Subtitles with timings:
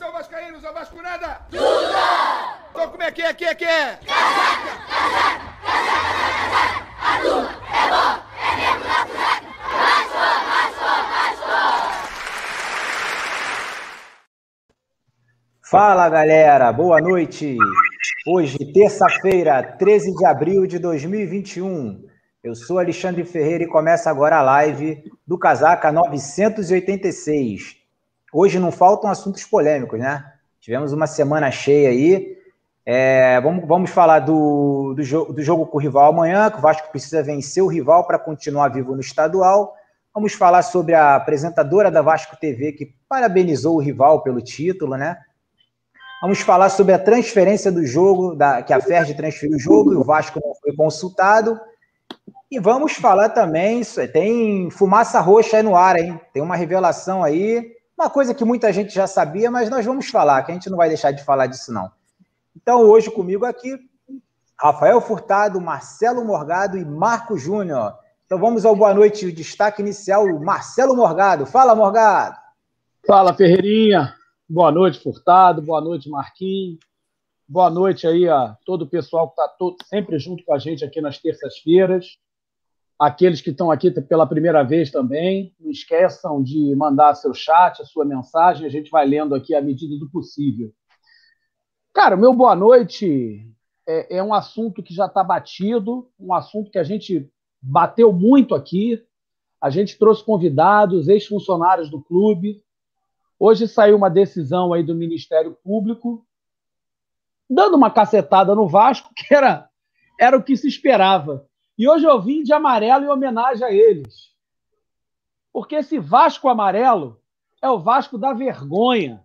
[0.00, 1.42] são vascaínos ou vascunada?
[1.50, 1.60] Duda!
[2.70, 3.98] Então como é que é, que é, que é?
[3.98, 9.04] Casaca, casaca, casaca, casaca, a turma é bom, é mesmo na
[10.48, 11.52] casaca, Vasco!
[15.70, 17.58] Fala galera, boa noite!
[18.26, 22.06] Hoje, terça-feira, 13 de abril de 2021.
[22.42, 27.79] Eu sou Alexandre Ferreira e começa agora a live do Casaca 986.
[28.32, 30.24] Hoje não faltam assuntos polêmicos, né?
[30.60, 32.36] Tivemos uma semana cheia aí.
[32.86, 36.60] É, vamos, vamos falar do, do, jogo, do jogo com o rival amanhã, que o
[36.60, 39.74] Vasco precisa vencer o rival para continuar vivo no estadual.
[40.14, 45.16] Vamos falar sobre a apresentadora da Vasco TV, que parabenizou o rival pelo título, né?
[46.20, 49.96] Vamos falar sobre a transferência do jogo, da, que a FERJ transferiu o jogo e
[49.96, 51.58] o Vasco não foi consultado.
[52.50, 56.20] E vamos falar também, tem fumaça roxa aí no ar, hein?
[56.32, 60.42] Tem uma revelação aí, uma coisa que muita gente já sabia, mas nós vamos falar,
[60.42, 61.90] que a gente não vai deixar de falar disso, não.
[62.56, 63.78] Então, hoje comigo aqui,
[64.58, 67.94] Rafael Furtado, Marcelo Morgado e Marco Júnior.
[68.24, 71.44] Então vamos ao boa noite, o destaque inicial, Marcelo Morgado.
[71.44, 72.36] Fala, Morgado.
[73.06, 74.14] Fala, Ferreirinha.
[74.48, 75.60] Boa noite, Furtado.
[75.60, 76.78] Boa noite, Marquinhos.
[77.46, 81.00] Boa noite aí a todo o pessoal que está sempre junto com a gente aqui
[81.00, 82.18] nas terças-feiras
[83.00, 85.54] aqueles que estão aqui pela primeira vez também.
[85.58, 89.62] Não esqueçam de mandar seu chat, a sua mensagem, a gente vai lendo aqui à
[89.62, 90.70] medida do possível.
[91.94, 93.50] Cara, meu boa noite
[93.88, 97.26] é, é um assunto que já está batido, um assunto que a gente
[97.62, 99.02] bateu muito aqui.
[99.58, 102.62] A gente trouxe convidados, ex-funcionários do clube.
[103.38, 106.26] Hoje saiu uma decisão aí do Ministério Público
[107.48, 109.68] dando uma cacetada no Vasco, que era,
[110.20, 111.49] era o que se esperava.
[111.80, 114.36] E hoje eu vim de amarelo em homenagem a eles.
[115.50, 117.18] Porque esse Vasco amarelo
[117.62, 119.24] é o Vasco da vergonha.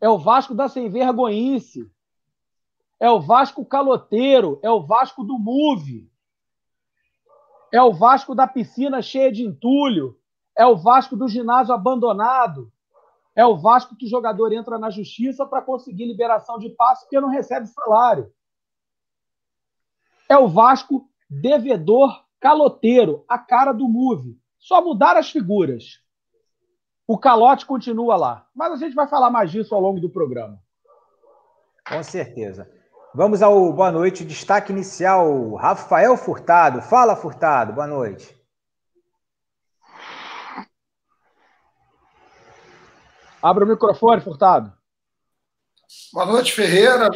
[0.00, 1.90] É o Vasco da sem vergonhice.
[3.00, 4.60] É o Vasco caloteiro.
[4.62, 6.08] É o Vasco do move.
[7.72, 10.16] É o Vasco da piscina cheia de entulho.
[10.56, 12.72] É o Vasco do ginásio abandonado.
[13.34, 17.20] É o Vasco que o jogador entra na justiça para conseguir liberação de passe porque
[17.20, 18.32] não recebe salário
[20.32, 24.38] é o Vasco devedor caloteiro, a cara do Move.
[24.58, 26.00] Só mudar as figuras.
[27.06, 28.48] O calote continua lá.
[28.54, 30.60] Mas a gente vai falar mais disso ao longo do programa.
[31.86, 32.70] Com certeza.
[33.14, 36.80] Vamos ao boa noite, destaque inicial, Rafael Furtado.
[36.80, 38.34] Fala, Furtado, boa noite.
[43.42, 44.72] Abra o microfone, Furtado.
[46.12, 47.10] Boa noite, Ferreira.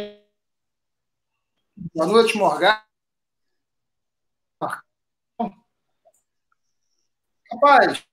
[1.94, 2.85] Boa noite, Morgado.
[7.56, 8.04] Rapaz.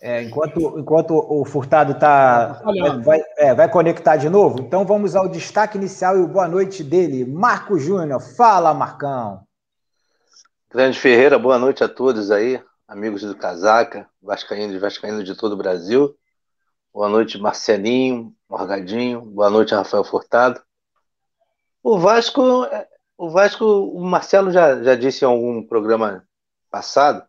[0.00, 2.62] É, enquanto, enquanto o Furtado tá,
[3.02, 6.84] vai, é, vai conectar de novo, então vamos ao destaque inicial e o boa noite
[6.84, 8.20] dele, Marco Júnior.
[8.20, 9.42] Fala, Marcão.
[10.70, 15.52] Grande Ferreira, boa noite a todos aí, amigos do Casaca, Vascaíno e Vascaíno de todo
[15.52, 16.14] o Brasil.
[16.92, 19.22] Boa noite, Marcelinho, Morgadinho.
[19.22, 20.65] Boa noite, Rafael Furtado.
[21.88, 22.42] O Vasco,
[23.16, 26.26] o Vasco, o Marcelo já, já disse em algum programa
[26.68, 27.24] passado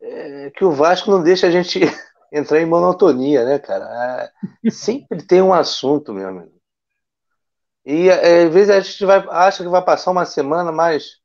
[0.00, 1.80] é, que o Vasco não deixa a gente
[2.32, 4.32] entrar em monotonia, né, cara?
[4.64, 6.58] É, sempre tem um assunto, meu amigo.
[7.84, 11.18] E é, às vezes a gente vai, acha que vai passar uma semana mais,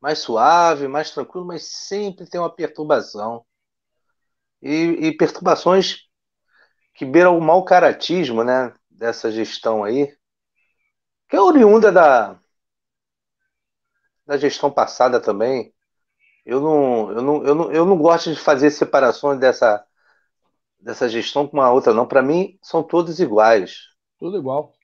[0.00, 3.46] mais suave, mais tranquilo, mas sempre tem uma perturbação.
[4.60, 6.08] E, e perturbações
[6.92, 10.12] que beiram o mau caratismo, né, dessa gestão aí
[11.32, 12.38] que é oriunda da,
[14.26, 15.72] da gestão passada também.
[16.44, 19.82] Eu não, eu, não, eu, não, eu não gosto de fazer separações dessa,
[20.78, 22.06] dessa gestão com uma outra, não.
[22.06, 23.78] Para mim, são todos iguais.
[24.18, 24.74] Tudo igual.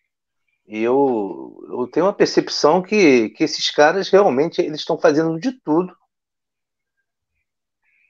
[0.67, 5.53] E eu, eu tenho uma percepção que, que esses caras realmente eles estão fazendo de
[5.53, 5.95] tudo.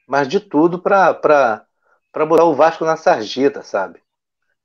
[0.06, 1.66] Mas de tudo para
[2.14, 4.00] botar o Vasco na sarjeta, sabe?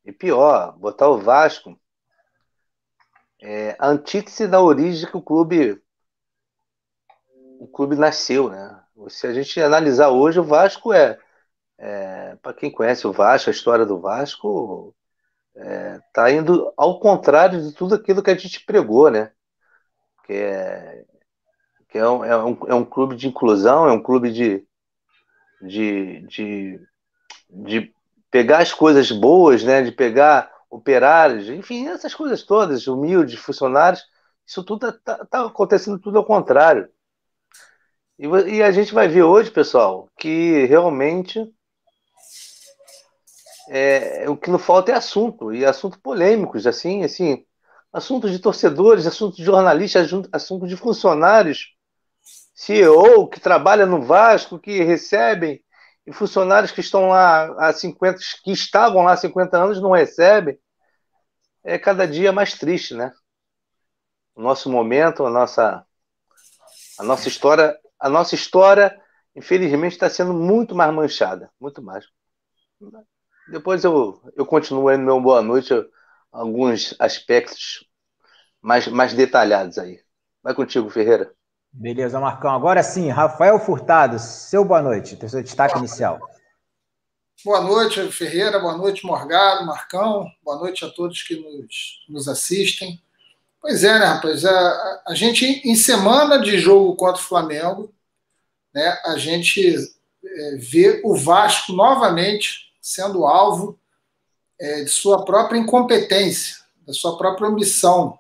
[0.06, 1.76] E pior, botar o Vasco
[3.44, 5.82] é, a antítese da origem que o clube
[7.60, 8.82] o clube nasceu, né?
[9.10, 11.20] Se a gente analisar hoje, o Vasco é,
[11.78, 14.96] é para quem conhece o Vasco, a história do Vasco
[15.56, 19.32] é, tá indo ao contrário de tudo aquilo que a gente pregou, né?
[20.26, 21.06] Que é,
[21.90, 24.66] que é, um, é um, é um clube de inclusão, é um clube de,
[25.62, 26.80] de, de,
[27.50, 27.94] de
[28.32, 29.82] pegar as coisas boas, né?
[29.82, 34.04] De pegar operários, enfim, essas coisas todas, humildes, funcionários,
[34.46, 36.90] isso tudo está tá acontecendo tudo ao contrário.
[38.18, 41.40] E, e a gente vai ver hoje, pessoal, que realmente
[43.70, 47.46] é, o que não falta é assunto, e assunto polêmicos, assim, assim,
[47.92, 51.76] assuntos de torcedores, assuntos de jornalistas, assuntos de funcionários,
[52.54, 55.63] CEO que trabalha no Vasco, que recebem,
[56.06, 60.60] e funcionários que estão lá há 50, que estavam lá há 50 anos não recebem.
[61.64, 63.14] É cada dia mais triste, né?
[64.36, 65.86] O nosso momento, a nossa
[66.98, 69.00] a nossa história, a nossa história,
[69.36, 72.06] infelizmente, está sendo muito mais manchada, muito mais.
[73.50, 75.74] Depois eu, eu continuo aí no meu boa noite,
[76.32, 77.88] alguns aspectos
[78.62, 80.00] mais, mais detalhados aí.
[80.42, 81.34] Vai contigo, Ferreira.
[81.76, 82.52] Beleza, Marcão.
[82.52, 86.20] Agora sim, Rafael Furtado, seu boa noite, seu destaque inicial.
[87.44, 93.02] Boa noite, Ferreira, boa noite, Morgado, Marcão, boa noite a todos que nos, nos assistem.
[93.60, 94.46] Pois é, né, rapaz?
[94.46, 97.92] A, a gente, em semana de jogo contra o Flamengo,
[98.72, 99.76] né, a gente
[100.24, 103.80] é, vê o Vasco novamente sendo alvo
[104.62, 108.20] é, de sua própria incompetência, da sua própria omissão.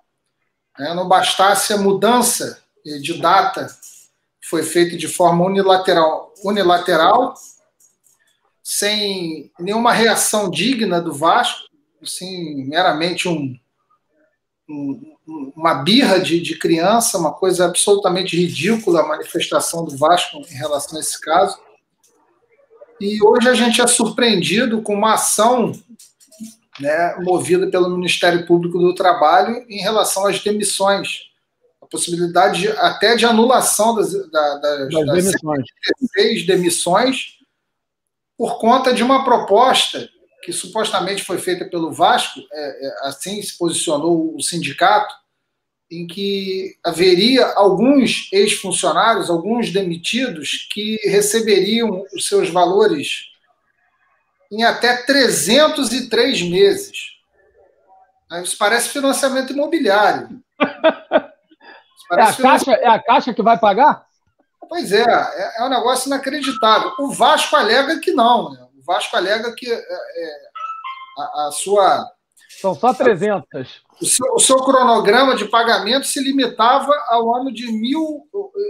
[0.79, 0.91] Né?
[0.95, 3.67] Não bastasse a mudança de data
[4.41, 7.33] foi feito de forma unilateral, unilateral
[8.61, 11.67] sem nenhuma reação digna do Vasco,
[12.01, 13.57] assim, meramente um,
[14.69, 15.15] um,
[15.55, 20.97] uma birra de, de criança, uma coisa absolutamente ridícula a manifestação do Vasco em relação
[20.97, 21.57] a esse caso.
[22.99, 25.73] E hoje a gente é surpreendido com uma ação
[26.79, 31.32] né, movida pelo Ministério Público do Trabalho em relação às demissões
[31.93, 36.45] possibilidade de, até de anulação das, das, das, das demissões.
[36.47, 37.37] demissões
[38.35, 40.09] por conta de uma proposta
[40.41, 45.13] que supostamente foi feita pelo Vasco, é, é, assim se posicionou o sindicato,
[45.89, 53.25] em que haveria alguns ex-funcionários, alguns demitidos, que receberiam os seus valores
[54.51, 57.13] em até 303 meses.
[58.43, 60.41] Isso parece financiamento imobiliário.
[62.11, 64.05] É a, caixa, é a Caixa que vai pagar?
[64.67, 66.93] Pois é, é, é, um negócio inacreditável.
[66.99, 68.51] O Vasco alega que não.
[68.51, 68.67] Né?
[68.77, 70.39] O Vasco alega que é, é,
[71.17, 72.11] a, a, sua.
[72.61, 73.83] São só 300.
[74.01, 78.27] O seu, o seu, cronograma de pagamento se limitava ao ano de, mil,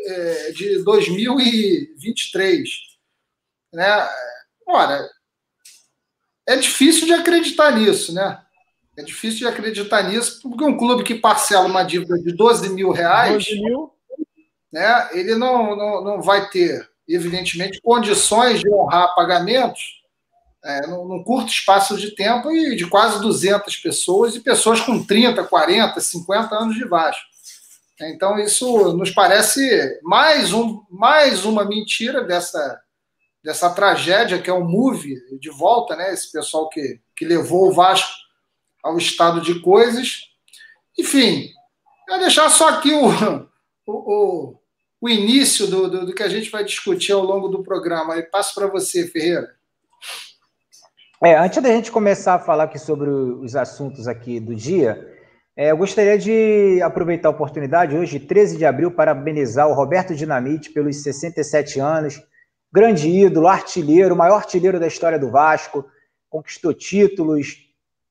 [0.08, 2.70] é, de 2023.
[3.74, 4.10] Né?
[4.68, 5.10] Ora,
[6.48, 8.43] é difícil de acreditar nisso, né?
[8.96, 12.92] É difícil de acreditar nisso, porque um clube que parcela uma dívida de 12 mil
[12.92, 13.92] reais, 12 mil.
[14.72, 20.02] Né, ele não, não, não vai ter, evidentemente, condições de honrar pagamentos
[20.64, 25.04] é, num, num, curto espaço de tempo e de quase 200 pessoas, e pessoas com
[25.04, 27.24] 30, 40, 50 anos de Vasco.
[28.02, 32.82] Então, isso nos parece mais, um, mais uma mentira dessa,
[33.44, 36.12] dessa tragédia que é o MOVE de volta, né?
[36.14, 38.23] Esse pessoal que, que levou o Vasco
[38.84, 40.30] ao estado de coisas.
[41.00, 41.50] Enfim,
[42.08, 43.42] eu vou deixar só aqui o,
[43.88, 44.60] o,
[45.02, 48.18] o início do, do, do, que a gente vai discutir ao longo do programa.
[48.18, 49.56] E passo para você, Ferreira.
[51.24, 55.10] É, antes da gente começar a falar aqui sobre os assuntos aqui do dia,
[55.56, 60.14] é, eu gostaria de aproveitar a oportunidade hoje, 13 de abril, para parabenizar o Roberto
[60.14, 62.22] Dinamite pelos 67 anos,
[62.74, 65.86] grande ídolo, artilheiro, maior artilheiro da história do Vasco,
[66.28, 67.63] conquistou títulos,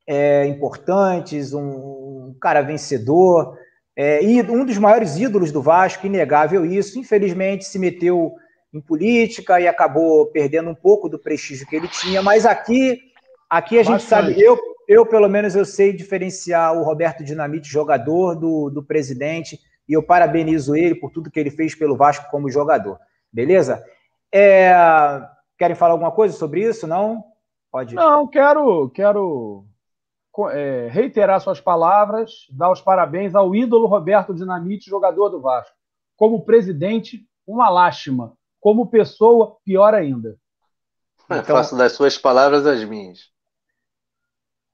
[0.07, 3.57] é, importantes, um, um, cara vencedor,
[3.97, 6.99] é, e um dos maiores ídolos do Vasco, inegável isso.
[6.99, 8.35] Infelizmente, se meteu
[8.73, 12.99] em política e acabou perdendo um pouco do prestígio que ele tinha, mas aqui,
[13.49, 18.35] aqui a gente sabe, eu, eu pelo menos eu sei diferenciar o Roberto Dinamite, jogador,
[18.35, 22.51] do, do presidente, e eu parabenizo ele por tudo que ele fez pelo Vasco como
[22.51, 22.99] jogador.
[23.31, 23.85] Beleza?
[24.33, 24.73] É,
[25.59, 26.87] querem falar alguma coisa sobre isso?
[26.87, 27.23] Não?
[27.71, 27.95] Pode.
[27.95, 29.67] Não, quero, quero
[30.51, 35.77] é, reiterar suas palavras, dar os parabéns ao ídolo Roberto Dinamite, jogador do Vasco.
[36.17, 38.33] Como presidente, uma lástima.
[38.61, 40.37] Como pessoa, pior ainda.
[41.27, 43.33] Então, faço das suas palavras as minhas.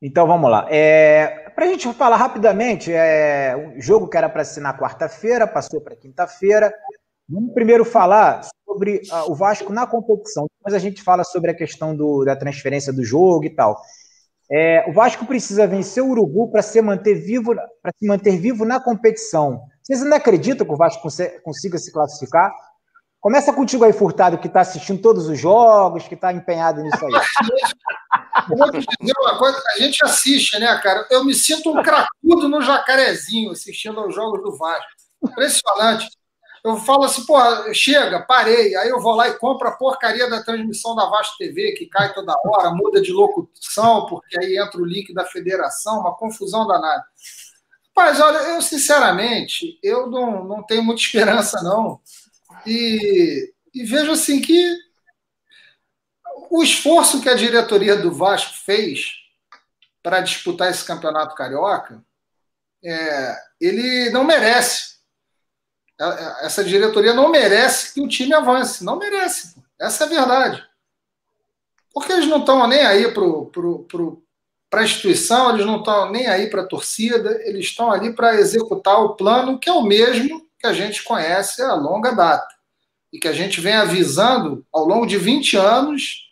[0.00, 0.66] Então vamos lá.
[0.70, 5.46] É, para a gente falar rapidamente, é, o jogo que era para ser na quarta-feira
[5.46, 6.72] passou para quinta-feira.
[7.28, 10.46] Vamos primeiro falar sobre uh, o Vasco na competição.
[10.58, 13.82] Depois a gente fala sobre a questão do, da transferência do jogo e tal.
[14.50, 18.64] É, o Vasco precisa vencer o Urubu para se manter vivo, para se manter vivo
[18.64, 19.60] na competição.
[19.82, 21.06] Vocês ainda acreditam que o Vasco
[21.42, 22.52] consiga se classificar?
[23.20, 27.12] Começa contigo aí, Furtado, que está assistindo todos os jogos, que está empenhado nisso aí.
[28.50, 31.06] Uma coisa, a gente assiste, né, cara?
[31.10, 34.86] Eu me sinto um cracudo no jacarezinho assistindo aos jogos do Vasco.
[35.22, 36.08] Impressionante.
[36.64, 37.38] Eu falo assim, pô,
[37.72, 38.74] chega, parei.
[38.76, 42.12] Aí eu vou lá e compro a porcaria da transmissão da Vasco TV, que cai
[42.12, 47.04] toda hora, muda de locução, porque aí entra o link da federação, uma confusão danada.
[47.96, 52.00] Mas olha, eu sinceramente, eu não, não tenho muita esperança, não.
[52.66, 54.76] E, e vejo assim que
[56.50, 59.14] o esforço que a diretoria do Vasco fez
[60.02, 62.02] para disputar esse campeonato carioca,
[62.82, 64.97] é, ele não merece
[66.40, 68.84] essa diretoria não merece que o time avance.
[68.84, 69.56] Não merece.
[69.80, 70.64] Essa é a verdade.
[71.92, 76.62] Porque eles não estão nem aí para a instituição, eles não estão nem aí para
[76.62, 80.72] a torcida, eles estão ali para executar o plano que é o mesmo que a
[80.72, 82.48] gente conhece a longa data.
[83.12, 86.30] E que a gente vem avisando ao longo de 20 anos,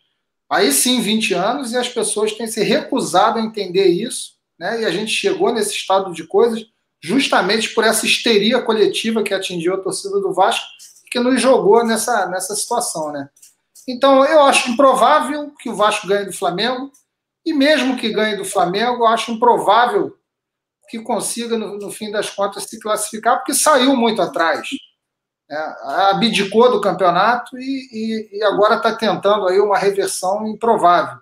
[0.49, 4.81] aí sim 20 anos, e as pessoas têm se recusado a entender isso, né?
[4.81, 6.65] e a gente chegou nesse estado de coisas
[7.01, 10.65] justamente por essa histeria coletiva que atingiu a torcida do Vasco,
[11.11, 13.29] que nos jogou nessa, nessa situação, né?
[13.87, 16.91] Então, eu acho improvável que o Vasco ganhe do Flamengo,
[17.45, 20.17] e mesmo que ganhe do Flamengo, eu acho improvável
[20.89, 24.67] que consiga, no, no fim das contas, se classificar, porque saiu muito atrás.
[25.49, 25.57] É,
[26.11, 27.87] abdicou do campeonato e,
[28.33, 31.19] e, e agora está tentando aí uma reversão improvável.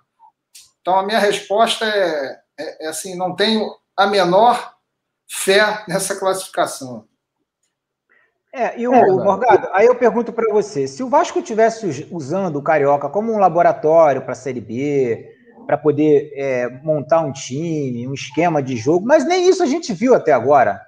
[0.80, 4.75] Então, a minha resposta é, é, é assim: não tenho a menor
[5.28, 7.06] fé nessa classificação.
[8.52, 12.56] É, e o, é, Morgado, aí eu pergunto para você: se o Vasco tivesse usando
[12.56, 15.30] o Carioca como um laboratório para a Série B,
[15.66, 19.92] para poder é, montar um time, um esquema de jogo, mas nem isso a gente
[19.92, 20.80] viu até agora.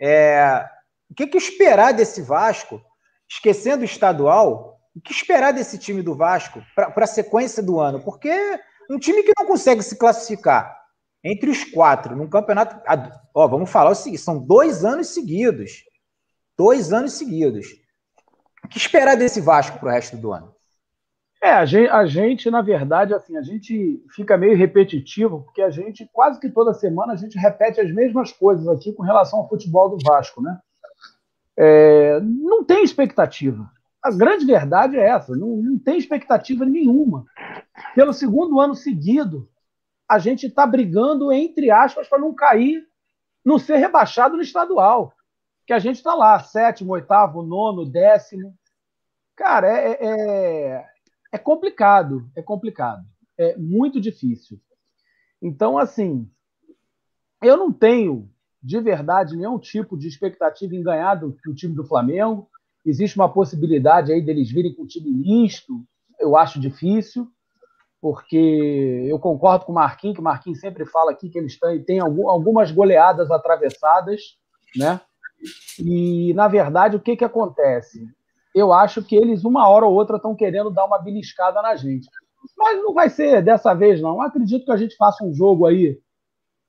[0.00, 0.64] É,
[1.08, 2.80] o que, que esperar desse Vasco,
[3.28, 8.00] esquecendo o estadual, o que esperar desse time do Vasco para a sequência do ano?
[8.00, 8.32] Porque
[8.90, 10.83] um time que não consegue se classificar
[11.24, 12.76] entre os quatro, num campeonato.
[13.34, 15.84] Ó, vamos falar o seguinte: são dois anos seguidos.
[16.56, 17.66] Dois anos seguidos.
[18.64, 20.54] O que esperar desse Vasco para o resto do ano?
[21.42, 25.68] É, a gente, a gente, na verdade, assim, a gente fica meio repetitivo, porque a
[25.68, 29.48] gente, quase que toda semana, a gente repete as mesmas coisas aqui com relação ao
[29.48, 30.58] futebol do Vasco, né?
[31.56, 33.70] É, não tem expectativa.
[34.02, 37.26] A grande verdade é essa, não, não tem expectativa nenhuma.
[37.94, 39.46] Pelo segundo ano seguido,
[40.08, 42.86] a gente está brigando, entre aspas, para não cair,
[43.44, 45.12] não ser rebaixado no estadual.
[45.66, 48.54] Que a gente está lá, sétimo, oitavo, nono, décimo.
[49.34, 50.86] Cara, é, é,
[51.32, 53.04] é complicado, é complicado.
[53.38, 54.60] É muito difícil.
[55.40, 56.30] Então, assim,
[57.42, 58.30] eu não tenho,
[58.62, 62.48] de verdade, nenhum tipo de expectativa em ganhar do, do time do Flamengo.
[62.84, 65.84] Existe uma possibilidade aí deles virem com o time misto,
[66.20, 67.33] eu acho difícil
[68.04, 72.00] porque eu concordo com o Marquinhos, que o Marquinhos sempre fala aqui que eles têm
[72.00, 74.20] algumas goleadas atravessadas,
[74.76, 75.00] né?
[75.78, 78.06] E, na verdade, o que, que acontece?
[78.54, 82.06] Eu acho que eles, uma hora ou outra, estão querendo dar uma beliscada na gente.
[82.58, 84.16] Mas não vai ser dessa vez, não.
[84.16, 85.98] Eu acredito que a gente faça um jogo aí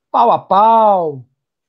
[0.09, 1.25] pau a pau,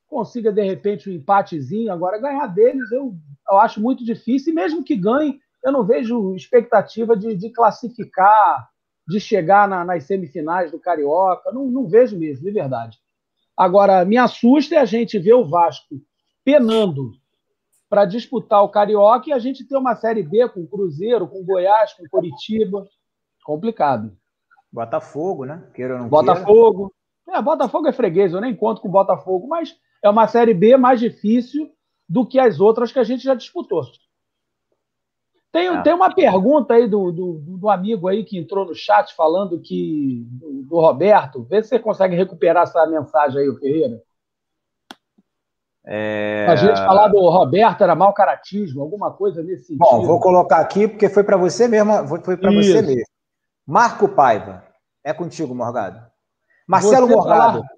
[0.06, 1.92] consiga, de repente, um empatezinho.
[1.92, 3.16] Agora, ganhar deles eu,
[3.50, 4.52] eu acho muito difícil.
[4.52, 8.68] E mesmo que ganhe, eu não vejo expectativa de, de classificar
[9.06, 11.52] de chegar na, nas semifinais do Carioca.
[11.52, 12.98] Não, não vejo mesmo, de verdade.
[13.56, 15.96] Agora, me assusta é a gente ver o Vasco
[16.44, 17.12] penando
[17.88, 21.92] para disputar o Carioca e a gente ter uma Série B com Cruzeiro, com Goiás,
[21.94, 22.86] com Curitiba.
[23.44, 24.16] Complicado.
[24.72, 25.64] Botafogo, né?
[25.72, 26.92] Queira ou não Botafogo.
[27.25, 27.38] Queira.
[27.38, 31.00] É, Botafogo é freguês, eu nem conto com Botafogo, mas é uma Série B mais
[31.00, 31.70] difícil
[32.08, 33.82] do que as outras que a gente já disputou.
[35.56, 35.82] Tem, é.
[35.82, 40.26] tem uma pergunta aí do, do, do, amigo aí que entrou no chat falando que
[40.28, 41.42] do, do, Roberto.
[41.44, 44.02] Vê se você consegue recuperar essa mensagem aí, o Ferreira.
[45.86, 46.46] É...
[46.46, 49.78] A gente falar do Roberto era mau caratismo, alguma coisa nesse sentido.
[49.78, 53.06] Bom, vou colocar aqui porque foi para você mesmo, foi para você mesmo.
[53.66, 54.62] Marco Paiva,
[55.02, 56.04] é contigo, Morgado.
[56.68, 57.60] Marcelo você Morgado.
[57.60, 57.68] Falar,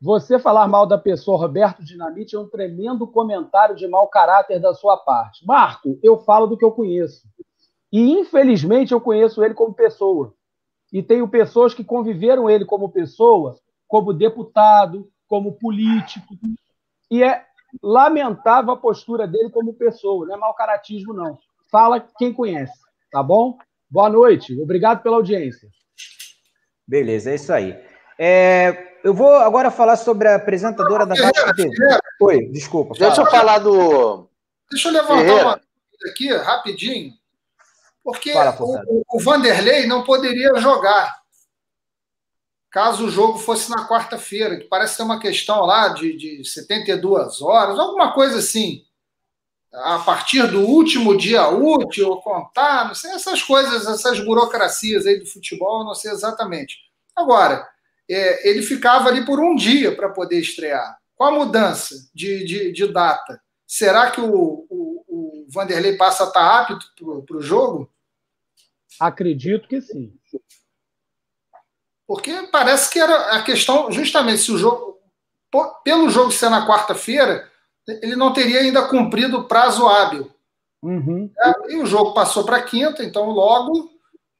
[0.00, 4.72] você falar mal da pessoa Roberto Dinamite é um tremendo comentário de mau caráter da
[4.72, 5.44] sua parte.
[5.44, 7.26] Marco, eu falo do que eu conheço.
[7.92, 10.34] E, infelizmente, eu conheço ele como pessoa.
[10.92, 16.34] E tenho pessoas que conviveram ele como pessoa, como deputado, como político.
[17.10, 17.44] E é
[17.82, 20.26] lamentável a postura dele como pessoa.
[20.26, 21.38] Não é mau caratismo, não.
[21.70, 22.78] Fala quem conhece,
[23.10, 23.58] tá bom?
[23.90, 24.58] Boa noite.
[24.60, 25.68] Obrigado pela audiência.
[26.86, 27.76] Beleza, é isso aí.
[28.18, 31.76] É, eu vou agora falar sobre a apresentadora da Vasco TV.
[32.20, 32.94] Oi, desculpa.
[32.98, 33.28] Deixa fala.
[33.28, 34.28] eu falar do.
[34.70, 35.44] Deixa eu levantar Ferreira.
[35.44, 37.14] uma coisa aqui, rapidinho.
[38.02, 41.18] Porque fala, o, o Vanderlei não poderia jogar
[42.70, 47.40] caso o jogo fosse na quarta-feira, que parece ter uma questão lá de, de 72
[47.40, 48.84] horas, alguma coisa assim.
[49.72, 55.26] a partir do último dia útil, contar, não sei, essas coisas, essas burocracias aí do
[55.26, 56.76] futebol, não sei exatamente.
[57.16, 57.68] Agora,
[58.10, 60.98] é, ele ficava ali por um dia para poder estrear.
[61.14, 63.40] Qual a mudança de, de, de data?
[63.66, 67.90] Será que o, o, o Vanderlei passa a estar tá apto para o jogo?
[68.98, 70.12] Acredito que sim.
[72.06, 74.96] Porque parece que era a questão, justamente, se o jogo.
[75.82, 77.50] Pelo jogo ser na quarta-feira,
[77.86, 80.30] ele não teria ainda cumprido o prazo hábil.
[80.82, 81.30] Uhum.
[81.38, 83.90] É, e o jogo passou para quinta, então logo.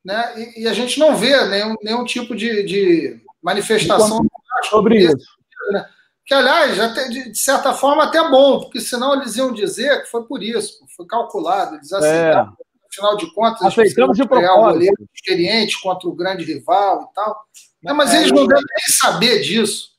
[0.04, 4.21] Né, e, e, a gente não vê nenhum, nenhum tipo de, de manifestação
[4.68, 5.26] sobre isso.
[5.73, 5.88] Né?
[6.26, 10.25] Que, aliás, até, de certa forma, até bom, porque senão eles iam dizer que foi
[10.25, 12.52] por isso, foi calculado, eles aceitaram.
[12.52, 12.68] É.
[12.90, 14.95] Afinal de contas, aceitamos de propósito.
[15.00, 17.45] Um experiente contra o grande rival e tal.
[17.83, 19.90] Mas, mas eles não devem nem saber disso.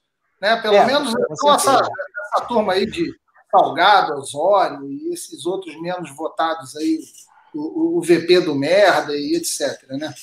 [0.41, 0.55] Né?
[0.57, 3.13] Pelo é, menos então, essa, essa turma aí de
[3.51, 6.99] Salgado, Osório e esses outros menos votados aí,
[7.53, 9.87] o, o VP do merda e etc.
[9.89, 10.13] Né?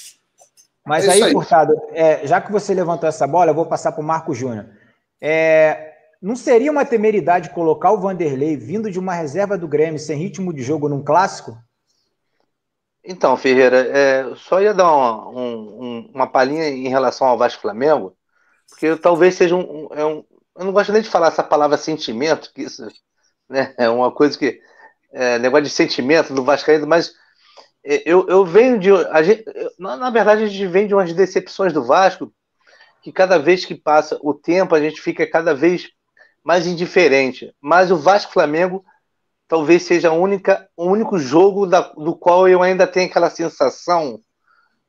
[0.86, 3.90] Mas é aí, aí, Furtado, é, já que você levantou essa bola, eu vou passar
[3.90, 4.66] para o Marco Júnior.
[5.20, 10.16] É, não seria uma temeridade colocar o Vanderlei vindo de uma reserva do Grêmio sem
[10.16, 11.58] ritmo de jogo num clássico?
[13.04, 18.16] Então, Ferreira, é, só ia dar uma, um, uma palhinha em relação ao Vasco Flamengo,
[18.68, 20.24] porque talvez seja um, é um,
[20.56, 22.86] Eu não gosto nem de falar essa palavra sentimento, que isso
[23.48, 24.60] né, é uma coisa que.
[25.12, 27.14] É, negócio de sentimento do Vascaíno, mas é,
[27.86, 28.90] eu, eu venho de.
[29.24, 29.44] Gente,
[29.78, 32.32] na, na, verdade, a gente vem de umas decepções do Vasco,
[33.00, 35.88] que cada vez que passa o tempo, a gente fica cada vez
[36.42, 37.54] mais indiferente.
[37.60, 38.84] Mas o Vasco Flamengo
[39.46, 44.20] talvez seja a única, o único jogo da, do qual eu ainda tenho aquela sensação,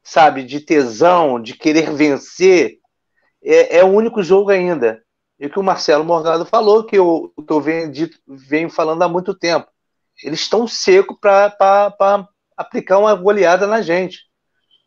[0.03, 2.79] sabe, de tesão, de querer vencer.
[3.43, 5.03] É, é o único jogo ainda.
[5.39, 9.07] E que o Marcelo Morgado falou, que eu, que eu venho, dito, venho falando há
[9.07, 9.67] muito tempo.
[10.23, 12.27] Eles estão secos para
[12.57, 14.25] aplicar uma goleada na gente.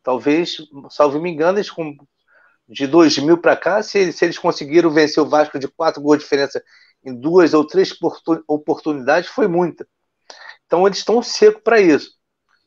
[0.03, 0.57] Talvez,
[0.91, 1.95] salvo me engano, eles com,
[2.69, 6.25] de 2000 para cá, se, se, eles conseguiram vencer o Vasco de quatro gols de
[6.25, 6.63] diferença
[7.05, 7.95] em duas ou três
[8.49, 9.87] oportunidades, foi muita.
[10.67, 12.11] Então eles estão secos para isso.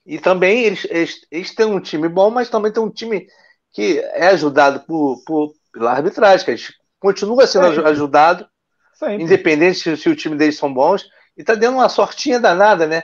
[0.06, 3.28] E também eles, eles, eles, têm um time bom, mas também tem um time
[3.72, 8.48] que é ajudado por, por, pela arbitragem, que eles continua sendo ajudado,
[8.94, 9.24] Sempre.
[9.24, 11.04] independente se, se, o time deles são bons,
[11.38, 13.04] e está dando uma sortinha danada, né?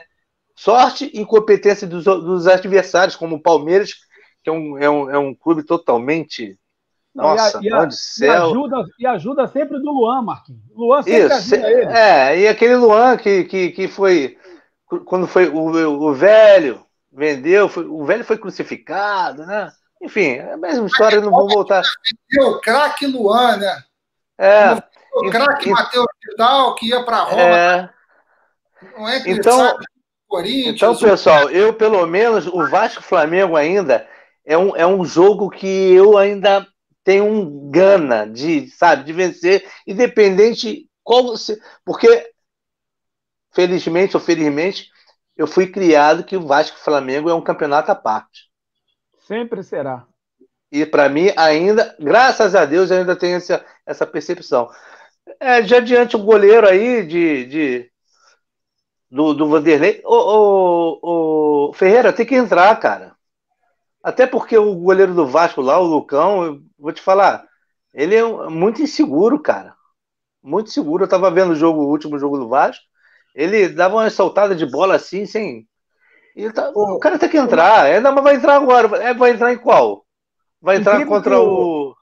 [0.60, 3.94] Sorte e incompetência dos, dos adversários, como o Palmeiras,
[4.42, 6.58] que é um, é um, é um clube totalmente.
[7.14, 8.28] Nossa, e, a, e, a, céu.
[8.28, 10.60] E ajuda, e ajuda sempre do Luan, Marquinhos.
[10.74, 11.84] Luan sempre Isso, ele.
[11.86, 14.36] É, e aquele Luan que, que, que foi.
[15.06, 19.72] Quando foi o, o velho, vendeu, foi, o velho foi crucificado, né?
[20.02, 21.82] Enfim, é a mesma história, não vou voltar.
[22.38, 23.82] O craque Luan, né?
[24.36, 24.74] É.
[25.14, 27.56] O craque Matheus Vidal, que ia para Roma.
[27.56, 27.90] É.
[28.98, 29.78] Não é que então,
[30.30, 30.76] Corinthians.
[30.76, 34.08] Então, pessoal, eu pelo menos, o Vasco Flamengo ainda
[34.46, 36.64] é um, é um jogo que eu ainda
[37.02, 41.60] tenho um gana de, sabe, de vencer, independente qual você.
[41.84, 42.30] Porque,
[43.52, 44.88] felizmente ou felizmente,
[45.36, 48.48] eu fui criado que o Vasco Flamengo é um campeonato à parte.
[49.26, 50.06] Sempre será.
[50.70, 54.70] E para mim, ainda, graças a Deus, ainda tenho essa, essa percepção.
[55.40, 57.89] É, de adiante, o goleiro aí de, de
[59.10, 60.00] do, do Vanderlei.
[60.04, 63.16] O, o, o, Ferreira tem que entrar, cara.
[64.02, 67.44] Até porque o goleiro do Vasco lá, o Lucão, vou te falar,
[67.92, 69.74] ele é muito inseguro, cara.
[70.42, 71.04] Muito seguro.
[71.04, 72.84] Eu tava vendo o jogo, o último jogo do Vasco.
[73.34, 75.68] Ele dava uma soltada de bola assim, sem.
[76.54, 76.70] Tá...
[76.70, 77.86] o cara tem que entrar.
[77.88, 78.96] É, não, mas vai entrar agora.
[79.02, 80.06] É, vai entrar em qual?
[80.62, 81.94] Vai entrar contra o.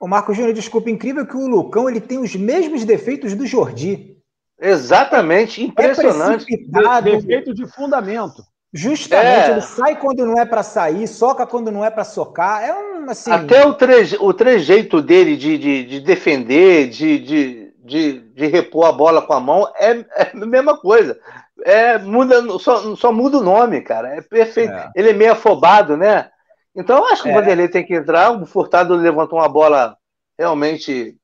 [0.00, 4.17] O Marco Júnior, desculpa, incrível que o Lucão ele tem os mesmos defeitos do Jordi.
[4.60, 6.46] Exatamente, impressionante.
[6.52, 8.42] É defeito de fundamento.
[8.72, 9.52] Justamente, é.
[9.52, 12.62] ele sai quando não é para sair, soca quando não é para socar.
[12.62, 13.30] É um assim.
[13.30, 18.86] Até o, treje, o trejeito dele de, de, de defender, de, de, de, de, repor
[18.86, 21.18] a bola com a mão, é, é a mesma coisa.
[21.64, 24.16] É, muda, só, só muda o nome, cara.
[24.16, 24.74] É perfeito.
[24.74, 24.90] É.
[24.94, 26.28] Ele é meio afobado, né?
[26.76, 27.32] Então, acho que é.
[27.32, 28.30] o Vanderlei tem que entrar.
[28.30, 29.96] O Furtado levantou uma bola
[30.38, 31.16] realmente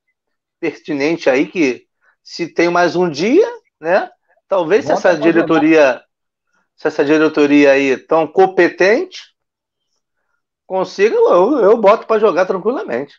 [0.59, 1.84] pertinente aí, que
[2.25, 3.47] se tem mais um dia,
[3.79, 4.11] né?
[4.49, 6.03] Talvez se essa diretoria,
[6.75, 9.23] se essa diretoria aí tão competente,
[10.67, 13.15] consiga, eu, eu boto para jogar tranquilamente.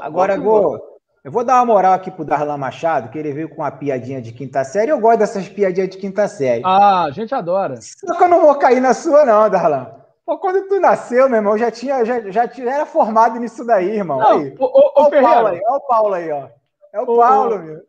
[0.00, 0.78] Agora, Gô,
[1.24, 4.22] eu vou dar uma moral aqui pro Darlan Machado, que ele veio com uma piadinha
[4.22, 4.92] de quinta série.
[4.92, 6.62] Eu gosto dessas piadinhas de quinta série.
[6.64, 7.80] Ah, a gente adora.
[7.80, 9.90] Só que eu não vou cair na sua, não, Darlan.
[10.24, 13.96] Pô, quando tu nasceu, meu irmão, já tinha, já, já, já era formado nisso daí,
[13.96, 14.18] irmão.
[14.20, 14.54] Não, aí.
[14.58, 16.48] O, o, o, o Paulo aí, olha o Paulo aí, ó.
[16.94, 17.82] É o Paulo, meu.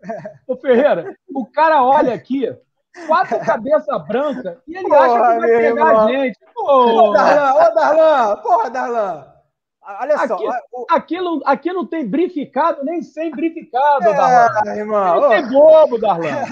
[0.48, 2.52] Ô, Ferreira, o cara olha aqui,
[3.06, 6.00] quatro cabeça branca e ele porra, acha que vai pegar irmão.
[6.00, 6.39] a gente.
[6.58, 9.28] Ô, Darlan, ô, Darlan, porra, Darlan.
[10.02, 10.38] Olha aqui, só.
[10.74, 10.86] O...
[10.89, 14.76] Aqui, não, aqui não tem brificado nem sem brificado, é, Darlan.
[14.76, 15.22] Irmão.
[15.22, 16.44] Não tem bobo, Darlan.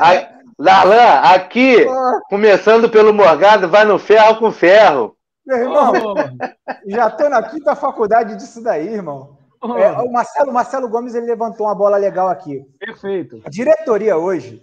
[0.59, 1.87] Darlan, aqui,
[2.29, 5.17] começando pelo Morgado, vai no ferro com ferro.
[5.43, 6.89] Meu irmão, oh.
[6.89, 9.42] já estou na quinta faculdade disso daí, irmão.
[9.77, 12.65] É, o Marcelo, Marcelo Gomes ele levantou uma bola legal aqui.
[12.77, 13.41] Perfeito.
[13.45, 14.61] A diretoria hoje,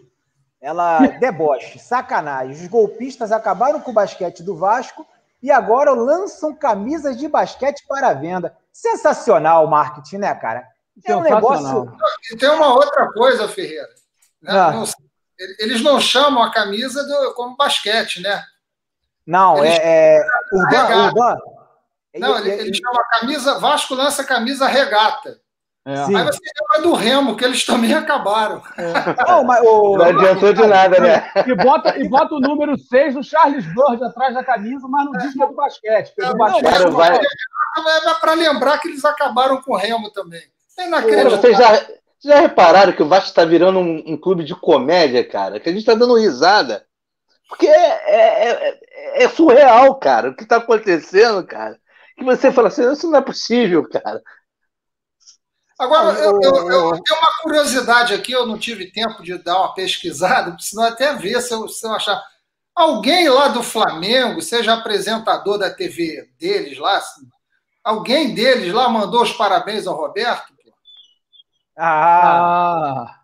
[0.61, 2.53] ela deboche, sacanagem.
[2.53, 5.07] Os golpistas acabaram com o basquete do Vasco
[5.43, 8.55] e agora lançam camisas de basquete para venda.
[8.71, 10.67] Sensacional o marketing, né, cara?
[11.05, 11.91] É um negócio.
[12.31, 13.89] E tem uma outra coisa, Ferreira.
[14.43, 14.53] Né?
[14.53, 14.73] Ah.
[14.73, 14.85] Não,
[15.59, 18.45] eles não chamam a camisa do, como basquete, né?
[19.27, 21.39] Não, eles é, é Urban, Urban.
[22.19, 25.41] Não, ele, ele, ele chama a camisa, Vasco lança a camisa regata.
[25.87, 25.95] É.
[25.95, 28.63] Aí você lembra do Remo, que eles também acabaram.
[28.77, 28.93] É.
[29.27, 29.97] Não, mas, o...
[29.97, 31.31] não adiantou de nada, né?
[31.47, 35.13] E bota, e bota o número 6 do Charles Bird atrás da camisa, mas não
[35.13, 36.13] diz que é do basquete.
[36.19, 37.17] É do basquete não, vai...
[37.17, 40.43] é para lembrar que eles acabaram com o Remo também.
[40.79, 41.87] É Vocês já,
[42.23, 45.61] já repararam que o Vasco está virando um, um, clube de comédia, cara?
[45.61, 46.87] Que a gente está dando risada.
[47.49, 51.79] Porque é, é, é, é surreal, cara, o que está acontecendo, cara.
[52.21, 54.23] Que você fala assim, isso não é possível, cara.
[55.79, 59.73] Agora, eu, eu, eu, tenho uma curiosidade aqui, eu não tive tempo de dar uma
[59.73, 62.23] pesquisada, senão até ver se eu, se eu achar.
[62.75, 67.23] Alguém lá do Flamengo, seja apresentador da TV deles lá, assim,
[67.83, 70.53] alguém deles lá mandou os parabéns ao Roberto?
[71.79, 73.17] Ah!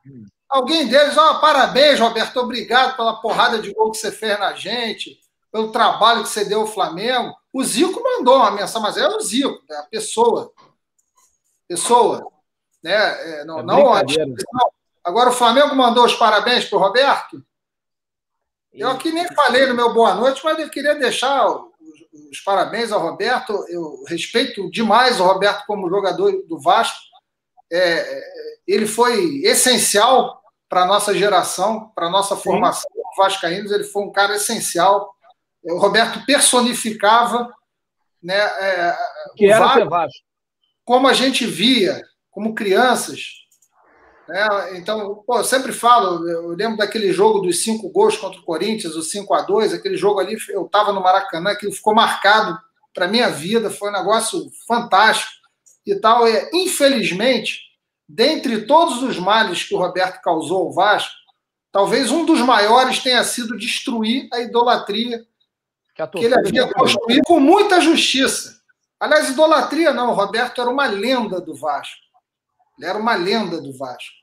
[0.48, 4.54] Alguém deles, ó, oh, parabéns, Roberto, obrigado pela porrada de gol que você fez na
[4.54, 5.20] gente,
[5.52, 7.36] pelo trabalho que você deu ao Flamengo.
[7.56, 10.52] O Zico mandou uma mensagem, mas é o Zico, é a pessoa.
[11.66, 12.30] Pessoa.
[12.84, 12.92] Né?
[12.92, 14.36] É, não, é não, não,
[15.02, 17.42] Agora o Flamengo mandou os parabéns para o Roberto.
[18.74, 23.00] Eu aqui nem falei no meu boa noite, mas eu queria deixar os, parabéns ao
[23.00, 23.64] Roberto.
[23.70, 26.98] Eu respeito demais o Roberto como jogador do Vasco.
[27.72, 28.22] É,
[28.66, 33.72] ele foi essencial para a nossa geração, para a nossa formação vascaínos.
[33.72, 35.15] Ele foi um cara essencial.
[35.66, 37.52] O Roberto personificava
[38.22, 38.96] né, é,
[39.36, 40.24] que era Vasco, Vasco,
[40.84, 43.20] como a gente via como crianças.
[44.28, 44.46] Né?
[44.78, 48.94] Então, pô, eu sempre falo, eu lembro daquele jogo dos cinco gols contra o Corinthians,
[48.96, 52.58] o 5 a 2 aquele jogo ali, eu estava no Maracanã, aquilo ficou marcado
[52.92, 55.32] para minha vida, foi um negócio fantástico
[55.86, 56.26] e tal.
[56.28, 57.60] E, infelizmente,
[58.08, 61.14] dentre todos os males que o Roberto causou ao Vasco,
[61.70, 65.24] talvez um dos maiores tenha sido destruir a idolatria
[65.96, 68.60] que, que ele havia construído com muita justiça.
[69.00, 72.00] Aliás, idolatria não, o Roberto era uma lenda do Vasco.
[72.78, 74.14] Ele era uma lenda do Vasco.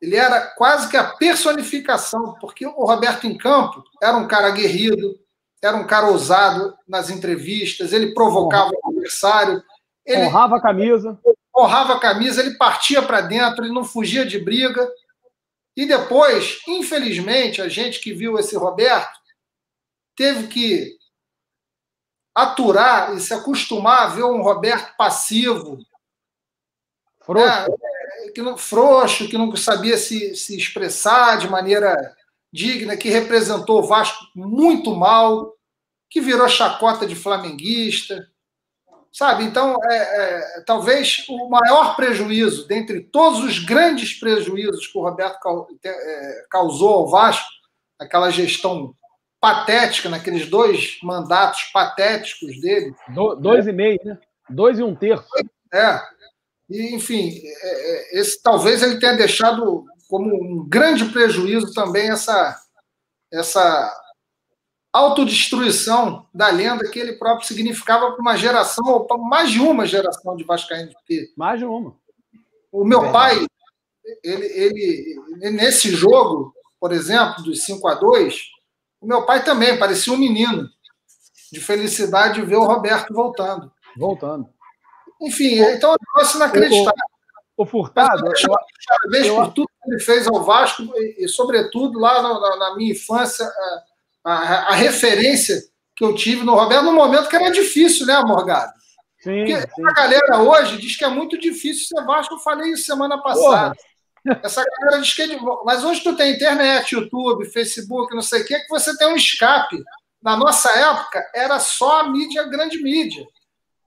[0.00, 5.18] Ele era quase que a personificação, porque o Roberto em campo era um cara aguerrido,
[5.62, 9.62] era um cara ousado nas entrevistas, ele provocava o adversário.
[10.06, 11.18] Ele honrava a camisa.
[11.54, 14.88] Honrava a camisa, ele partia para dentro, ele não fugia de briga.
[15.76, 19.19] E depois, infelizmente, a gente que viu esse Roberto
[20.20, 20.98] teve que
[22.34, 25.78] aturar e se acostumar a ver um Roberto passivo,
[27.24, 27.48] Frouxo.
[27.48, 31.96] É, que não, frouxo, que não sabia se, se expressar de maneira
[32.52, 35.54] digna, que representou o Vasco muito mal,
[36.10, 38.28] que virou chacota de flamenguista.
[39.10, 39.44] Sabe?
[39.44, 45.38] Então, é, é, talvez o maior prejuízo, dentre todos os grandes prejuízos que o Roberto
[45.82, 47.48] é, causou ao Vasco,
[47.98, 48.94] aquela gestão
[49.40, 52.94] patética, naqueles dois mandatos patéticos dele.
[53.08, 54.18] Do, dois e meio, né?
[54.48, 55.26] Dois e um terço.
[55.72, 56.00] É.
[56.68, 62.60] E, enfim, é, é, esse, talvez ele tenha deixado como um grande prejuízo também essa,
[63.32, 63.96] essa
[64.92, 69.86] autodestruição da lenda que ele próprio significava para uma geração, ou para mais de uma
[69.86, 70.94] geração de Vascaínos.
[71.36, 71.96] Mais de uma.
[72.72, 73.46] O meu é pai,
[74.22, 78.59] ele, ele, nesse jogo, por exemplo, dos 5 a 2
[79.00, 80.68] o meu pai também parecia um menino
[81.50, 83.72] de felicidade de ver o Roberto voltando.
[83.96, 84.48] Voltando.
[85.20, 86.92] Enfim, então é um negócio inacreditável.
[87.56, 88.22] O, o Furtado.
[88.22, 89.34] Parabéns eu...
[89.36, 93.44] por tudo que ele fez ao Vasco e, e sobretudo, lá na, na minha infância,
[94.24, 95.60] a, a, a, referência
[95.96, 98.72] que eu tive no Roberto, no momento que era difícil, né, Morgado?
[99.20, 99.86] Sim, Porque sim.
[99.86, 103.74] a galera hoje diz que é muito difícil ser Vasco, eu falei isso semana passada.
[103.74, 103.76] Porra.
[104.42, 108.46] Essa galera diz que é Mas hoje tu tem internet, YouTube, Facebook, não sei o
[108.46, 109.82] que, que você tem um escape.
[110.22, 113.26] Na nossa época, era só a mídia, grande mídia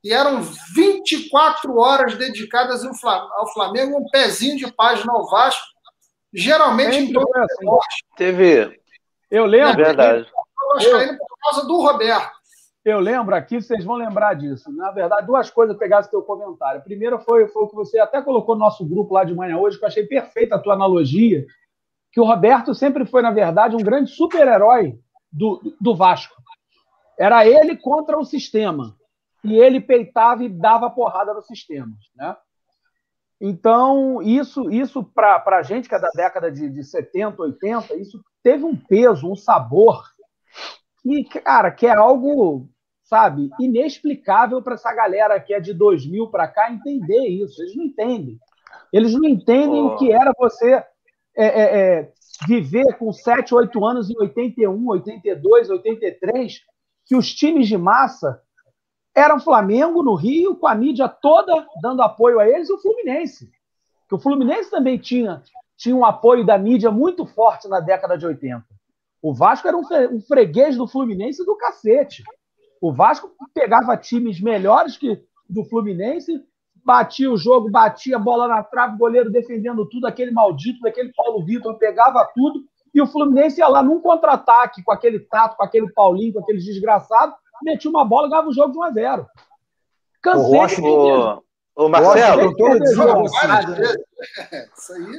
[0.04, 0.42] e eram
[0.76, 5.66] 24 horas dedicadas ao Flamengo, um pezinho de página ao Vasco,
[6.34, 7.66] geralmente em todo assim.
[8.18, 8.82] Teve,
[9.32, 9.82] Eu lembro.
[9.82, 10.28] É verdade.
[10.74, 12.43] Vascaíno por causa do Roberto.
[12.86, 14.70] Eu lembro aqui, vocês vão lembrar disso.
[14.72, 16.82] Na verdade, duas coisas pegasse teu comentário.
[16.82, 19.58] A primeira foi, foi o que você até colocou no nosso grupo lá de manhã
[19.58, 21.46] hoje, que eu achei perfeita a tua analogia,
[22.12, 25.00] que o Roberto sempre foi, na verdade, um grande super-herói
[25.32, 26.36] do, do Vasco.
[27.18, 28.96] Era ele contra o sistema.
[29.44, 31.92] E ele peitava e dava porrada no sistema.
[32.16, 32.36] Né?
[33.40, 38.22] Então, isso, isso para a gente, que é da década de, de 70, 80, isso
[38.42, 40.04] teve um peso, um sabor,
[41.02, 42.70] que, cara, que é algo
[43.14, 47.62] sabe, inexplicável para essa galera que é de 2000 para cá entender isso.
[47.62, 48.40] Eles não entendem.
[48.92, 49.90] Eles não entendem oh.
[49.90, 50.84] o que era você é,
[51.38, 52.12] é, é,
[52.48, 56.62] viver com 7, 8 anos em 81, 82, 83,
[57.06, 58.42] que os times de massa
[59.14, 63.52] eram Flamengo no Rio, com a mídia toda dando apoio a eles, e o Fluminense.
[64.10, 65.44] Que o Fluminense também tinha,
[65.78, 68.66] tinha um apoio da mídia muito forte na década de 80.
[69.22, 72.24] O Vasco era um freguês do Fluminense do cacete.
[72.84, 75.18] O Vasco pegava times melhores que
[75.50, 76.44] do Fluminense,
[76.84, 81.46] batia o jogo, batia a bola na trave, goleiro defendendo tudo, aquele maldito daquele Paulo
[81.46, 82.60] Vitor pegava tudo,
[82.94, 86.66] e o Fluminense ia lá num contra-ataque com aquele Tato, com aquele Paulinho, com aqueles
[86.66, 89.28] desgraçados, metia uma bola e ganhava o jogo de 1 a 0
[90.22, 91.42] Cansei o,
[91.78, 92.54] o, o Marcelo,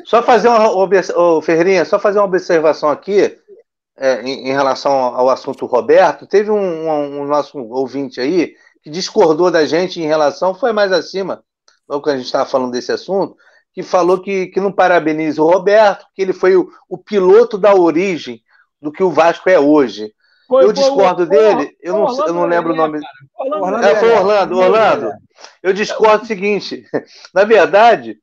[0.05, 0.71] só fazer uma,
[1.17, 3.39] o Ferreirinha, só fazer uma observação aqui
[3.97, 8.91] é, em, em, relação ao assunto Roberto, teve um, um, um, nosso ouvinte aí que
[8.91, 11.43] discordou da gente em relação, foi mais acima,
[11.89, 13.37] logo que a gente estava falando desse assunto,
[13.73, 17.75] que falou que, que não parabeniza o Roberto, que ele foi o, o piloto da
[17.75, 18.43] origem
[18.81, 20.13] do que o Vasco é hoje.
[20.47, 23.01] Foi, eu discordo foi, dele, foi, eu, não, eu não lembro o nome.
[23.35, 25.13] Orlando, é, foi Orlando, Orlando.
[25.63, 26.85] Eu discordo o seguinte:
[27.35, 28.19] na verdade,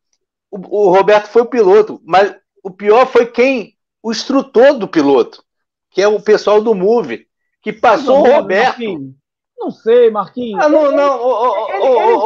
[0.51, 5.43] o, o Roberto foi o piloto, mas o pior foi quem, o instrutor do piloto
[5.91, 7.27] que é o pessoal do Move,
[7.61, 8.79] que passou o Roberto.
[8.79, 9.21] Marquinhos.
[9.59, 10.63] Não sei, Marquinhos.
[10.63, 11.21] Ah, não, não,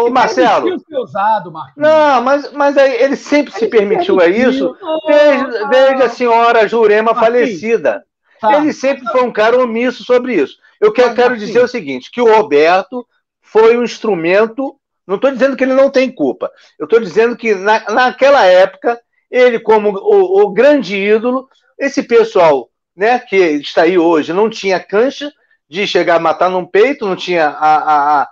[0.05, 0.77] ô, Marcelo.
[0.91, 4.73] Usado, não, mas, mas aí ele sempre ele se permitiu a isso
[5.05, 8.05] desde, desde a senhora Jurema falecida.
[8.39, 8.57] Tá.
[8.57, 10.55] Ele sempre foi um cara omisso sobre isso.
[10.79, 13.05] Eu quero, mas, quero dizer o seguinte: que o Roberto
[13.41, 14.77] foi um instrumento.
[15.05, 16.49] Não estou dizendo que ele não tem culpa.
[16.79, 18.99] Eu estou dizendo que na, naquela época,
[19.29, 21.47] ele, como o, o grande ídolo,
[21.77, 25.31] esse pessoal né, que está aí hoje, não tinha cancha
[25.69, 28.29] de chegar a matar num peito, não tinha a, a, a,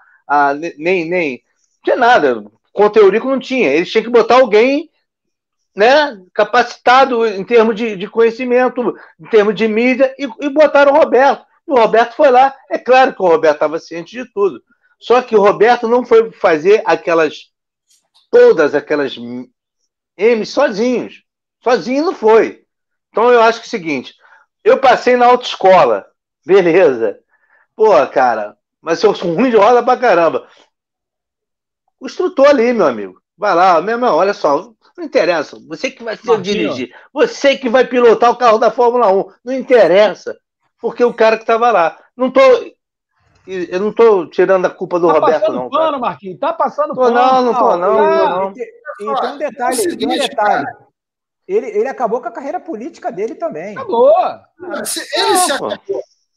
[0.49, 1.43] a nem, nem
[1.83, 2.43] tinha nada.
[2.71, 3.69] Com o não tinha.
[3.69, 4.89] Eles tinham que botar alguém
[5.75, 10.97] né, capacitado em termos de, de conhecimento, em termos de mídia, e, e botaram o
[10.97, 11.45] Roberto.
[11.67, 12.55] E o Roberto foi lá.
[12.69, 14.61] É claro que o Roberto estava ciente de tudo.
[14.99, 17.51] Só que o Roberto não foi fazer aquelas.
[18.31, 19.15] todas aquelas
[20.17, 21.23] M sozinhos.
[21.63, 22.63] Sozinho não foi.
[23.09, 24.15] Então eu acho que é o seguinte:
[24.63, 26.05] eu passei na autoescola.
[26.45, 27.19] Beleza.
[27.75, 30.47] Pô, cara, mas eu sou ruim de roda pra caramba.
[31.99, 33.21] O instrutor ali, meu amigo.
[33.37, 34.73] Vai lá, meu irmão, olha só.
[34.97, 35.57] Não interessa.
[35.67, 36.93] Você que vai ser dirigir.
[37.11, 39.25] Você que vai pilotar o carro da Fórmula 1.
[39.43, 40.37] Não interessa.
[40.79, 41.97] Porque o cara que estava lá.
[42.15, 42.41] Não tô.
[43.45, 45.69] Eu não estou tirando a culpa do tá Roberto, não.
[45.69, 46.39] Tá pano, Marquinhos.
[46.39, 47.15] Tá passando pano.
[47.15, 47.93] Não, não tô, não.
[47.95, 48.51] não, não.
[48.51, 48.53] E,
[48.97, 50.65] tem um detalhe, tem um detalhe.
[51.47, 53.77] Ele, ele acabou com a carreira política dele também.
[53.77, 54.13] Acabou.
[54.61, 55.77] Ele se acabou.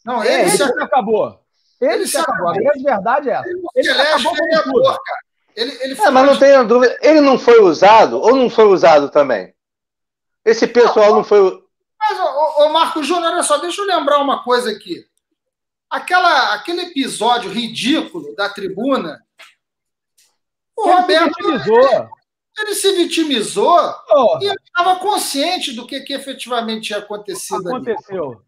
[0.05, 1.41] Não, ele, ele se acabou.
[1.81, 2.49] Ele, ele se acabou.
[2.49, 2.51] acabou.
[2.51, 3.49] A grande verdade é essa.
[3.49, 4.85] Ele, ele acabou com tudo.
[4.85, 5.27] Cara.
[5.57, 9.09] Ele, ele é, mas não tenha dúvida, ele não foi usado ou não foi usado
[9.09, 9.55] também?
[10.45, 11.41] Esse pessoal não, não foi.
[11.99, 15.07] Mas, ô, ô Marco Júnior, olha só, deixa eu lembrar uma coisa aqui.
[15.89, 19.25] Aquela, aquele episódio ridículo da tribuna,
[20.77, 21.35] o ele Roberto.
[21.37, 22.16] Vitimizou.
[22.59, 23.79] Ele se vitimizou
[24.11, 24.39] oh.
[24.41, 28.25] e estava consciente do que, que efetivamente tinha acontecido Aconteceu.
[28.25, 28.47] ali.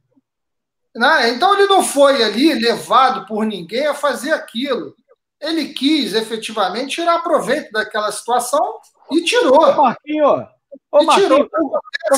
[0.97, 1.31] Né?
[1.31, 4.94] Então ele não foi ali levado por ninguém a fazer aquilo.
[5.40, 8.81] Ele quis efetivamente tirar proveito daquela situação
[9.12, 9.62] e tirou.
[9.62, 10.49] Ô, Marquinho,
[10.90, 11.49] Ô, e tirou.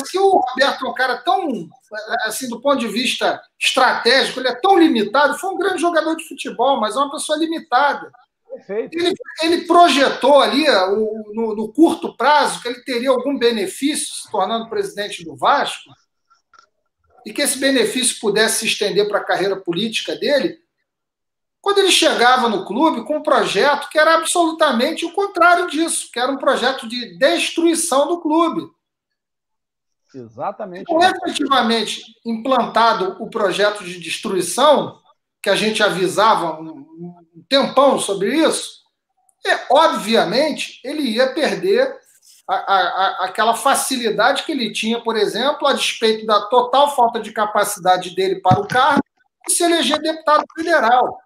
[0.05, 1.69] Se o Roberto é um cara tão,
[2.25, 6.27] assim, do ponto de vista estratégico, ele é tão limitado, foi um grande jogador de
[6.27, 8.11] futebol, mas é uma pessoa limitada.
[8.51, 8.97] Perfeito.
[8.97, 14.29] Ele, ele projetou ali o, no, no, curto prazo que ele teria algum benefício se
[14.29, 15.89] tornando presidente do Vasco
[17.25, 20.59] e que esse benefício pudesse se estender para a carreira política dele.
[21.61, 26.19] Quando ele chegava no clube com um projeto que era absolutamente o contrário disso, que
[26.19, 28.69] era um projeto de destruição do clube.
[30.13, 30.81] Exatamente.
[30.81, 34.99] Então, efetivamente implantado o projeto de destruição,
[35.41, 36.59] que a gente avisava
[37.51, 38.79] tempão sobre isso,
[39.45, 41.99] é, obviamente ele ia perder
[42.47, 47.33] a, a, aquela facilidade que ele tinha, por exemplo, a despeito da total falta de
[47.33, 49.03] capacidade dele para o cargo,
[49.45, 51.19] de se eleger deputado federal.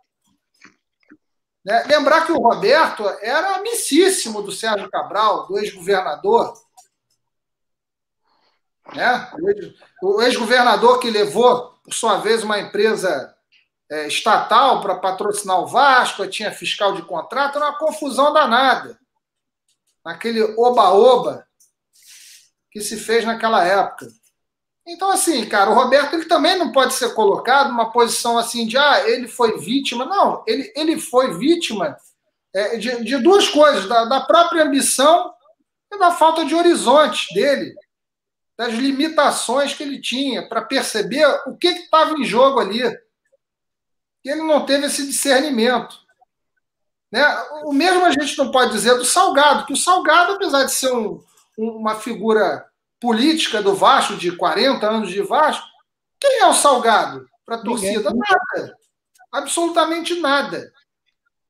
[1.64, 1.84] Né?
[1.88, 6.54] Lembrar que o Roberto era amicíssimo do Sérgio Cabral, do ex-governador.
[8.96, 9.32] Né?
[10.02, 13.35] O ex-governador que levou, por sua vez, uma empresa
[13.92, 19.00] é, estatal para patrocinar o Vasco, tinha fiscal de contrato, era uma confusão danada.
[20.04, 21.46] Naquele oba-oba
[22.72, 24.08] que se fez naquela época.
[24.88, 28.78] Então, assim, cara, o Roberto ele também não pode ser colocado numa posição assim de,
[28.78, 30.06] ah, ele foi vítima.
[30.06, 31.98] Não, ele, ele foi vítima
[32.54, 35.34] é, de, de, duas coisas: da, da, própria ambição
[35.92, 37.74] e da falta de horizonte dele,
[38.58, 42.84] das limitações que ele tinha para perceber o que estava em jogo ali.
[44.26, 45.96] E ele não teve esse discernimento.
[47.12, 47.24] Né?
[47.64, 50.92] O mesmo a gente não pode dizer do Salgado, que o Salgado, apesar de ser
[50.92, 51.24] um,
[51.56, 52.66] uma figura
[53.00, 55.66] política do Vasco, de 40 anos de Vasco,
[56.20, 58.10] quem é o Salgado para a torcida?
[58.12, 58.78] Nada.
[59.32, 60.74] Absolutamente nada.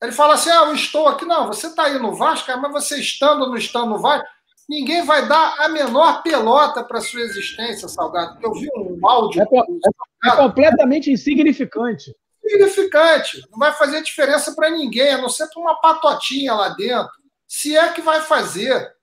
[0.01, 1.23] Ele fala assim: ah, eu estou aqui.
[1.23, 4.27] Não, você está aí no Vasco, mas você estando ou não estando no Vasco,
[4.67, 8.37] ninguém vai dar a menor pelota para sua existência, Salgado.
[8.41, 9.41] Eu vi um áudio.
[9.41, 12.13] É, é, é completamente insignificante.
[12.45, 13.41] Insignificante.
[13.51, 17.11] Não vai fazer diferença para ninguém, a não ser para uma patotinha lá dentro.
[17.47, 18.95] Se é que vai fazer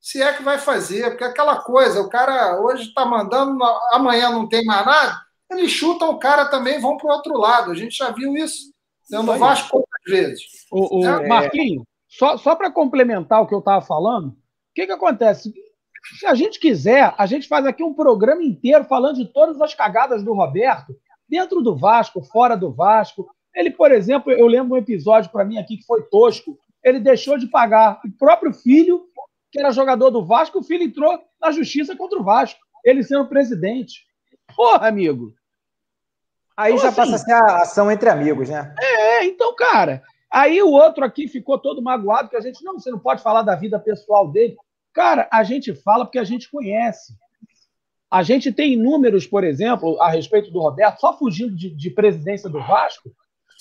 [0.00, 4.48] se é que vai fazer, porque aquela coisa, o cara hoje está mandando, amanhã não
[4.48, 5.20] tem mais nada,
[5.50, 7.70] eles chutam o cara também e vão para o outro lado.
[7.70, 8.72] A gente já viu isso
[9.10, 10.42] né, no Vasco poucas vezes.
[10.70, 11.26] O, o é.
[11.26, 14.36] Marquinhos, só, só para complementar o que eu estava falando, o
[14.74, 15.52] que, que acontece?
[16.18, 19.74] Se a gente quiser, a gente faz aqui um programa inteiro falando de todas as
[19.74, 20.96] cagadas do Roberto,
[21.28, 23.28] dentro do Vasco, fora do Vasco.
[23.54, 26.58] Ele, por exemplo, eu lembro um episódio para mim aqui que foi tosco.
[26.82, 29.08] Ele deixou de pagar o próprio filho
[29.50, 33.28] que era jogador do Vasco, o filho entrou na justiça contra o Vasco, ele sendo
[33.28, 34.06] presidente.
[34.54, 35.32] Porra, amigo.
[36.56, 38.74] Aí então, já assim, passa a ser a ação entre amigos, né?
[38.80, 40.02] É, então, cara.
[40.30, 43.42] Aí o outro aqui ficou todo magoado, que a gente, não, você não pode falar
[43.42, 44.56] da vida pessoal dele.
[44.92, 47.14] Cara, a gente fala porque a gente conhece.
[48.10, 52.48] A gente tem números, por exemplo, a respeito do Roberto, só fugindo de, de presidência
[52.48, 53.10] do Vasco.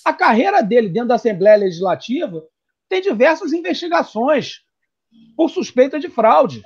[0.06, 2.44] A carreira dele dentro da Assembleia Legislativa
[2.88, 4.62] tem diversas investigações
[5.36, 6.64] por suspeita de fraude.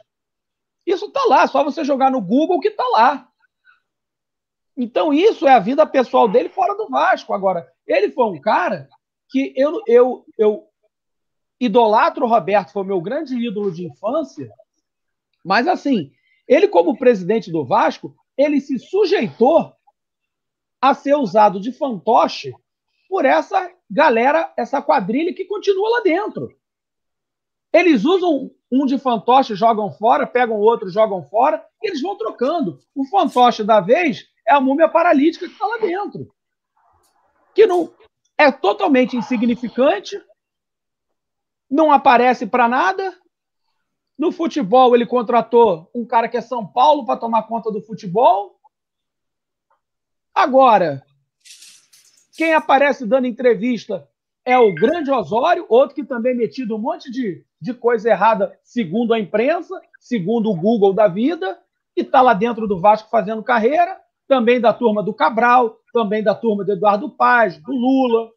[0.85, 3.27] Isso está lá, só você jogar no Google que está lá.
[4.77, 7.33] Então, isso é a vida pessoal dele fora do Vasco.
[7.33, 8.87] Agora, ele foi um cara
[9.29, 10.67] que eu, eu, eu
[11.59, 14.51] idolatro o Roberto, foi meu grande ídolo de infância,
[15.43, 16.11] mas assim,
[16.47, 19.73] ele, como presidente do Vasco, ele se sujeitou
[20.81, 22.53] a ser usado de fantoche
[23.07, 26.57] por essa galera, essa quadrilha que continua lá dentro.
[27.73, 32.79] Eles usam um de fantoche, jogam fora, pegam outro, jogam fora, e eles vão trocando.
[32.95, 36.33] O fantoche da vez é a múmia paralítica que está lá dentro.
[37.53, 37.93] Que não
[38.37, 40.19] é totalmente insignificante,
[41.69, 43.17] não aparece para nada.
[44.21, 48.55] No futebol, ele contratou um cara que é São Paulo para tomar conta do futebol.
[50.31, 51.01] Agora,
[52.37, 54.07] quem aparece dando entrevista
[54.45, 58.55] é o grande Osório, outro que também é metido um monte de, de coisa errada,
[58.63, 61.59] segundo a imprensa, segundo o Google da vida,
[61.97, 66.35] e está lá dentro do Vasco fazendo carreira, também da turma do Cabral, também da
[66.35, 68.29] turma do Eduardo Paz, do Lula,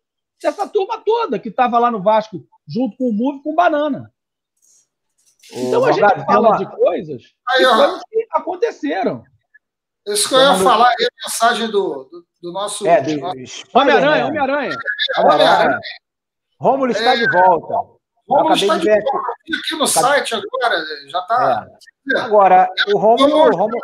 [0.43, 4.14] essa turma toda que estava lá no Vasco, junto com o Move com o Banana.
[5.53, 9.23] Então o a gente fala de coisas Aí, coisas que aconteceram.
[10.07, 12.87] Isso que eu ia falar aí, a mensagem do, do, do nosso.
[12.87, 13.27] É, do...
[13.75, 14.77] Homem-Aranha, Homem-Aranha.
[15.19, 15.81] Homem-Aranha.
[16.61, 17.17] Rômulo está é...
[17.17, 17.75] de volta.
[18.29, 19.19] Rômulo está de volta.
[19.59, 21.67] Aqui no site agora, já está.
[22.15, 22.21] É.
[22.21, 23.81] Agora, o Rômulo.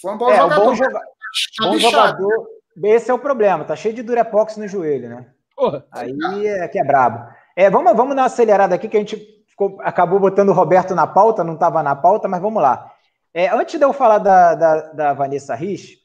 [0.00, 0.64] Foi um bom é, jogador.
[0.64, 1.00] Bom, joga...
[1.00, 2.48] Tá bom jogador.
[2.84, 5.26] Esse é o problema, tá cheio de durepox no joelho, né?
[5.56, 5.86] Porra.
[5.90, 7.26] Aí é que é brabo.
[7.56, 9.16] É, vamos, vamos dar uma acelerada aqui, que a gente
[9.56, 12.92] ficou, acabou botando o Roberto na pauta, não estava na pauta, mas vamos lá.
[13.32, 15.98] É, antes de eu falar da, da, da Vanessa Rich,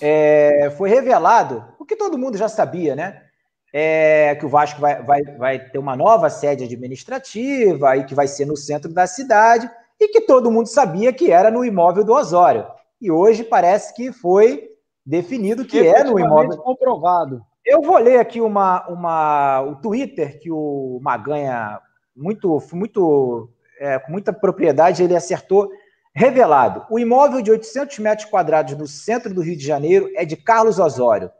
[0.00, 3.22] é, foi revelado, o que todo mundo já sabia, né?
[3.70, 8.26] É, que o Vasco vai, vai, vai ter uma nova sede administrativa e que vai
[8.26, 9.70] ser no centro da cidade
[10.00, 12.66] e que todo mundo sabia que era no imóvel do Osório.
[13.00, 14.70] E hoje parece que foi
[15.04, 16.56] definido que é no imóvel.
[16.58, 17.42] comprovado.
[17.64, 21.78] Eu vou ler aqui uma, uma, o Twitter que o Maganha,
[22.18, 23.48] muito, muito,
[23.78, 25.70] é, com muita propriedade, ele acertou
[26.18, 30.36] Revelado: o imóvel de 800 metros quadrados no centro do Rio de Janeiro é de
[30.36, 31.30] Carlos Osório,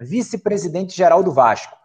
[0.00, 1.76] vice-presidente geral do Vasco.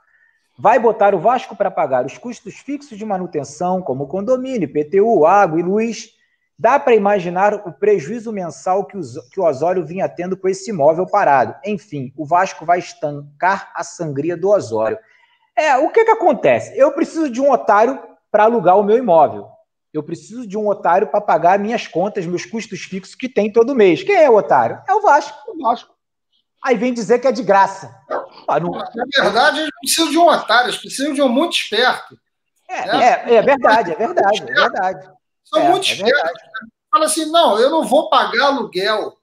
[0.57, 5.59] vai botar o Vasco para pagar os custos fixos de manutenção, como condomínio, PTU, água
[5.59, 6.09] e luz.
[6.57, 8.97] Dá para imaginar o prejuízo mensal que,
[9.31, 11.55] que o Osório vinha tendo com esse imóvel parado.
[11.63, 14.97] Enfim, o Vasco vai estancar a sangria do Osório.
[15.55, 16.75] É, o que, que acontece?
[16.75, 17.99] Eu preciso de um otário
[18.33, 19.47] para alugar o meu imóvel.
[19.93, 23.75] Eu preciso de um otário para pagar minhas contas, meus custos fixos que tem todo
[23.75, 24.01] mês.
[24.01, 24.81] Quem é o otário?
[24.89, 25.37] É o Vasco.
[25.51, 25.93] O Vasco.
[26.65, 27.95] Aí vem dizer que é de graça.
[28.47, 28.71] Ah, não...
[28.71, 28.85] Na
[29.21, 32.17] verdade, eles precisam de um otário, eles precisam de um muito esperto.
[32.67, 33.05] É, né?
[33.05, 35.11] é, é verdade, é verdade, é verdade.
[35.43, 36.41] São é, muito é espertos.
[36.43, 36.69] Né?
[36.89, 39.15] Fala assim, não, eu não vou pagar aluguel.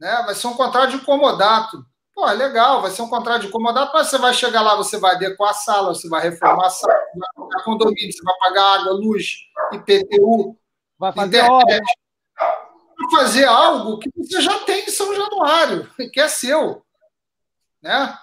[0.00, 0.10] Né?
[0.26, 1.86] Vai ser um contrato de comodato.
[2.18, 5.14] Pô, legal, vai ser um contrato de comodato, mas você vai chegar lá, você vai
[5.14, 8.80] adequar a sala, você vai reformar a sala, você vai pagar condomínio, você vai pagar
[8.80, 9.36] água, luz,
[9.72, 10.58] IPTU,
[10.98, 11.84] vai fazer internet.
[12.98, 16.84] Vai fazer algo que você já tem em São Januário, que é seu.
[17.80, 18.18] Né?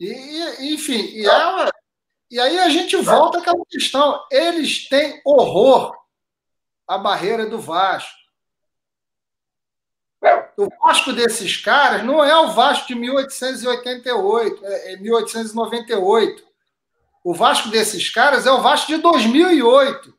[0.00, 1.70] E, enfim, e, é,
[2.30, 4.24] e aí a gente volta àquela questão.
[4.32, 5.94] Eles têm horror
[6.88, 8.23] à barreira do Vasco.
[10.56, 16.42] O Vasco desses caras não é o Vasco de 1888, é 1898.
[16.42, 16.46] É
[17.24, 20.14] o Vasco desses caras é o Vasco de 2008.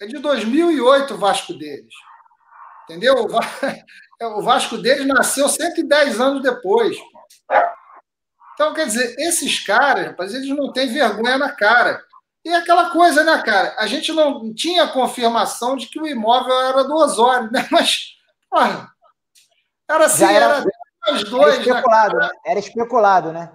[0.00, 1.94] É de 2008 o Vasco deles.
[2.84, 3.26] Entendeu?
[4.20, 6.96] O Vasco deles nasceu 110 anos depois.
[8.54, 12.02] Então, quer dizer, esses caras, rapaz, eles não têm vergonha na cara.
[12.44, 13.74] E aquela coisa, né, cara?
[13.78, 17.66] A gente não tinha confirmação de que o imóvel era do Osório, né?
[17.70, 18.16] Mas
[19.88, 20.64] era assim, Já era,
[21.06, 21.54] era os dois.
[21.54, 22.30] Era né, especulado, né?
[22.46, 23.52] Era especulado, né?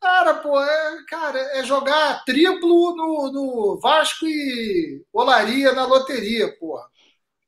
[0.00, 6.84] Cara, pô, é, cara, é jogar triplo no, no Vasco e Olaria na loteria, porra.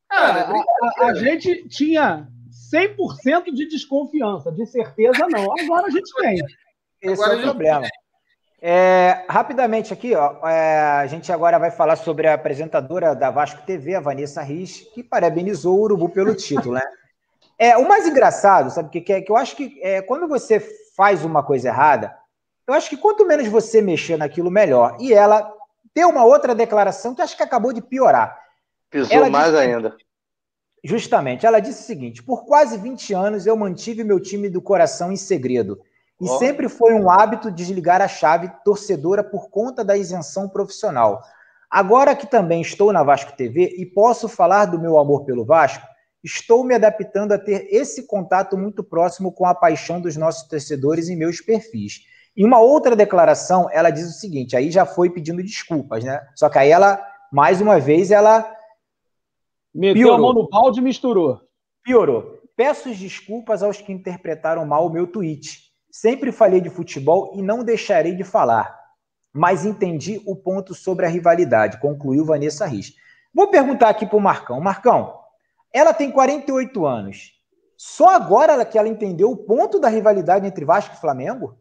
[0.09, 2.27] Cara, a, a, a, gente tinha
[2.75, 5.55] 100% de desconfiança, de certeza não.
[5.61, 6.39] Agora a gente tem.
[7.01, 7.89] Esse agora é o problema.
[8.63, 13.63] É, rapidamente aqui, ó, é, a gente agora vai falar sobre a apresentadora da Vasco
[13.63, 16.83] TV, a Vanessa Riz, que parabenizou o Urubu pelo título, né?
[17.59, 19.21] É, o mais engraçado, sabe o que, que é?
[19.23, 20.61] Que eu acho que é, quando você
[20.95, 22.15] faz uma coisa errada,
[22.67, 24.97] eu acho que quanto menos você mexer naquilo, melhor.
[25.01, 25.53] E ela
[25.95, 28.39] deu uma outra declaração que acho que acabou de piorar.
[28.91, 29.97] Pisou ela mais disse, ainda.
[30.85, 35.11] Justamente, ela disse o seguinte: por quase 20 anos eu mantive meu time do coração
[35.11, 35.81] em segredo.
[36.21, 36.39] E oh.
[36.39, 41.23] sempre foi um hábito desligar a chave torcedora por conta da isenção profissional.
[41.71, 45.87] Agora que também estou na Vasco TV e posso falar do meu amor pelo Vasco,
[46.23, 51.09] estou me adaptando a ter esse contato muito próximo com a paixão dos nossos torcedores
[51.09, 52.05] em meus perfis.
[52.37, 56.21] Em uma outra declaração, ela diz o seguinte: aí já foi pedindo desculpas, né?
[56.35, 57.01] Só que aí ela,
[57.33, 58.51] mais uma vez, ela.
[59.73, 60.17] Meteu piorou.
[60.17, 61.41] a mão no balde e misturou.
[61.83, 62.41] Piorou.
[62.57, 65.70] Peço desculpas aos que interpretaram mal o meu tweet.
[65.91, 68.79] Sempre falei de futebol e não deixarei de falar,
[69.33, 72.95] mas entendi o ponto sobre a rivalidade, concluiu Vanessa Riz.
[73.35, 74.61] Vou perguntar aqui para o Marcão.
[74.61, 75.19] Marcão,
[75.73, 77.33] ela tem 48 anos.
[77.77, 81.57] Só agora que ela entendeu o ponto da rivalidade entre Vasco e Flamengo?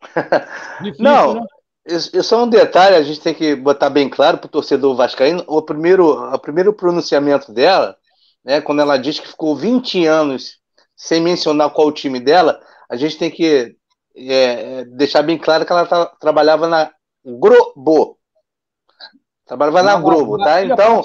[0.80, 1.46] Difícil, não, né?
[1.86, 5.44] isso é um detalhe, a gente tem que botar bem claro para o torcedor vascaíno.
[5.46, 7.96] O primeiro, o primeiro pronunciamento dela,
[8.44, 10.58] né, quando ela diz que ficou 20 anos
[10.96, 13.76] sem mencionar qual o time dela, a gente tem que
[14.16, 16.90] é, é, deixar bem claro que ela tra trabalhava na
[17.24, 18.18] Globo.
[19.46, 20.62] Trabalhava na Globo, tá?
[20.62, 21.02] Então,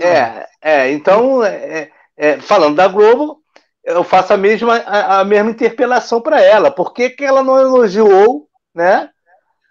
[0.00, 3.42] é, é, então, é, é, falando da Globo,
[3.82, 6.70] eu faço a mesma, a, a mesma interpelação para ela.
[6.70, 9.10] Por que, que ela não elogiou, né?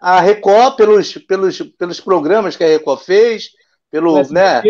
[0.00, 3.50] A Record pelos, pelos, pelos programas que a Record fez,
[3.90, 4.62] pelo, Mas né?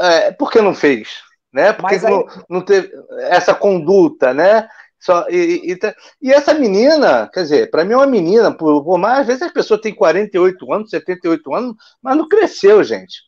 [0.00, 1.22] É, por que não fez?
[1.52, 1.72] Né?
[1.72, 2.02] Porque aí...
[2.02, 2.90] não, não teve
[3.28, 4.68] essa conduta, né?
[5.02, 5.78] Só, e, e,
[6.22, 9.42] e, essa menina, quer dizer, para mim é uma menina, por, por mais às vezes
[9.42, 13.20] a pessoa tem 48 anos, 78 anos, mas não cresceu, gente.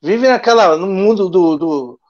[0.00, 2.00] Vive naquela, no mundo do, do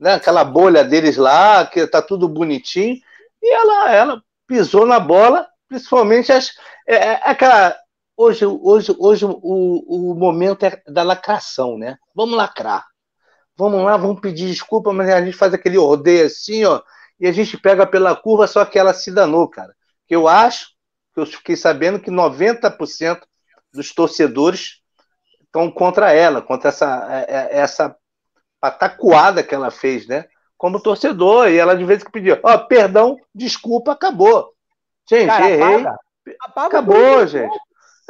[0.00, 2.96] né, aquela bolha deles lá, que tá tudo bonitinho,
[3.40, 6.50] e ela, ela pisou na bola, principalmente as,
[6.84, 7.76] é, é, aquela.
[8.16, 11.96] Hoje, hoje, hoje o, o momento é da lacração, né?
[12.12, 12.84] Vamos lacrar.
[13.56, 16.82] Vamos lá, vamos pedir desculpa, mas a gente faz aquele rodeio assim, ó
[17.20, 19.74] e a gente pega pela curva, só que ela se danou, cara.
[20.08, 20.68] Eu acho,
[21.14, 23.20] que eu fiquei sabendo que 90%
[23.72, 24.80] dos torcedores
[25.44, 27.94] estão contra ela, contra essa, é, é, essa
[28.60, 30.24] patacoada que ela fez, né?
[30.56, 34.52] Como torcedor, e ela de vez que pediu, ó, oh, perdão, desculpa, acabou.
[35.08, 35.74] Gente, Cara, errei.
[35.80, 35.98] Apaga.
[36.40, 37.58] Apaga acabou, gente.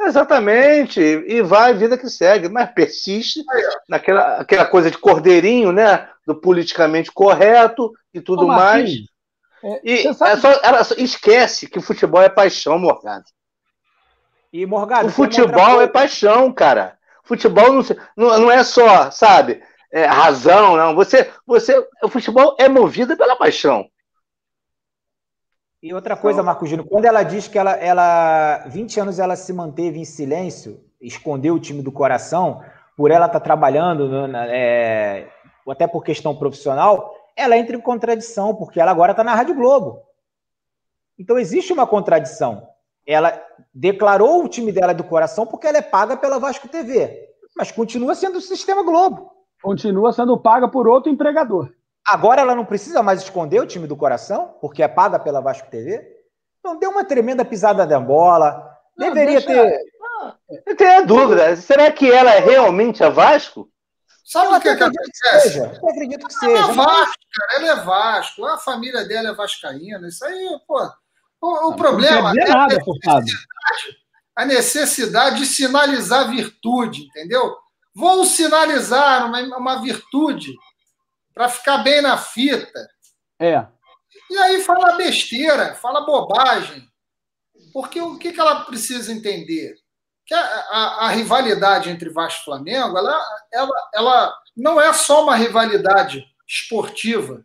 [0.01, 3.43] Exatamente, e vai, vida que segue, mas persiste
[3.87, 6.07] naquela aquela coisa de cordeirinho, né?
[6.29, 8.91] Do politicamente correto e tudo Ô, mais.
[9.63, 13.25] É, e é só, ela esquece que o futebol é paixão, Morgado.
[14.53, 16.99] E Morgado, o futebol é paixão, cara.
[17.23, 17.81] Futebol não,
[18.15, 19.59] não, não é só, sabe,
[19.91, 20.93] é, razão, não.
[20.93, 23.89] Você, você, o futebol é movido pela paixão.
[25.81, 29.51] E outra coisa, Marco Júnior, quando ela diz que ela, ela 20 anos ela se
[29.51, 32.61] manteve em silêncio, escondeu o time do coração,
[32.99, 35.29] por ela estar tá trabalhando, é,
[35.67, 40.01] até por questão profissional, ela entra em contradição, porque ela agora está na Rádio Globo.
[41.17, 42.67] Então existe uma contradição.
[43.05, 43.41] Ela
[43.73, 48.13] declarou o time dela do coração porque ela é paga pela Vasco TV, mas continua
[48.15, 49.31] sendo o Sistema Globo.
[49.61, 51.71] Continua sendo paga por outro empregador.
[52.07, 55.69] Agora ela não precisa mais esconder o time do coração, porque é paga pela Vasco
[55.69, 56.19] TV?
[56.59, 58.77] Então deu uma tremenda pisada da bola.
[58.97, 59.79] Não, Deveria ter.
[60.65, 61.55] eu tenho a dúvida.
[61.55, 63.69] Será que ela é realmente a Vasco?
[64.29, 65.57] Sabe o que, que acontece?
[65.57, 66.51] Eu acredito que seja.
[66.51, 67.55] Ela é Vasco, cara.
[67.55, 68.45] Ela é Vasco.
[68.45, 70.07] A família dela é vascaína.
[70.07, 70.87] Isso aí, pô.
[71.41, 73.31] O, o problema é nada, a, necessidade,
[74.35, 77.57] a necessidade de sinalizar virtude, entendeu?
[77.95, 80.53] Vou sinalizar uma, uma virtude
[81.33, 82.87] para ficar bem na fita.
[83.39, 83.65] É.
[84.29, 86.87] E aí fala besteira, fala bobagem.
[87.73, 89.75] Porque o que, que ela precisa entender?
[90.29, 93.19] Que a, a, a rivalidade entre Vasco e Flamengo, ela,
[93.51, 97.43] ela, ela não é só uma rivalidade esportiva,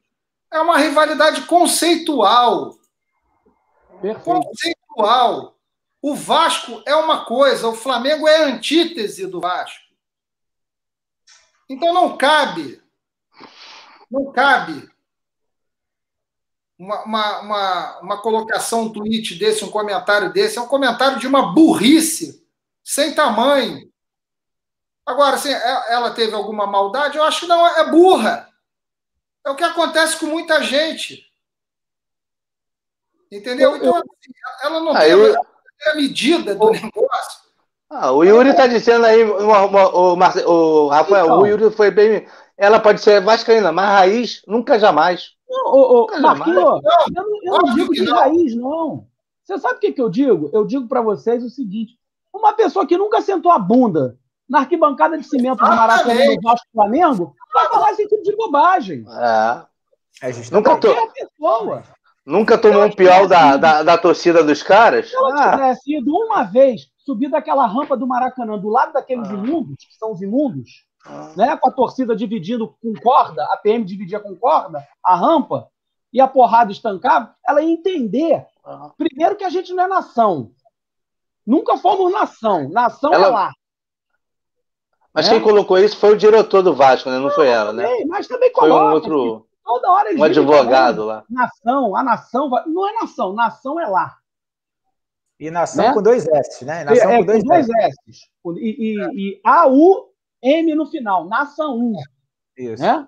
[0.52, 2.74] é uma rivalidade conceitual.
[4.02, 4.20] Perfeito.
[4.20, 5.56] Conceitual.
[6.02, 9.82] O Vasco é uma coisa, o Flamengo é a antítese do Vasco.
[11.70, 12.84] Então não cabe
[14.10, 14.86] não cabe
[16.78, 20.58] uma, uma, uma, uma, colocação, um tweet desse, um comentário desse.
[20.58, 22.43] É um comentário de uma burrice
[22.84, 23.90] sem tamanho.
[25.06, 27.16] Agora, assim, é, ela teve alguma maldade?
[27.16, 28.48] Eu acho que não, é burra.
[29.44, 31.26] É o que acontece com muita gente.
[33.32, 33.76] Entendeu?
[33.76, 34.32] Então, assim,
[34.62, 35.34] ela não ah, tem eu...
[35.86, 37.44] a medida do negócio.
[37.90, 42.26] Ah, o Yuri está dizendo aí, o, o, o, Rafael, então, o Yuri foi bem
[42.56, 45.32] ela pode ser vascaína, mas raiz, nunca jamais.
[45.48, 46.80] Não, ô, ô, Marquinhos, eu,
[47.42, 49.06] eu não digo de raiz, não.
[49.42, 50.50] Você sabe o que, que eu digo?
[50.52, 51.98] Eu digo para vocês o seguinte:
[52.34, 54.18] uma pessoa que nunca sentou a bunda
[54.48, 59.04] na arquibancada de cimento do Maracanã do Vasco Flamengo vai falar esse tipo de bobagem.
[59.08, 60.28] É.
[60.28, 60.88] é nunca, to...
[61.14, 61.82] pessoa.
[62.26, 65.08] nunca tomou um pior da, da, da, torcida dos caras?
[65.08, 65.52] Se ela ah.
[65.52, 69.32] tivesse ido uma vez subir daquela rampa do Maracanã, do lado daqueles ah.
[69.32, 70.84] imundos, que são os imundos,
[71.36, 71.56] né?
[71.56, 75.68] Com a torcida dividindo com corda, a PM dividia com corda, a rampa,
[76.12, 78.46] e a porrada estancava, ela ia entender.
[78.96, 80.52] Primeiro que a gente não é nação.
[81.46, 82.68] Nunca fomos nação.
[82.70, 83.26] Nação ela...
[83.26, 83.52] é lá.
[85.12, 87.16] Mas quem colocou isso foi o diretor do Vasco, né?
[87.16, 87.84] Não, não foi ela, né?
[87.84, 88.06] também, né?
[88.08, 88.80] Mas também coloca.
[88.80, 89.46] Foi um outro.
[89.64, 91.24] Toda hora um advogado lá.
[91.30, 92.50] Nação, a nação.
[92.66, 94.16] Não é nação, nação é lá.
[95.38, 95.94] E nação né?
[95.94, 96.84] com dois S, né?
[96.84, 97.96] Nação é, com dois, com dois S.
[98.08, 98.20] S.
[98.58, 101.94] E, e, e AU M no final, nação 1.
[102.56, 102.82] Isso.
[102.82, 103.06] Né?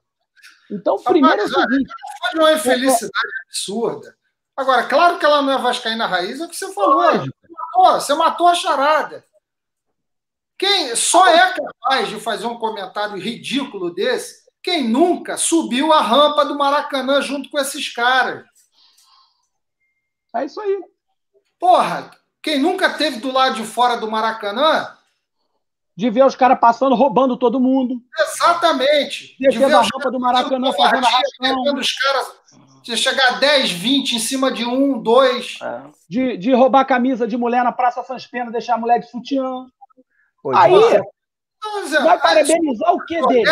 [0.70, 1.92] Então, primeiro Mas, é o seguinte.
[2.30, 4.16] Foi uma infelicidade absurda.
[4.56, 7.02] Agora, claro que ela não é Vascaína raiz, é o que você falou.
[7.76, 9.24] Matou, você matou a charada.
[10.58, 16.44] Quem só é capaz de fazer um comentário ridículo desse quem nunca subiu a rampa
[16.44, 18.44] do Maracanã junto com esses caras.
[20.34, 20.80] É isso aí.
[21.56, 22.10] Porra,
[22.42, 24.92] quem nunca teve do lado de fora do Maracanã
[25.96, 28.02] de ver os caras passando, roubando todo mundo.
[28.18, 29.36] Exatamente.
[29.38, 31.74] Descendo de a rampa do Maracanã, fazendo arrastão.
[31.78, 32.26] os caras
[32.86, 35.58] de chegar a 10, 20 em cima de um, dois.
[35.60, 35.82] É.
[36.08, 39.66] De, de roubar camisa de mulher na Praça Sans Pena, deixar a mulher de sutiã.
[40.54, 41.02] Aí, é.
[42.00, 43.50] vai parabenizar o que dele?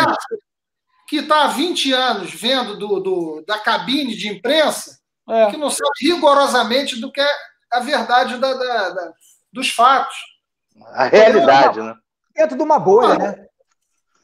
[1.09, 4.97] Que está há 20 anos vendo do, do, da cabine de imprensa,
[5.29, 5.51] é.
[5.51, 7.29] que não sabe rigorosamente do que é
[7.73, 9.13] a verdade da, da, da
[9.51, 10.15] dos fatos.
[10.93, 11.93] A realidade, né?
[12.33, 13.45] dentro de uma bolha, né?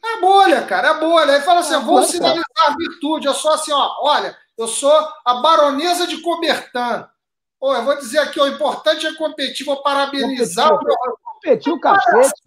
[0.03, 1.34] É bolha, cara, é bolha.
[1.34, 3.28] Aí fala assim: é, vou sinalizar a virtude.
[3.28, 4.91] Eu sou assim, ó, olha, eu sou
[5.26, 7.07] a baronesa de Cobertan.
[7.59, 11.80] Pô, eu vou dizer aqui, o importante é competir, vou parabenizar competir, o Competir o
[11.80, 12.41] cacete.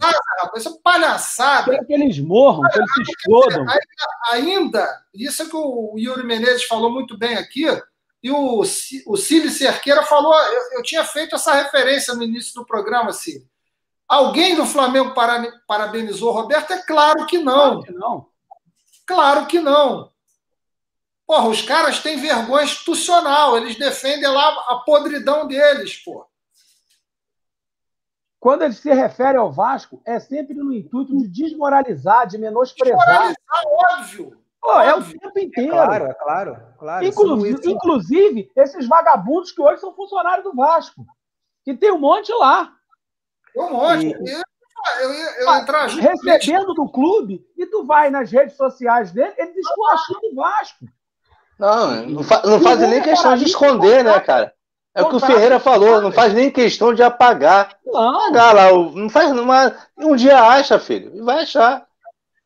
[0.56, 1.70] Isso é palhaçada.
[1.70, 3.66] Quero que eles morram, que eles se explodam.
[4.30, 7.64] Ainda, isso é que o Yuri Menezes falou muito bem aqui,
[8.22, 12.64] e o, o Cílio Cerqueira falou, eu, eu tinha feito essa referência no início do
[12.64, 13.46] programa, Cílio.
[14.08, 15.14] Alguém do Flamengo
[15.66, 16.72] parabenizou o Roberto?
[16.72, 17.82] É claro que não.
[17.82, 18.26] Claro que não.
[19.06, 20.13] Claro que não.
[21.26, 26.26] Porra, os caras têm vergonha institucional, eles defendem lá a podridão deles, pô.
[28.38, 32.98] Quando ele se refere ao Vasco, é sempre no intuito de desmoralizar, de menosprezar.
[32.98, 34.44] Desmoralizar, óbvio.
[34.60, 35.74] Pô, é o tempo inteiro.
[35.74, 36.62] É claro, é claro.
[36.78, 37.06] claro.
[37.06, 41.06] Inclusive, inclusive, esses vagabundos que hoje são funcionários do Vasco.
[41.64, 42.70] Que tem um monte lá.
[43.56, 44.06] Um monte.
[44.08, 44.42] E...
[45.00, 49.52] Eu, eu, eu entrar recebendo do clube e tu vai nas redes sociais dele, ele
[49.52, 50.84] descoachando o Vasco.
[51.58, 54.52] Não, não, fa não faz nem questão de esconder, né, cara?
[54.94, 57.76] É o que o Ferreira falou, não faz nem questão de apagar.
[57.84, 58.32] Não.
[58.32, 59.74] Lá, não faz numa.
[59.98, 61.84] Um dia acha, filho, e vai achar.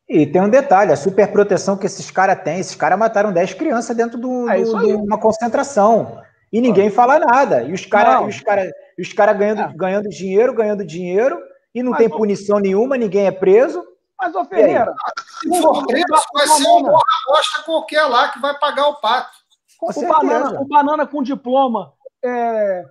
[0.09, 3.53] E tem um detalhe, a super proteção que esses caras têm, esses caras mataram 10
[3.53, 6.19] crianças dentro de é uma concentração.
[6.51, 7.61] E ninguém fala nada.
[7.61, 9.71] E os caras os cara, os cara ganhando, é.
[9.75, 11.39] ganhando dinheiro, ganhando dinheiro,
[11.75, 13.83] e não Mas, tem punição nenhuma, ninguém é preso.
[14.19, 14.93] Mas, ô Ferreira,
[15.41, 19.37] se for preso, vai ser uma aposta qualquer lá que vai pagar o pato.
[19.81, 22.83] O banana, o banana com diploma é,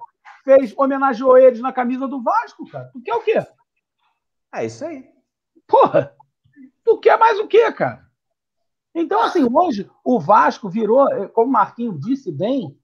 [0.43, 2.89] fez, homenageou eles na camisa do Vasco, cara.
[2.93, 3.47] Tu quer o quê?
[4.55, 5.07] É isso aí.
[5.66, 6.16] Porra!
[6.83, 8.09] Tu quer mais o quê, cara?
[8.95, 12.74] Então, assim, hoje o Vasco virou, como o Marquinhos disse bem,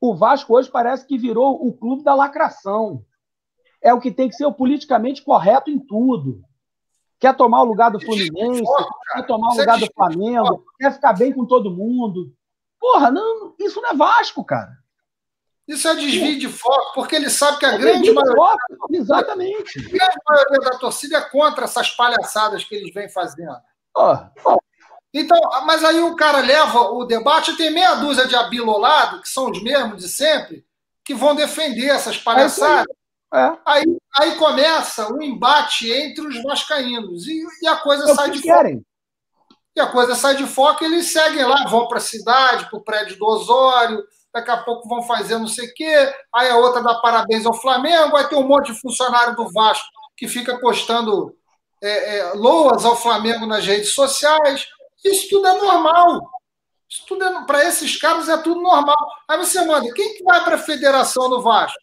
[0.00, 3.04] o Vasco hoje parece que virou o clube da lacração.
[3.82, 6.42] É o que tem que ser o politicamente correto em tudo.
[7.18, 8.62] Quer tomar o lugar do Fluminense,
[9.12, 12.32] quer tomar o lugar do Flamengo, quer ficar bem com todo mundo.
[12.78, 14.76] Porra, não, isso não é Vasco, cara.
[15.66, 18.36] Isso é desvio de foco, porque ele sabe que a é grande maioria.
[18.36, 19.78] Foco, exatamente.
[19.80, 23.56] A grande maioria da torcida é contra essas palhaçadas que eles vêm fazendo.
[23.96, 24.58] Oh, oh.
[25.12, 29.50] Então, mas aí o cara leva o debate, tem meia dúzia de abilolado, que são
[29.50, 30.64] os mesmos de sempre,
[31.02, 32.94] que vão defender essas palhaçadas.
[33.34, 33.58] É.
[33.66, 33.84] Aí,
[34.18, 38.42] aí começa o um embate entre os vascaínos e, e a coisa é sai de
[38.42, 38.84] foco.
[39.74, 42.82] E a coisa sai de foco, eles seguem lá, vão para a cidade, para o
[42.82, 44.02] prédio do Osório,
[44.32, 47.52] daqui a pouco vão fazer não sei o quê, aí a outra dá parabéns ao
[47.52, 51.36] Flamengo, vai ter um monte de funcionário do Vasco que fica postando
[51.82, 54.66] é, é, loas ao Flamengo nas redes sociais.
[55.04, 56.22] Isso tudo é normal.
[56.88, 58.96] Isso tudo é, para esses caras é tudo normal.
[59.28, 61.78] Aí você manda, quem que vai para a federação do Vasco?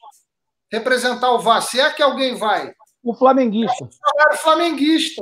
[0.73, 1.69] Representar o Vasco?
[1.69, 2.73] Se é que alguém vai?
[3.03, 3.85] O flamenguista.
[3.85, 5.21] O flamenguista.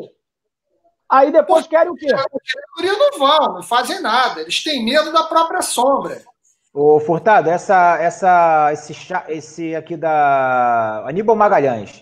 [1.09, 2.07] Aí depois querem o quê?
[2.13, 2.25] A
[2.79, 4.39] diretoria não vão, não fazem nada.
[4.39, 6.23] Eles têm medo da própria sombra.
[6.73, 8.95] Ô, Furtado, essa, essa, esse,
[9.27, 12.01] esse aqui da Aníbal Magalhães.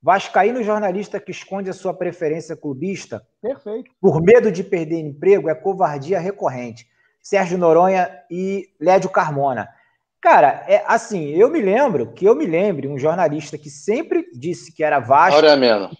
[0.00, 3.90] Vascaíno jornalista que esconde a sua preferência clubista Perfeito.
[4.00, 6.86] por medo de perder emprego é covardia recorrente.
[7.20, 9.68] Sérgio Noronha e Lédio Carmona.
[10.20, 14.74] Cara, é assim, eu me lembro, que eu me lembre, um jornalista que sempre disse
[14.74, 15.36] que era Vasco.
[15.36, 15.90] Áurea Meno.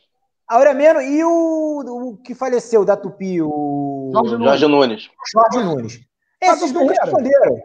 [0.49, 4.11] Áurea Meno e o, o, que faleceu da Tupi, o...
[4.13, 4.49] Jorge Nunes.
[4.49, 5.11] Jorge Nunes.
[5.33, 6.01] Jorge Nunes.
[6.41, 7.57] Esses nunca responderam.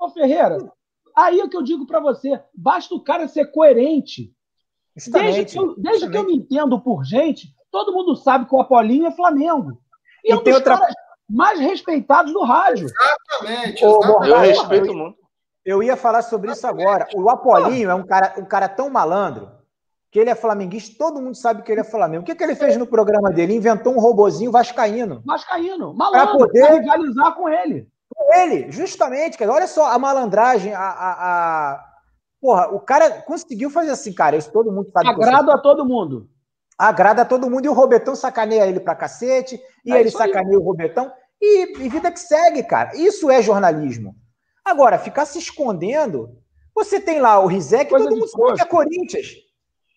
[0.00, 0.58] Ô, Ferreira,
[1.16, 4.32] aí é que eu digo para você: basta o cara ser coerente.
[4.96, 8.60] Desde, que eu, desde que eu me entendo por gente, todo mundo sabe que o
[8.60, 9.80] Apolinho é Flamengo.
[10.24, 10.76] E, e é um tem outra...
[10.78, 10.94] caras
[11.28, 12.86] mais respeitados do rádio.
[12.86, 13.84] Exatamente.
[13.84, 14.30] exatamente.
[14.30, 15.19] eu respeito muito.
[15.70, 17.06] Eu ia falar sobre isso agora.
[17.14, 19.50] O Apolinho é um cara, um cara tão malandro
[20.10, 22.22] que ele é flamenguista, todo mundo sabe que ele é flamengo.
[22.22, 23.54] O que, que ele fez no programa dele?
[23.54, 25.22] Inventou um robozinho vascaíno.
[25.24, 27.88] Vascaíno, malandro, para poder rivalizar com ele
[28.34, 29.52] ele, justamente, cara.
[29.52, 31.12] Olha só a malandragem, a, a,
[31.72, 31.84] a,
[32.40, 34.36] Porra, o cara conseguiu fazer assim, cara.
[34.36, 35.08] Isso todo mundo sabe.
[35.08, 36.28] Agrada a todo mundo.
[36.78, 37.66] Agrada a todo mundo.
[37.66, 39.60] E o Robetão sacaneia ele pra cacete.
[39.84, 40.62] E é ele sacaneia aí.
[40.62, 41.12] o Robetão.
[41.40, 42.96] E, e vida que segue, cara.
[42.96, 44.14] Isso é jornalismo.
[44.64, 46.38] Agora, ficar se escondendo.
[46.74, 49.28] Você tem lá o Rizek, todo mundo sabe que é Corinthians.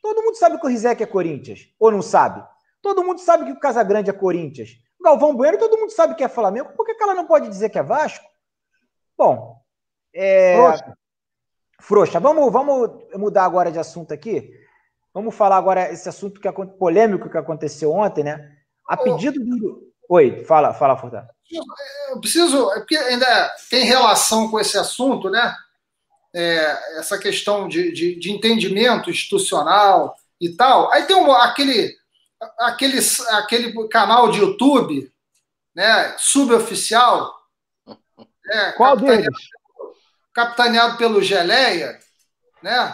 [0.01, 1.69] Todo mundo sabe que o Rizek é Corinthians.
[1.79, 2.45] Ou não sabe?
[2.81, 4.71] Todo mundo sabe que o Casagrande é Corinthians.
[5.01, 7.77] Galvão Bueno, todo mundo sabe que é Flamengo, por que, ela não pode dizer que
[7.77, 8.25] é Vasco?
[9.17, 9.57] Bom,
[10.13, 10.55] é...
[10.55, 10.97] Frouxa.
[11.79, 12.19] Frouxa.
[12.19, 14.49] Vamos, vamos mudar agora de assunto aqui.
[15.13, 18.57] Vamos falar agora esse assunto que é polêmico que aconteceu ontem, né?
[18.87, 19.92] A pedido do.
[20.13, 21.27] Oi, fala, fala, Furtado.
[22.11, 25.55] Eu preciso, é porque ainda tem relação com esse assunto, né?
[26.31, 30.91] É, essa questão de, de, de, entendimento institucional e tal.
[30.91, 31.97] Aí tem um, aquele
[32.59, 32.99] aquele,
[33.29, 35.11] aquele canal de YouTube,
[35.73, 37.33] né, suboficial.
[38.45, 39.35] Né, Qual deles?
[40.31, 41.97] Capitaneado pelo Geleia,
[42.61, 42.93] né?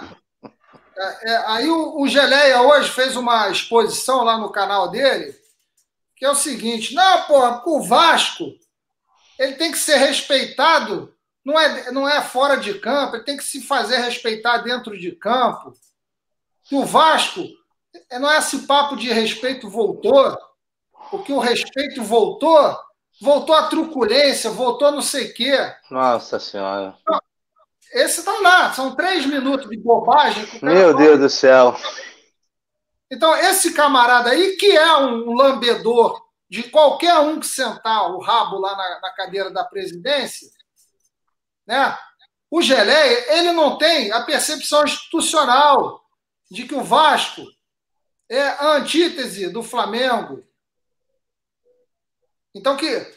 [0.97, 5.37] É, é, aí o, o Geleia hoje fez uma exposição lá no canal dele,
[6.19, 8.53] que é o seguinte: não, porra, o Vasco
[9.39, 11.15] ele tem que ser respeitado,
[11.45, 15.13] não é, não é fora de campo, ele tem que se fazer respeitar dentro de
[15.13, 15.73] campo.
[16.65, 17.47] Que o Vasco
[18.11, 20.37] é, não é esse papo de respeito voltou,
[21.09, 22.77] porque o respeito voltou,
[23.21, 25.73] voltou a truculência, voltou não sei o quê.
[25.89, 26.95] Nossa Senhora.
[27.93, 30.45] Esse tá lá, são três minutos de bobagem.
[30.61, 31.75] Meu Deus do céu.
[33.11, 38.59] Então, esse camarada aí, que é um lambedor de qualquer um que sentar o rabo
[38.59, 40.49] lá na, na cadeira da presidência,
[41.65, 41.97] né?
[42.51, 46.03] O Geleia, ele não tem a percepção institucional
[46.49, 47.45] de que o Vasco
[48.27, 50.43] é a antítese do Flamengo.
[52.55, 53.15] Então que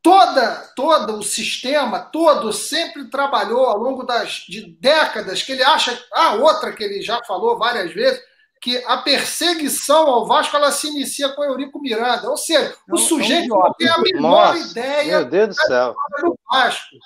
[0.00, 5.98] toda, todo o sistema, todo, sempre trabalhou ao longo das, de décadas, que ele acha.
[6.12, 8.22] Ah, outra que ele já falou várias vezes,
[8.64, 12.30] que a perseguição ao Vasco ela se inicia com o Eurico Miranda.
[12.30, 15.94] Ou seja, não, o sujeito não, tem a menor Nossa, ideia meu Deus do, céu.
[16.22, 16.96] do Vasco.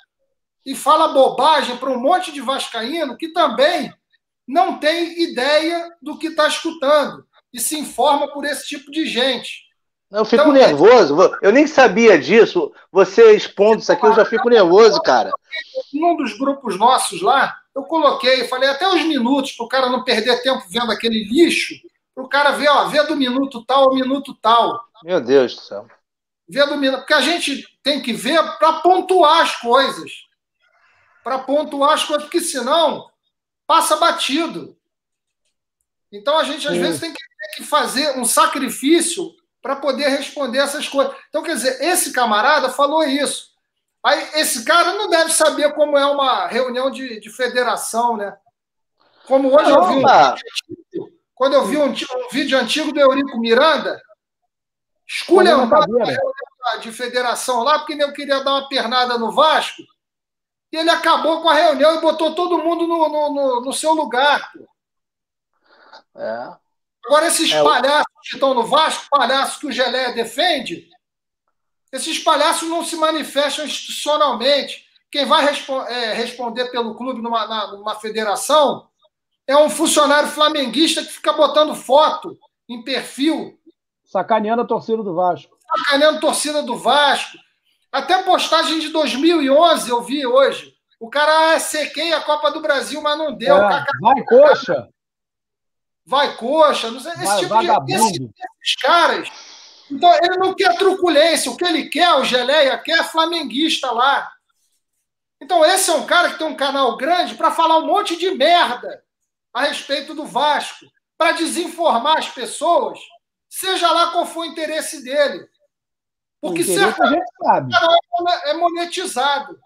[0.65, 3.93] E fala bobagem para um monte de Vascaíno que também
[4.47, 9.67] não tem ideia do que está escutando e se informa por esse tipo de gente.
[10.09, 11.17] Eu fico então, nervoso.
[11.41, 12.71] Eu nem sabia disso.
[12.89, 15.29] Você expondo isso aqui, eu já fico nervoso, cara.
[15.93, 20.03] Num dos grupos nossos lá, eu coloquei, falei até os minutos, para o cara não
[20.03, 21.75] perder tempo vendo aquele lixo,
[22.13, 24.83] para o cara ver, ó, ver do minuto tal ao minuto tal.
[25.03, 25.87] Meu Deus do céu.
[26.47, 26.99] Ver do minuto.
[26.99, 30.11] Porque a gente tem que ver para pontuar as coisas.
[31.23, 33.09] Para pontuar as coisas, porque senão
[33.65, 34.75] passa batido.
[36.11, 36.81] Então a gente, às Sim.
[36.81, 41.15] vezes, tem que, tem que fazer um sacrifício para poder responder essas coisas.
[41.29, 43.48] Então, quer dizer, esse camarada falou isso.
[44.03, 48.37] Aí, esse cara não deve saber como é uma reunião de, de federação, né?
[49.25, 54.01] Como hoje eu vi um, quando eu vi um, um, vídeo antigo do Eurico Miranda,
[55.07, 59.83] esculhambado na reunião de federação lá, porque eu queria dar uma pernada no Vasco,
[60.71, 63.93] e ele acabou com a reunião e botou todo mundo no, no, no, no seu
[63.93, 64.51] lugar.
[66.15, 66.53] É.
[67.05, 70.89] Agora, esses é, palhaços que estão no Vasco, palhaços que o Gelé defende,
[71.91, 74.85] esses palhaços não se manifestam institucionalmente.
[75.11, 78.87] Quem vai respo é, responder pelo clube numa, na, numa federação
[79.47, 82.37] é um funcionário flamenguista que fica botando foto
[82.67, 83.59] em perfil.
[84.05, 85.57] Sacaneando a torcida do Vasco.
[85.77, 87.37] Sacaneando a torcida do Vasco.
[87.91, 90.75] Até postagem de 2011 eu vi hoje.
[90.99, 93.55] O cara ah, sequei a Copa do Brasil, mas não deu.
[93.57, 94.89] É, vai, coxa!
[96.09, 99.31] vai coxa, não sei, esse vai, tipo de esse, esses caras.
[99.91, 104.31] Então, ele não quer truculência, o que ele quer, o Geleia quer é flamenguista lá.
[105.41, 108.29] Então, esse é um cara que tem um canal grande para falar um monte de
[108.31, 109.03] merda
[109.53, 110.85] a respeito do Vasco,
[111.17, 112.99] para desinformar as pessoas,
[113.49, 115.47] seja lá qual for o interesse dele.
[116.39, 117.97] Porque certamente o canal
[118.45, 119.59] é monetizado.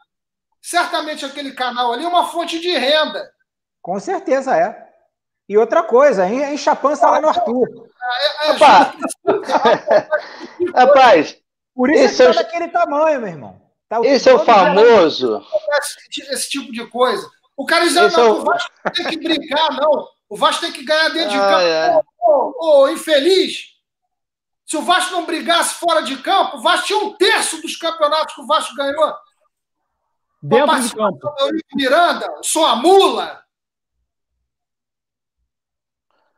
[0.62, 3.32] Certamente aquele canal ali é uma fonte de renda.
[3.82, 4.90] Com certeza é.
[5.48, 7.90] E outra coisa, enche a pança lá no Arthur.
[8.48, 8.96] Rapaz,
[10.76, 11.44] Rapaz
[11.76, 13.62] por isso esse é tá daquele tamanho, meu irmão.
[13.90, 15.44] Tá esse é o famoso.
[15.78, 17.28] Esse, esse, tipo de coisa.
[17.58, 18.42] O cara diz, não, é o...
[18.42, 20.08] o Vasco tem que brincar, não.
[20.30, 21.62] O Vasco tem que ganhar dentro ah, de campo.
[21.62, 22.02] É.
[22.22, 23.74] Ô, ô, infeliz.
[24.66, 28.34] Se o Vasco não brigasse fora de campo, o Vasco tinha um terço dos campeonatos
[28.34, 29.14] que o Vasco ganhou.
[30.42, 31.36] Dentro de campo.
[31.76, 33.43] Miranda, sou a mula.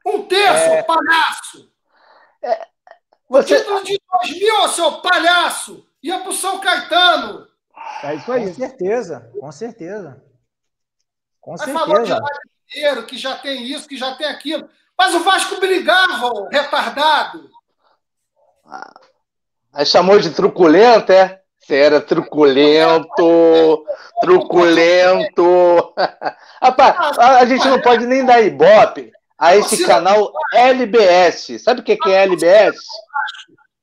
[0.05, 0.83] Um terço, é...
[0.83, 1.71] palhaço!
[2.43, 2.67] É...
[3.27, 3.55] Você...
[3.55, 5.85] O título de 2000, seu palhaço!
[6.03, 7.47] Ia pro São Caetano!
[8.03, 8.47] É isso aí.
[8.47, 10.23] Com certeza, com certeza.
[11.41, 11.85] Com Mas certeza.
[11.85, 14.69] falou de dinheiro, que já tem isso, que já tem aquilo.
[14.97, 17.49] Mas o Vasco brigava, retardado.
[18.65, 18.99] Ah,
[19.73, 21.41] aí chamou de truculento, é?
[21.59, 23.85] Você era truculento,
[24.21, 25.93] truculento.
[26.61, 31.61] Rapaz, a gente não pode nem dar ibope a esse canal LBS.
[31.61, 32.79] Sabe o que é LBS?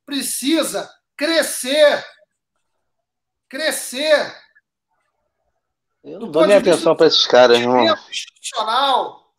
[0.04, 2.04] Precisa crescer.
[3.48, 4.34] Crescer.
[6.02, 7.58] Eu não dou nem atenção para esses caras.
[8.10, 9.32] Institucional.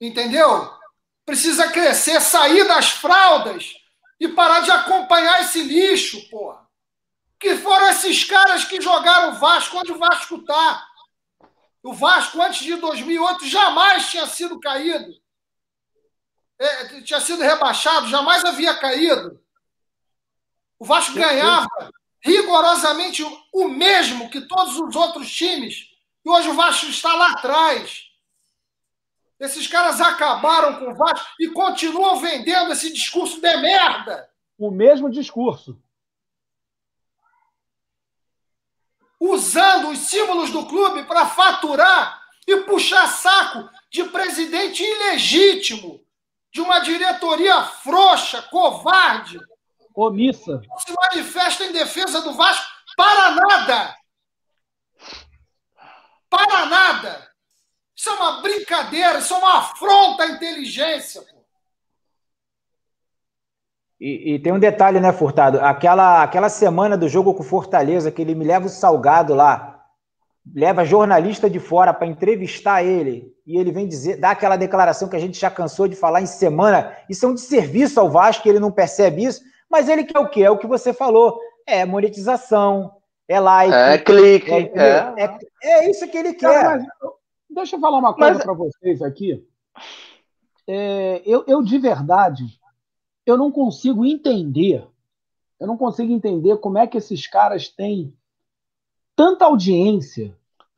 [0.00, 0.70] Entendeu?
[1.24, 3.72] Precisa crescer, sair das fraldas
[4.20, 6.66] e parar de acompanhar esse lixo, porra.
[7.38, 10.84] Que foram esses caras que jogaram o Vasco onde o Vasco está.
[11.82, 15.12] O Vasco, antes de 2008, jamais tinha sido caído
[16.58, 19.40] é, tinha sido rebaixado, jamais havia caído.
[20.78, 21.68] O Vasco ganhava
[22.20, 25.88] rigorosamente o mesmo que todos os outros times.
[26.24, 28.06] E hoje o Vasco está lá atrás.
[29.38, 34.28] Esses caras acabaram com o Vasco e continuam vendendo esse discurso de merda.
[34.58, 35.80] O mesmo discurso.
[39.20, 46.04] Usando os símbolos do clube para faturar e puxar saco de presidente ilegítimo
[46.52, 49.38] de uma diretoria frouxa, covarde,
[49.94, 53.96] omissa, se manifesta em defesa do Vasco para nada.
[56.30, 57.28] Para nada.
[57.96, 61.22] Isso é uma brincadeira, isso é uma afronta à inteligência.
[61.22, 61.38] Pô.
[64.00, 65.58] E, e, tem um detalhe, né, Furtado?
[65.60, 69.77] Aquela, aquela semana do jogo com Fortaleza, que ele me leva o salgado lá
[70.54, 75.16] leva jornalista de fora para entrevistar ele e ele vem dizer, dá aquela declaração que
[75.16, 78.60] a gente já cansou de falar em semana, isso é um desserviço ao Vasco, ele
[78.60, 80.42] não percebe isso, mas ele quer o quê?
[80.42, 82.92] É o que você falou, é monetização,
[83.26, 83.74] é like.
[83.74, 84.50] É clique.
[84.50, 85.24] É, é.
[85.24, 86.62] é, é isso que ele quer.
[86.62, 87.12] Cara, mas,
[87.50, 88.42] deixa eu falar uma coisa mas...
[88.42, 89.46] para vocês aqui.
[90.66, 92.44] É, eu, eu, de verdade,
[93.24, 94.86] eu não consigo entender,
[95.58, 98.14] eu não consigo entender como é que esses caras têm
[99.16, 100.36] tanta audiência.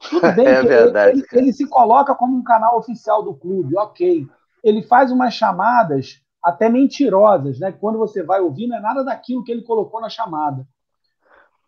[0.09, 3.35] Tudo bem é que verdade, ele, ele, ele se coloca como um canal oficial do
[3.35, 4.27] clube, ok.
[4.65, 7.73] Ele faz umas chamadas até mentirosas, né?
[7.73, 10.67] Quando você vai ouvir, não é nada daquilo que ele colocou na chamada.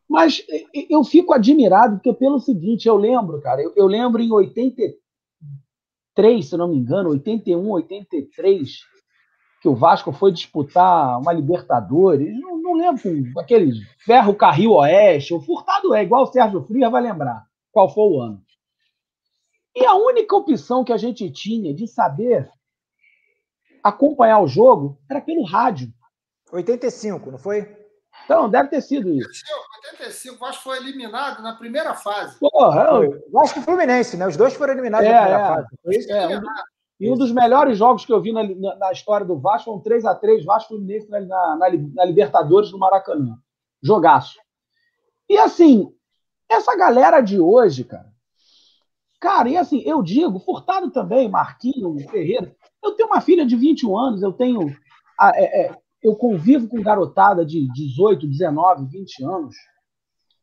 [0.09, 0.43] Mas
[0.91, 6.57] eu fico admirado, porque pelo seguinte, eu lembro, cara, eu, eu lembro em 83, se
[6.57, 8.81] não me engano, 81, 83,
[9.63, 13.01] que o Vasco foi disputar uma Libertadores, não, não lembro,
[13.41, 13.73] aquele
[14.05, 18.21] Ferro Carril Oeste, o Furtado é igual o Sérgio Frias vai lembrar qual foi o
[18.21, 18.43] ano.
[19.75, 22.49] E a única opção que a gente tinha de saber
[23.83, 25.93] acompanhar o jogo era pelo rádio.
[26.53, 27.83] 85, não foi?
[28.25, 29.43] Então, deve ter sido isso.
[29.91, 32.39] 85, o Vasco foi eliminado na primeira fase.
[32.39, 33.25] Porra, eu...
[33.33, 34.29] Vasco e Fluminense, né?
[34.29, 35.49] Os dois foram eliminados é, na primeira é.
[35.49, 35.67] fase.
[35.83, 36.13] Foi isso?
[36.13, 36.43] É, um,
[37.01, 39.75] e um dos melhores jogos que eu vi na, na, na história do Vasco foi
[39.75, 43.39] um 3x3 Vasco Fluminense na, na, na Libertadores no Maracanã.
[43.83, 44.39] Jogaço.
[45.29, 45.93] E assim,
[46.53, 48.13] essa galera de hoje, cara.
[49.21, 53.97] Cara, e assim, eu digo, Furtado também, Marquinho, Ferreira, eu tenho uma filha de 21
[53.97, 54.75] anos, eu tenho.
[55.35, 59.55] É, é, eu convivo com garotada de 18, 19, 20 anos.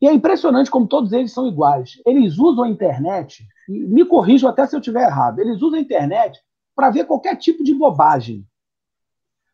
[0.01, 2.01] E é impressionante como todos eles são iguais.
[2.05, 6.39] Eles usam a internet, me corrijam até se eu estiver errado, eles usam a internet
[6.73, 8.47] para ver qualquer tipo de bobagem.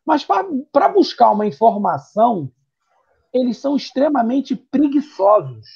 [0.06, 2.48] Mas para buscar uma informação,
[3.34, 5.66] eles são extremamente preguiçosos.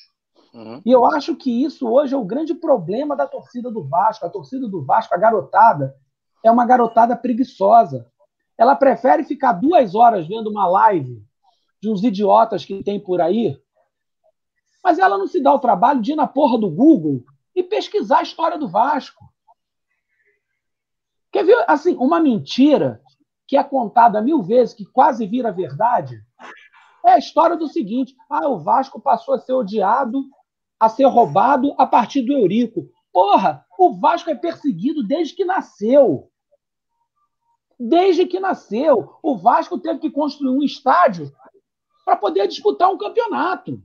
[0.53, 0.82] Uhum.
[0.84, 4.26] E eu acho que isso hoje é o grande problema da torcida do Vasco.
[4.26, 5.96] A torcida do Vasco, a garotada,
[6.44, 8.11] é uma garotada preguiçosa.
[8.59, 11.22] Ela prefere ficar duas horas vendo uma live
[11.80, 13.59] de uns idiotas que tem por aí,
[14.84, 17.24] mas ela não se dá o trabalho de ir na porra do Google
[17.55, 19.24] e pesquisar a história do Vasco.
[21.32, 23.01] Quer ver, assim, uma mentira
[23.46, 26.22] que é contada mil vezes, que quase vira verdade,
[27.05, 30.24] é a história do seguinte: ah, o Vasco passou a ser odiado,
[30.81, 32.89] a ser roubado a partir do Eurico.
[33.12, 36.31] Porra, o Vasco é perseguido desde que nasceu
[37.81, 39.18] desde que nasceu.
[39.22, 41.33] O Vasco teve que construir um estádio
[42.05, 43.83] para poder disputar um campeonato.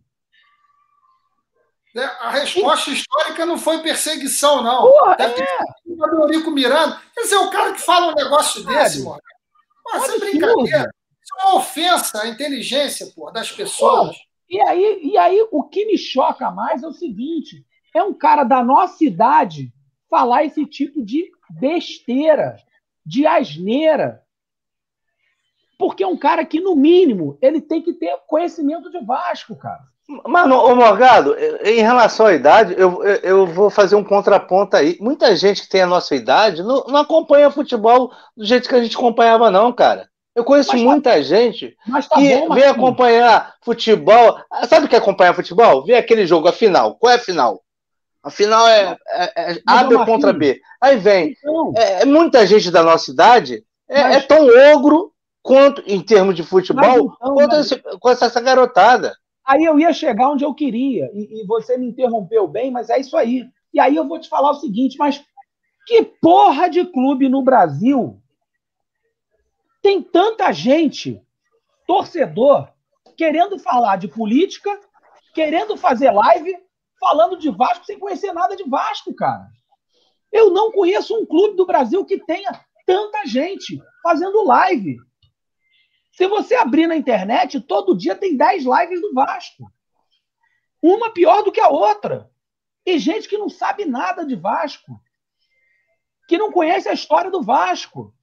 [1.95, 4.81] É, a resposta histórica não foi perseguição, não.
[4.81, 5.45] Porra, Deve é.
[5.45, 7.01] ter Eurico Miranda.
[7.13, 9.21] Quer dizer, o cara que fala um negócio desse, mano.
[9.95, 10.91] Isso é brincadeira.
[11.23, 14.07] Isso é uma ofensa à inteligência porra, das pessoas.
[14.07, 14.25] Porra.
[14.49, 18.43] E aí, e aí, o que me choca mais é o seguinte: é um cara
[18.43, 19.73] da nossa idade
[20.09, 22.57] falar esse tipo de besteira
[23.05, 24.23] de asneira.
[25.77, 29.83] Porque é um cara que, no mínimo, ele tem que ter conhecimento de Vasco, cara.
[30.27, 34.97] Mano, ô Morgado, em relação à idade, eu, eu vou fazer um contraponto aí.
[35.01, 38.83] Muita gente que tem a nossa idade não, não acompanha futebol do jeito que a
[38.83, 40.07] gente acompanhava, não, cara.
[40.35, 41.77] Eu conheço mas tá muita tá, gente
[42.09, 44.37] tá que bom, vem acompanhar futebol.
[44.67, 45.85] Sabe o que é acompanhar futebol?
[45.85, 46.95] Vê aquele jogo, a final.
[46.95, 47.61] Qual é a final?
[48.21, 50.59] Afinal, é, é, é A B contra B.
[50.81, 51.35] Aí vem.
[51.37, 55.13] Então, é, é, muita gente da nossa idade é, mas, é, tão ogro
[55.43, 59.15] quanto, em termos de futebol, então, quanto esse, com essa garotada.
[59.45, 62.99] Aí eu ia chegar onde eu queria, e, e, você me interrompeu bem, mas é
[62.99, 63.45] isso aí.
[63.71, 65.23] E aí eu vou te falar o seguinte, mas
[65.85, 68.19] que porra de clube no Brasil
[69.85, 71.21] tem tanta gente,
[71.85, 72.67] torcedor,
[73.15, 74.81] querendo falar de política,
[75.31, 76.57] querendo fazer live,
[76.99, 79.47] falando de Vasco sem conhecer nada de Vasco, cara.
[80.31, 84.97] Eu não conheço um clube do Brasil que tenha tanta gente fazendo live.
[86.13, 89.71] Se você abrir na internet, todo dia tem 10 lives do Vasco.
[90.81, 92.27] Uma pior do que a outra.
[92.83, 94.99] E gente que não sabe nada de Vasco.
[96.27, 98.14] Que não conhece a história do Vasco.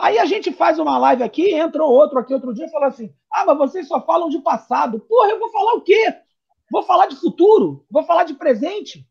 [0.00, 3.14] Aí a gente faz uma live aqui, entra outro aqui outro dia e fala assim:
[3.30, 4.98] ah, mas vocês só falam de passado.
[4.98, 6.16] Porra, eu vou falar o quê?
[6.70, 7.84] Vou falar de futuro?
[7.90, 9.06] Vou falar de presente?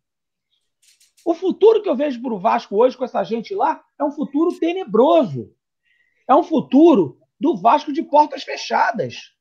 [1.24, 4.10] O futuro que eu vejo para o Vasco hoje com essa gente lá é um
[4.10, 5.54] futuro tenebroso.
[6.28, 9.32] É um futuro do Vasco de portas fechadas,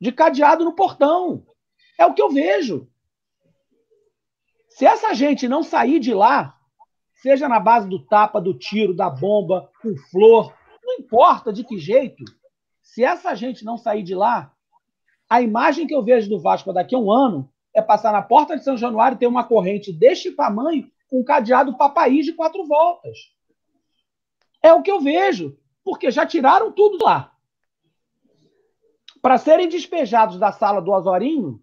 [0.00, 1.44] de cadeado no portão.
[1.98, 2.88] É o que eu vejo.
[4.68, 6.56] Se essa gente não sair de lá,
[7.14, 10.56] seja na base do tapa, do tiro, da bomba, com flor,
[10.88, 12.24] não importa de que jeito,
[12.80, 14.50] se essa gente não sair de lá,
[15.28, 18.56] a imagem que eu vejo do Vasco daqui a um ano é passar na porta
[18.56, 22.66] de São Januário e ter uma corrente deste tamanho com um cadeado papaí de quatro
[22.66, 23.18] voltas.
[24.62, 27.34] É o que eu vejo, porque já tiraram tudo lá.
[29.20, 31.62] Para serem despejados da sala do Azorinho,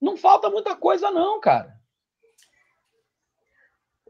[0.00, 1.78] não falta muita coisa, não, cara.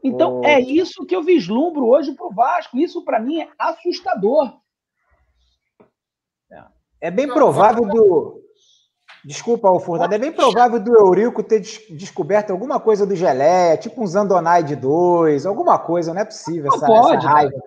[0.03, 0.45] Então, oh.
[0.45, 2.77] é isso que eu vislumbro hoje para o Vasco.
[2.77, 4.61] Isso, para mim, é assustador.
[7.01, 8.39] É bem provável do.
[9.25, 14.07] Desculpa, Furtado, é bem provável do Eurico ter descoberto alguma coisa do Geleia, tipo um
[14.07, 17.61] Zandonaide 2, alguma coisa, não é possível essa, pode, essa raiva.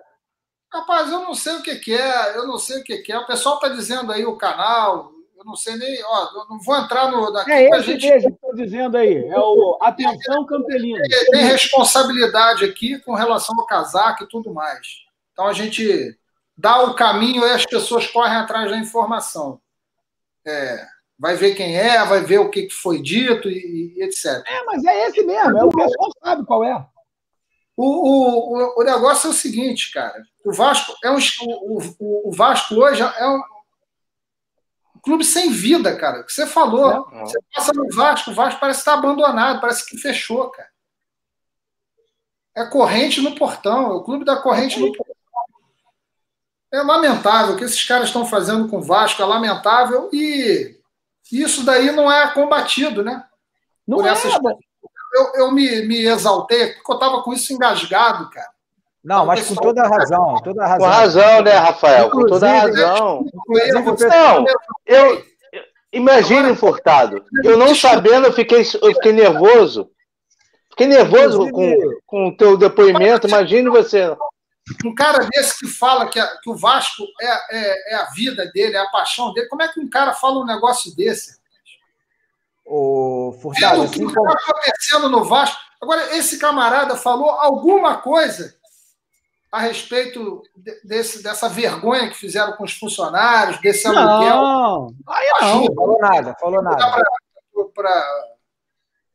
[0.71, 3.17] Rapaz, eu não sei o que, que é, eu não sei o que, que é.
[3.17, 5.11] O pessoal está dizendo aí o canal,
[5.45, 8.09] não sei nem, ó, não vou entrar no daqui é esse gente...
[8.09, 11.01] mesmo que estou dizendo aí, é o Atenção Campelino.
[11.07, 15.05] Tem, tem responsabilidade aqui com relação ao casaco e tudo mais.
[15.31, 16.17] Então a gente
[16.57, 19.61] dá o caminho e as pessoas correm atrás da informação.
[20.45, 20.85] É,
[21.17, 24.43] vai ver quem é, vai ver o que foi dito e, e etc.
[24.47, 26.85] É, mas é esse mesmo, é o pessoal sabe qual é.
[27.77, 30.23] O, o, o negócio é o seguinte, cara.
[30.43, 31.17] O Vasco é um,
[31.61, 33.41] o, o Vasco hoje é um,
[35.05, 36.21] clube sem vida, cara.
[36.21, 37.07] O que você falou.
[37.11, 40.69] É, Você passa no Vasco, o Vasco parece estar abandonado, parece que fechou, cara.
[42.55, 45.15] É corrente no portão, é o clube da corrente no portão.
[46.73, 50.77] É lamentável o que esses caras estão fazendo com o Vasco, é lamentável e
[51.31, 53.23] isso daí não é combatido, né?
[53.87, 54.09] Não Por é.
[54.09, 54.33] Essas...
[55.13, 58.49] Eu, eu me, me exaltei porque eu estava com isso engasgado, cara.
[59.05, 60.87] Não, então, mas com toda a razão, toda a razão.
[60.87, 62.09] Com razão, né, Rafael?
[62.09, 63.23] com toda a razão.
[64.09, 64.45] Não,
[64.83, 65.23] eu,
[65.93, 69.91] imagine, Furtado, eu não sabendo, eu fiquei, eu fiquei nervoso.
[70.71, 74.09] Fiquei nervoso com, com o teu depoimento, imagine você.
[74.83, 78.49] Um cara desse que fala que, a, que o Vasco é, é, é, a vida
[78.51, 81.37] dele, é a paixão dele, como é que um cara fala um negócio desse?
[82.65, 85.61] O Furtado, assim o que está acontecendo no Vasco.
[85.79, 88.55] Agora, esse camarada falou alguma coisa
[89.51, 90.43] a respeito
[90.83, 94.35] desse, dessa vergonha que fizeram com os funcionários, desse aluguel.
[94.35, 94.87] Não,
[95.41, 96.77] não, falou nada, falou nada.
[96.77, 98.05] Pra, pra...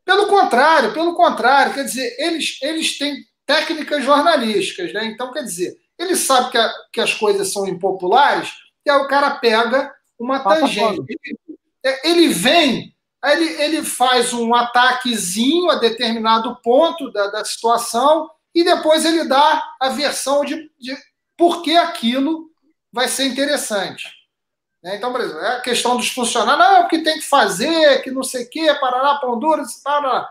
[0.04, 3.16] Pelo contrário, pelo contrário, quer dizer, eles, eles têm
[3.46, 5.04] técnicas jornalísticas, né?
[5.04, 8.50] Então, quer dizer, ele sabe que, a, que as coisas são impopulares,
[8.84, 11.02] e aí o cara pega uma tangente.
[11.06, 11.48] Ele,
[11.84, 18.30] é, ele vem, aí ele, ele faz um ataquezinho a determinado ponto da, da situação
[18.54, 20.96] e depois ele dá a versão de, de
[21.36, 22.50] por que aquilo
[22.92, 24.08] vai ser interessante.
[24.82, 24.96] Né?
[24.96, 28.10] Então, por exemplo, é a questão dos funcionários, não, o que tem que fazer, que
[28.10, 30.28] não sei o quê, Paraná, Honduras, Paraná.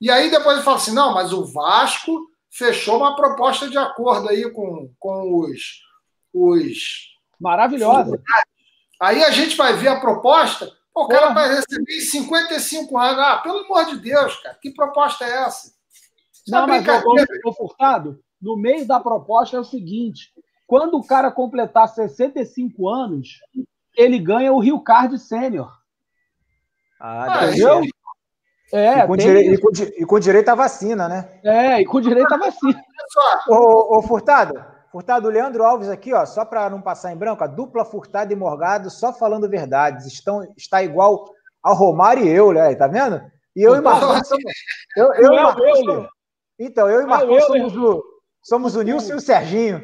[0.00, 4.28] E aí depois ele fala assim, não, mas o Vasco fechou uma proposta de acordo
[4.28, 5.82] aí com, com os,
[6.32, 7.16] os...
[7.40, 8.20] Maravilhosa.
[9.00, 13.18] Aí a gente vai ver a proposta, o cara vai receber 55 anos.
[13.18, 15.72] Ah, pelo amor de Deus, cara, que proposta é essa?
[16.48, 16.84] Não, mas
[17.44, 20.32] o Furtado, no meio da proposta é o seguinte:
[20.66, 23.40] quando o cara completar 65 anos,
[23.96, 25.70] ele ganha o Rio Card Sênior.
[27.00, 27.82] Ah, entendeu?
[28.72, 29.52] É, e com, dire...
[29.52, 29.68] e, com,
[29.98, 31.28] e com, direito à vacina, né?
[31.44, 32.82] É, e com direito à vacina.
[33.48, 37.44] ô, ô, Furtado, Furtado, o Leandro Alves aqui, ó, só para não passar em branco,
[37.44, 40.06] a dupla Furtado e Morgado, só falando verdades.
[40.06, 41.28] Estão, está igual
[41.62, 42.74] ao Romário e eu, né?
[42.74, 43.20] Tá vendo?
[43.54, 44.30] E eu e Marcos.
[44.96, 46.08] Eu, eu, eu, eu,
[46.66, 48.04] então, eu e o Marcos somos, o,
[48.42, 49.82] somos o Nilson e o Serginho.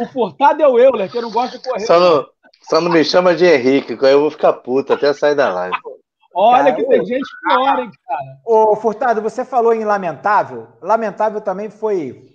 [0.00, 1.86] o Furtado é o Euler, que eu não gosto de correr.
[1.86, 2.26] Só não,
[2.62, 5.52] só não me chama de Henrique, que aí eu vou ficar puto até sair da
[5.52, 5.76] live.
[6.32, 8.38] Olha cara, que tem gente pior, hein, cara.
[8.46, 10.68] Ô, Furtado, você falou em lamentável.
[10.80, 12.30] Lamentável também foi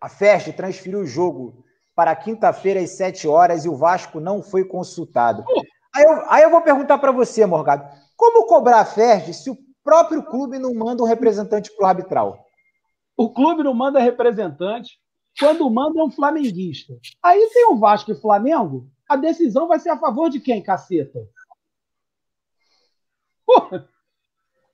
[0.00, 1.64] a festa transferiu o jogo
[1.94, 5.44] para quinta-feira às 7 horas e o Vasco não foi consultado.
[5.94, 9.56] Aí eu, aí eu vou perguntar para você, Morgado, como cobrar a FERJ se o
[9.86, 12.44] próprio clube não manda um representante para o arbitral.
[13.16, 14.98] O clube não manda representante.
[15.38, 16.92] Quando manda é um flamenguista.
[17.22, 18.90] Aí tem o Vasco e Flamengo.
[19.08, 21.20] A decisão vai ser a favor de quem, caceta?
[23.46, 23.88] Porra,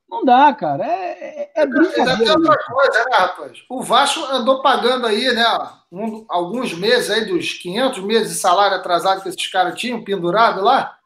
[0.08, 0.86] não dá, cara.
[0.86, 2.32] É, é, é brincadeira.
[2.32, 3.64] Outra coisa, né, rapaz?
[3.68, 5.44] O Vasco andou pagando aí, né?
[5.90, 10.62] Um, alguns meses aí, dos 500 meses de salário atrasado que esses caras tinham pendurado
[10.62, 10.96] lá.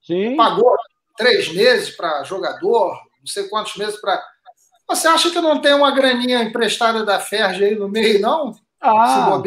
[0.00, 0.36] Sim.
[0.36, 0.74] Pagou
[1.16, 4.20] três meses para jogador, não sei quantos meses para.
[4.88, 8.52] Você acha que não tem uma graninha emprestada da Ferge aí no meio, não?
[8.80, 9.40] Ah.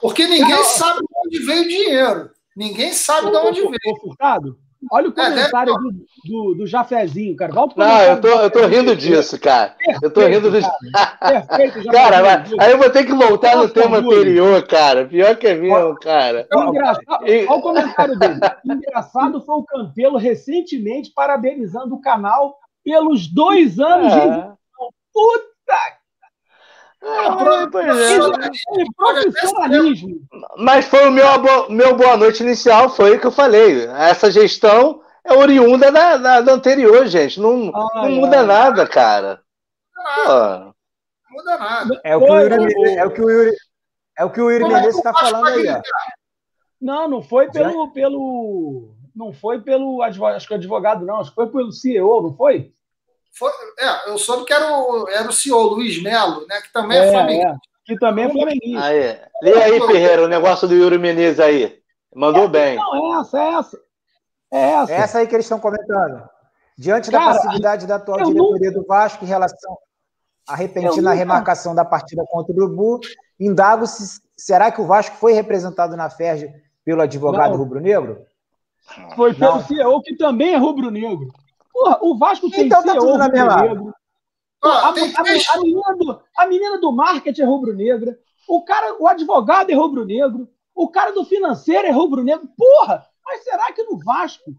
[0.00, 0.64] Porque ninguém não.
[0.64, 2.30] sabe de onde veio o dinheiro.
[2.56, 4.00] Ninguém sabe de onde veio.
[4.00, 4.58] Furtado,
[4.90, 5.92] olha o comentário do,
[6.24, 7.52] do, do Jafezinho, cara.
[7.52, 9.74] Volta Não, eu tô, eu tô rindo disso, cara.
[9.76, 10.70] Perfeito, eu tô rindo disso.
[11.20, 15.04] Cara, Perfeito, cara mas, aí eu vou ter que voltar no tema anterior, cara.
[15.04, 16.48] Pior que é mesmo, cara.
[16.50, 18.40] Engraçado, olha o comentário dele.
[18.64, 24.28] Engraçado foi o Campelo recentemente parabenizando o canal pelos dois anos é.
[24.28, 24.50] de
[25.12, 26.00] Puta
[27.02, 28.90] ah, é.
[28.94, 30.20] profissionalismo.
[30.58, 31.26] Mas foi o meu,
[31.70, 33.86] meu boa noite inicial, foi o que eu falei.
[33.86, 37.40] Essa gestão é oriunda da, da, da anterior, gente.
[37.40, 39.42] Não, ah, não muda nada, cara.
[40.26, 40.74] Não
[41.30, 42.00] muda nada.
[42.04, 43.56] É o que o Yuri, é o que o Yuri,
[44.18, 45.68] é o que o Yuri Menezes está falando aí.
[45.68, 45.80] Ó.
[46.80, 48.94] Não, não foi pelo, pelo.
[49.14, 52.72] Não foi pelo advogado, acho que advogado, não, acho que foi pelo CEO, não foi?
[53.32, 56.60] Foi, é, eu soube que era o, era o CEO, Luiz Melo, né?
[56.60, 57.48] Que também é, é flamenguista.
[57.48, 58.84] É, que também é flamenguista.
[58.84, 61.80] Aí, lê aí, Ferreira, o negócio do Yuri Menezes aí.
[62.14, 62.76] Mandou é, bem.
[62.76, 63.80] Não, é essa, é essa.
[64.52, 64.92] É essa.
[64.92, 66.28] essa aí que eles estão comentando.
[66.76, 69.76] Diante Cara, da passividade da atual diretoria do Vasco em relação
[70.48, 73.00] à repentina remarcação da partida contra o Urubu,
[73.38, 76.50] indago se será que o Vasco foi representado na FERJ
[76.84, 78.24] pelo advogado rubro-negro?
[79.14, 79.62] Foi pelo Não.
[79.64, 81.28] CEO, que também é rubro-negro.
[81.72, 83.94] Porra, o Vasco tem então, tá CEO tá rubro-negro.
[84.62, 88.18] a, a, a, menina do, a menina do marketing é rubro-negra.
[88.48, 90.48] O cara, o advogado é rubro-negro.
[90.74, 92.48] O cara do financeiro é rubro-negro.
[92.56, 94.54] Porra, mas será que no Vasco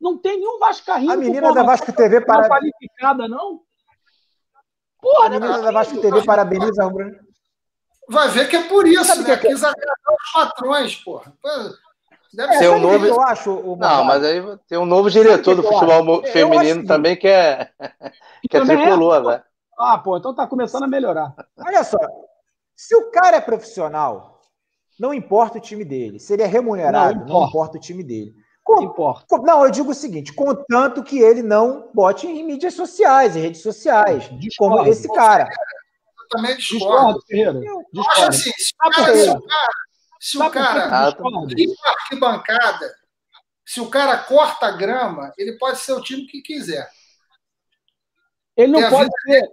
[0.00, 2.48] não tem nenhum vascaíno A menina da Vasco TV para...
[2.48, 3.60] qualificada, não?
[5.00, 7.30] Porra, a né, menina da Vasco TV parabeniza a rubro-negro.
[8.08, 9.24] Vai ver que é por isso, né?
[9.24, 9.36] Que é?
[9.36, 11.32] Quis agradar os patrões, porra.
[12.32, 13.06] Deve ser um novo.
[13.06, 17.26] Eu acho, o não, mas aí tem um novo diretor do futebol feminino também que
[17.26, 17.70] é,
[18.48, 19.36] que é tricolor, é...
[19.36, 19.42] né?
[19.78, 21.34] Ah, pô, então tá começando a melhorar.
[21.58, 21.98] Olha só,
[22.76, 24.40] se o cara é profissional,
[24.98, 26.20] não importa o time dele.
[26.20, 28.34] Se ele é remunerado, não importa, não importa o time dele.
[28.62, 29.24] Com, importa.
[29.38, 33.62] não, eu digo o seguinte: contanto que ele não bote em mídias sociais, em redes
[33.62, 35.48] sociais, discordo, como esse cara.
[35.48, 37.18] Eu também discordo.
[37.28, 38.10] discordo Eu, discordo.
[38.10, 39.72] acho assim, se o cara, se o cara
[40.20, 40.84] se o cara
[41.56, 42.94] ir para arquibancada,
[43.64, 46.90] se o cara corta a grama, ele pode ser o time que quiser.
[48.54, 49.50] Ele não pode ser.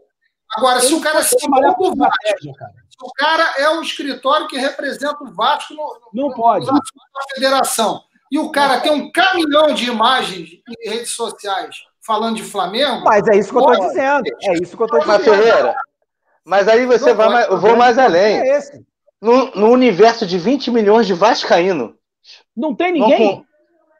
[0.51, 1.95] Agora, se o cara se o Vasco,
[2.39, 6.65] se o cara é o escritório que representa o Vasco no, não pode.
[6.65, 6.81] na
[7.33, 13.05] federação, e o cara tem um caminhão de imagens em redes sociais falando de Flamengo.
[13.05, 14.23] Mas é isso que eu estou dizendo.
[14.41, 15.17] É isso que eu estou dizendo.
[15.17, 15.75] Mas, Ferreira,
[16.43, 18.39] mas aí você vai mais, eu vou mais além.
[18.39, 18.85] É esse
[19.21, 21.95] no, no universo de 20 milhões de Vascaíno.
[22.55, 23.45] Não tem ninguém?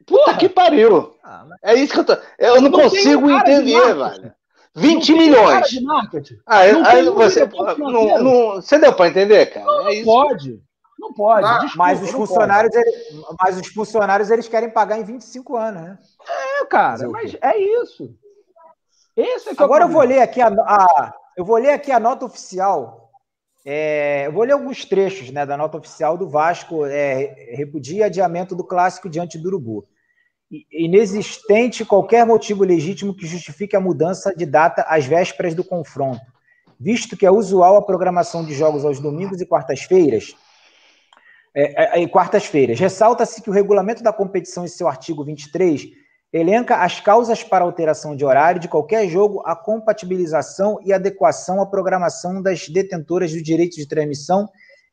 [0.06, 1.14] Puta que pariu.
[1.24, 2.18] Ah, é isso que eu tô.
[2.40, 4.34] Eu não, não consigo entender, velho.
[4.74, 5.68] 20 não milhões.
[6.46, 9.66] Ah, aí, aí você, não, não, você deu para entender, cara?
[9.66, 10.62] Não, é pode.
[11.00, 11.46] Não pode.
[11.46, 12.96] Ah, desculpa, mas, os funcionários, eles,
[13.40, 16.00] mas os funcionários eles querem pagar em 25 anos, né?
[16.62, 18.16] É, cara, mas é isso.
[19.16, 22.26] Esse é Agora eu vou ler aqui a, a, eu vou ler aqui a nota
[22.26, 23.07] oficial
[23.70, 28.56] é, eu vou ler alguns trechos né, da nota oficial do Vasco, é, repudia adiamento
[28.56, 29.86] do clássico diante do Urubu.
[30.72, 36.22] Inexistente qualquer motivo legítimo que justifique a mudança de data às vésperas do confronto,
[36.80, 40.34] visto que é usual a programação de jogos aos domingos e quartas-feiras.
[41.54, 42.80] É, é, é quartas-feiras.
[42.80, 45.90] Ressalta-se que o regulamento da competição, em seu artigo 23,
[46.38, 51.66] Elenca as causas para alteração de horário de qualquer jogo, a compatibilização e adequação à
[51.66, 54.48] programação das detentoras do direito de transmissão,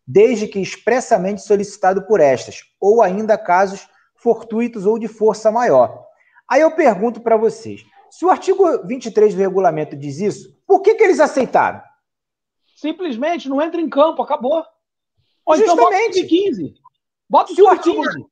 [0.06, 6.04] desde que expressamente solicitado por estas, ou ainda casos fortuitos ou de força maior.
[6.48, 10.94] Aí eu pergunto para vocês: se o artigo 23 do regulamento diz isso, por que,
[10.94, 11.82] que eles aceitaram?
[12.76, 14.64] Simplesmente não entra em campo, acabou.
[15.44, 15.72] Ou Justamente.
[15.72, 16.74] Então bota o 15.
[17.28, 18.26] Bota o 15.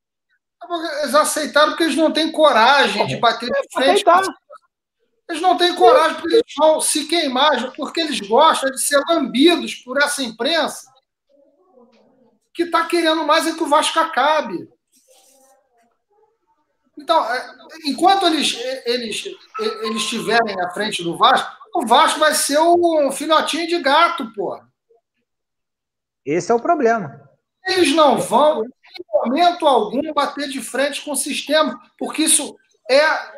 [1.01, 4.03] Eles aceitaram porque eles não têm coragem de bater de frente.
[5.29, 9.75] Eles não têm coragem porque eles vão se queimar, porque eles gostam de ser lambidos
[9.75, 10.93] por essa imprensa
[12.53, 14.69] que está querendo mais é que o Vasco acabe.
[16.97, 17.55] Então, é,
[17.87, 19.25] enquanto eles, eles,
[19.59, 24.61] eles estiverem à frente do Vasco, o Vasco vai ser um filhotinho de gato, pô.
[26.23, 27.27] Esse é o problema.
[27.65, 32.55] Eles não vão, em momento algum, bater de frente com o sistema, porque isso
[32.89, 32.97] é.
[32.97, 33.29] é,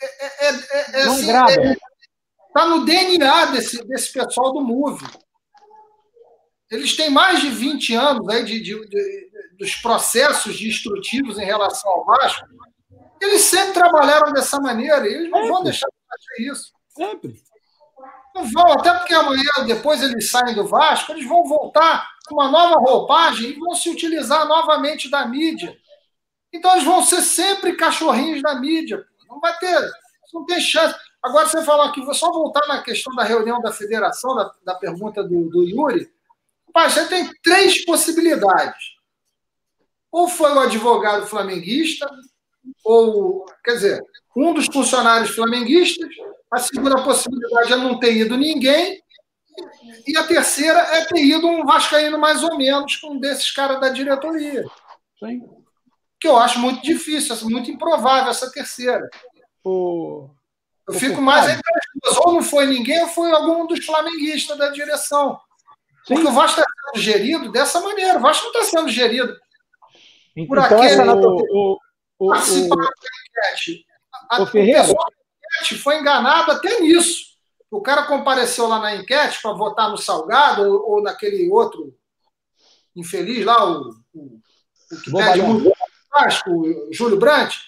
[0.00, 1.76] é, é, é assim,
[2.50, 5.06] Está no DNA desse, desse pessoal do Move.
[6.68, 11.88] Eles têm mais de 20 anos aí de, de, de, dos processos destrutivos em relação
[11.90, 12.46] ao Vasco.
[13.20, 16.72] Eles sempre trabalharam dessa maneira e eles não vão deixar de fazer isso.
[16.88, 17.40] Sempre.
[18.34, 22.76] Não vão, até porque amanhã, depois eles saem do Vasco, eles vão voltar uma nova
[22.76, 25.76] roupagem e vão se utilizar novamente da mídia.
[26.52, 29.04] Então eles vão ser sempre cachorrinhos da mídia.
[29.28, 29.90] Não vai ter,
[30.32, 30.94] não tem chance.
[31.22, 34.74] Agora você falou aqui, vou só voltar na questão da reunião da federação, da, da
[34.74, 36.10] pergunta do, do Yuri.
[36.74, 38.96] Você tem três possibilidades.
[40.10, 42.08] Ou foi o advogado flamenguista,
[42.84, 44.04] ou, quer dizer,
[44.36, 46.08] um dos funcionários flamenguistas,
[46.50, 49.00] a segunda possibilidade é não ter ido ninguém,
[50.06, 53.88] e a terceira é ter ido um vascaíno mais ou menos, um desses caras da
[53.88, 54.64] diretoria.
[55.18, 55.42] Sim.
[56.18, 59.08] Que eu acho muito difícil, muito improvável essa terceira.
[59.64, 60.28] O...
[60.86, 62.26] Eu fico mais entre as duas.
[62.26, 65.38] Ou não foi ninguém, ou foi algum dos flamenguistas da direção.
[66.06, 66.14] Sim.
[66.14, 68.18] Porque o Vasco está sendo gerido dessa maneira.
[68.18, 69.34] O Vasco não está sendo gerido
[70.46, 71.02] por então, aquele...
[71.02, 71.78] O,
[72.18, 73.86] o, o, enquete.
[74.28, 74.84] A, o Ferreira?
[75.82, 77.29] foi enganado até nisso.
[77.70, 81.96] O cara compareceu lá na enquete para votar no Salgado ou, ou, naquele outro
[82.96, 84.40] infeliz lá, o, o,
[84.90, 85.72] o que pede muito
[86.48, 87.58] o Júlio Brandt.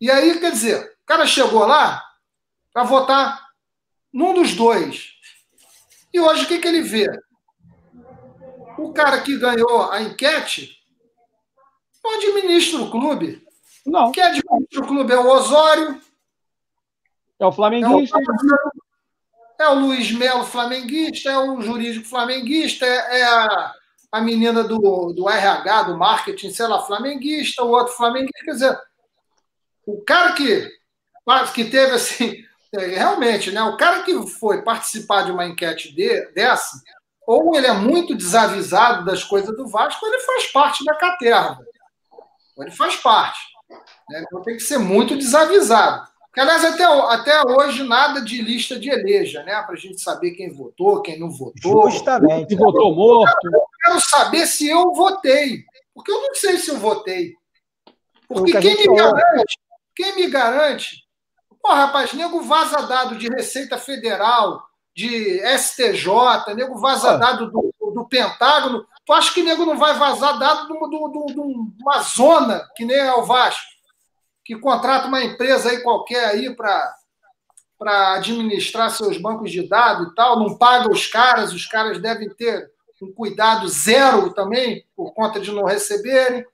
[0.00, 2.02] E aí, quer dizer, o cara chegou lá
[2.72, 3.50] para votar
[4.12, 5.10] num dos dois.
[6.12, 7.08] E hoje o que, que ele vê?
[8.78, 10.76] O cara que ganhou a enquete
[12.02, 13.44] não administra o clube.
[13.84, 14.12] Não.
[14.12, 16.00] Quem administra o clube é o Osório.
[17.38, 18.18] É o flamenguista.
[18.18, 18.79] É o,
[19.62, 23.74] é o Luiz Melo flamenguista, é o jurídico flamenguista, é, é a,
[24.12, 28.44] a menina do, do RH, do marketing, sei lá, flamenguista, o outro flamenguista.
[28.44, 28.80] Quer dizer,
[29.86, 30.68] o cara que,
[31.54, 32.44] que teve assim.
[32.72, 33.60] É, realmente, né?
[33.64, 36.80] O cara que foi participar de uma enquete de, dessa,
[37.26, 41.58] ou ele é muito desavisado das coisas do Vasco, ou ele faz parte da caterva.
[42.58, 43.40] Ele faz parte.
[44.08, 44.24] Né?
[44.24, 46.09] Então tem que ser muito desavisado.
[46.30, 49.60] Porque, aliás, até, até hoje, nada de lista de eleja, né?
[49.62, 51.90] Para a gente saber quem votou, quem não votou.
[51.90, 52.46] Justamente.
[52.46, 53.46] Quem votou morto.
[53.52, 55.64] Eu quero saber se eu votei.
[55.92, 57.34] Porque eu não sei se eu votei.
[58.28, 59.58] Porque quem me garante,
[59.94, 61.04] quem me garante.
[61.60, 64.62] Pô, rapaz, nego vaza dado de Receita Federal,
[64.94, 68.86] de STJ, nego vaza dado do, do Pentágono.
[69.04, 71.40] Tu acha que nego não vai vazar dado de
[71.82, 73.69] uma zona, que nem é o Vasco,
[74.50, 76.96] que contrata uma empresa aí qualquer aí para
[77.78, 82.28] para administrar seus bancos de dados e tal, não paga os caras, os caras devem
[82.28, 82.68] ter
[83.00, 86.44] um cuidado zero também, por conta de não receberem.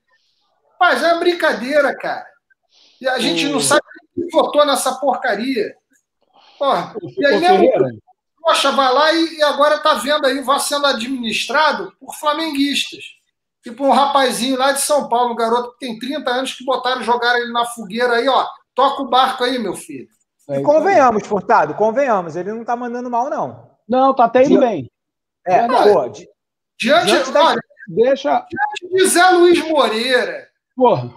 [0.78, 2.28] Mas é brincadeira, cara.
[3.00, 3.82] E a gente não sabe
[4.14, 5.74] quem votou nessa porcaria.
[6.58, 8.00] Porra, e aí mesmo,
[8.40, 13.15] Poxa, vai lá e, agora está vendo aí, vai sendo administrado por flamenguistas.
[13.66, 16.64] E por um rapazinho lá de São Paulo, um garoto que tem 30 anos, que
[16.64, 18.46] botaram, jogaram ele na fogueira aí, ó.
[18.72, 20.06] Toca o barco aí, meu filho.
[20.48, 22.36] É convenhamos, Furtado, convenhamos.
[22.36, 23.68] Ele não está mandando mal, não.
[23.88, 24.88] Não, tá até indo bem.
[25.44, 26.28] É, é pô, di
[26.78, 27.44] diante, diante, da...
[27.44, 28.46] olha, deixa...
[28.48, 30.46] diante de Zé Luiz Moreira.
[30.76, 31.10] Porra.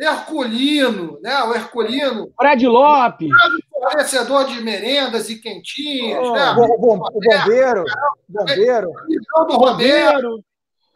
[0.00, 1.42] Herculino, né?
[1.44, 2.32] O Herculino.
[2.36, 3.30] Fred Lopes.
[3.70, 6.50] Fornecedor de merendas e quentinhas, oh, né?
[6.52, 7.84] O, bom, o bombeiro.
[8.28, 8.92] bombeiro.
[8.98, 10.44] Amigão do Roberto.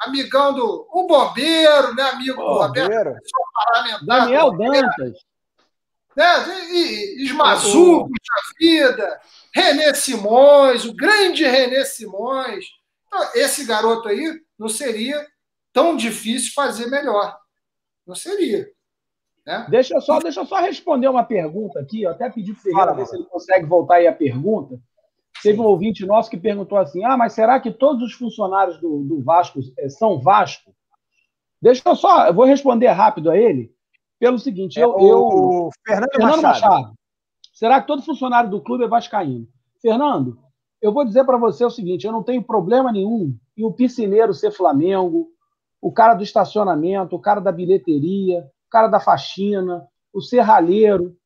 [0.04, 0.86] Amigão do.
[0.90, 2.02] O bombeiro, né?
[2.02, 3.14] Amigo do Roberto.
[4.04, 5.14] Daniel Dantas.
[6.16, 6.24] Né?
[6.70, 9.20] E, Esmazu, puxa vida.
[9.54, 12.66] René Simões, o grande René Simões.
[13.06, 15.26] Então, esse garoto aí não seria
[15.72, 17.38] tão difícil fazer melhor.
[18.06, 18.68] Não seria.
[19.46, 19.66] Né?
[19.68, 22.02] Deixa, eu só, deixa eu só responder uma pergunta aqui.
[22.02, 24.78] Eu até pedi para o Ferreira ver se ele consegue voltar aí a pergunta.
[25.42, 29.04] Teve um ouvinte nosso que perguntou assim: ah, mas será que todos os funcionários do,
[29.04, 30.74] do Vasco é, são Vasco?
[31.60, 33.72] Deixa eu só, eu vou responder rápido a ele,
[34.18, 34.90] pelo seguinte: eu.
[34.90, 36.74] É o Fernando, Fernando Machado.
[36.74, 36.94] Machado.
[37.52, 39.46] Será que todo funcionário do clube é vascaíno?
[39.80, 40.38] Fernando,
[40.80, 44.34] eu vou dizer para você o seguinte: eu não tenho problema nenhum em o piscineiro
[44.34, 45.28] ser Flamengo,
[45.80, 51.16] o cara do estacionamento, o cara da bilheteria, cara da faxina, o serralheiro,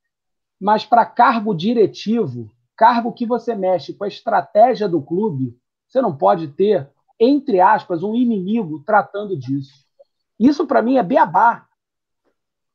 [0.60, 5.58] mas para cargo diretivo, cargo que você mexe com a estratégia do clube,
[5.88, 9.86] você não pode ter, entre aspas, um inimigo tratando disso.
[10.38, 11.66] Isso para mim é beabá.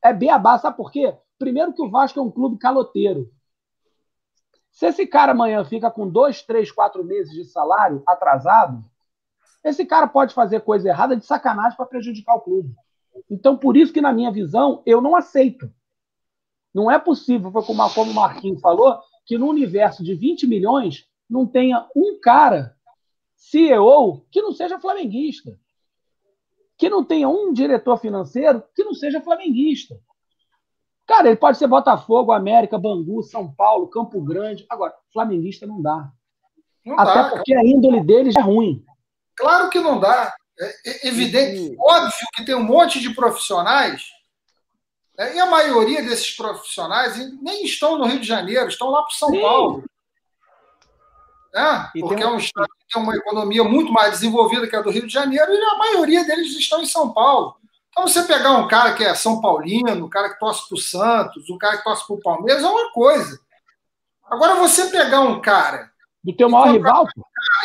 [0.04, 1.16] É beabá, sabe por quê?
[1.38, 3.32] Primeiro que o Vasco é um clube caloteiro.
[4.72, 8.84] Se esse cara amanhã fica com dois, três, quatro meses de salário atrasado,
[9.64, 12.74] esse cara pode fazer coisa errada de sacanagem para prejudicar o clube.
[13.30, 15.72] Então, por isso que, na minha visão, eu não aceito.
[16.74, 19.00] Não é possível, como o Marquinhos falou,
[19.32, 22.76] que no universo de 20 milhões não tenha um cara,
[23.34, 25.58] CEO, que não seja flamenguista.
[26.78, 29.98] Que não tenha um diretor financeiro que não seja flamenguista.
[31.08, 34.66] Cara, ele pode ser Botafogo, América, Bangu, São Paulo, Campo Grande.
[34.70, 36.12] Agora, flamenguista não dá.
[36.86, 37.66] Não Até dá, porque cara.
[37.66, 38.84] a índole deles é ruim.
[39.38, 40.36] Claro que não dá.
[40.60, 44.04] É, é evidente, óbvio que tem um monte de profissionais
[45.36, 49.30] e a maioria desses profissionais nem estão no Rio de Janeiro, estão lá para São
[49.30, 49.42] Sim.
[49.42, 49.84] Paulo.
[51.54, 52.30] É, porque um...
[52.30, 55.14] é um estado que tem uma economia muito mais desenvolvida que a do Rio de
[55.14, 57.58] Janeiro, e a maioria deles estão em São Paulo.
[57.90, 60.80] Então, você pegar um cara que é São Paulino, um cara que torce para o
[60.80, 63.38] Santos, um cara que torce para o Palmeiras, é uma coisa.
[64.30, 65.92] Agora, você pegar um cara.
[66.24, 67.06] Do teu maior rival?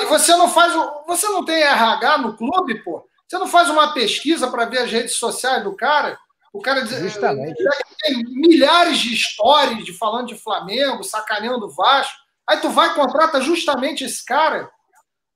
[0.00, 0.72] E você não faz.
[1.06, 3.06] Você não tem RH no clube, pô?
[3.28, 6.18] Você não faz uma pesquisa para ver as redes sociais do cara?
[6.56, 7.62] O cara Justamente.
[8.00, 12.14] tem milhares de histórias de falando de Flamengo, sacaneando o Vasco.
[12.48, 14.70] Aí tu vai e contrata justamente esse cara.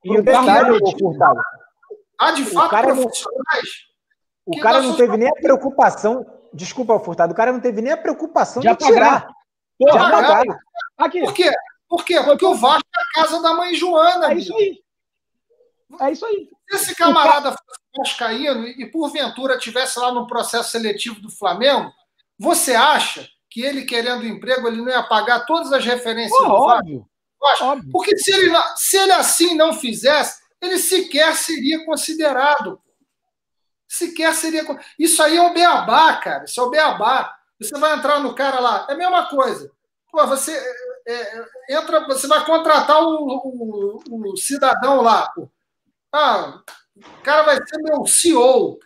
[0.02, 1.40] E o detalhe, o Furtado.
[2.18, 3.68] Ah, de fato, profissionais.
[4.46, 6.26] O cara não teve nem a preocupação.
[6.54, 7.34] Desculpa, Furtado.
[7.34, 9.28] O cara não teve nem a preocupação de, de tirar.
[9.78, 10.42] Porra,
[10.96, 11.20] Aqui.
[11.20, 11.52] Por quê?
[11.86, 12.22] Por quê?
[12.22, 14.32] Porque o Vasco é a casa da mãe Joana.
[14.32, 14.82] É isso aí.
[16.00, 16.48] É isso aí.
[16.70, 21.92] Se esse camarada fosse vascaíno e porventura tivesse lá no processo seletivo do Flamengo,
[22.38, 26.52] você acha que ele querendo emprego ele não ia pagar todas as referências oh, do
[26.52, 27.06] óbvio.
[27.60, 27.90] Óbvio.
[27.90, 32.80] Porque se ele, se ele assim não fizesse, ele sequer seria considerado.
[33.88, 34.64] Sequer seria.
[34.98, 36.44] Isso aí é o beabá, cara.
[36.44, 37.36] Isso é o beabá.
[37.58, 39.70] Você vai entrar no cara lá, é a mesma coisa.
[40.10, 40.52] Pô, você
[41.06, 45.28] é, é entra, você vai contratar o, o, o cidadão lá.
[45.34, 45.48] Pô.
[46.12, 46.62] Ah,
[47.00, 48.78] o cara vai ser meu CEO.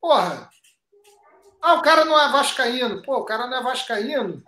[0.00, 0.48] Porra.
[1.60, 3.02] Ah, o cara não é vascaíno.
[3.02, 4.42] Pô, o cara não é vascaíno.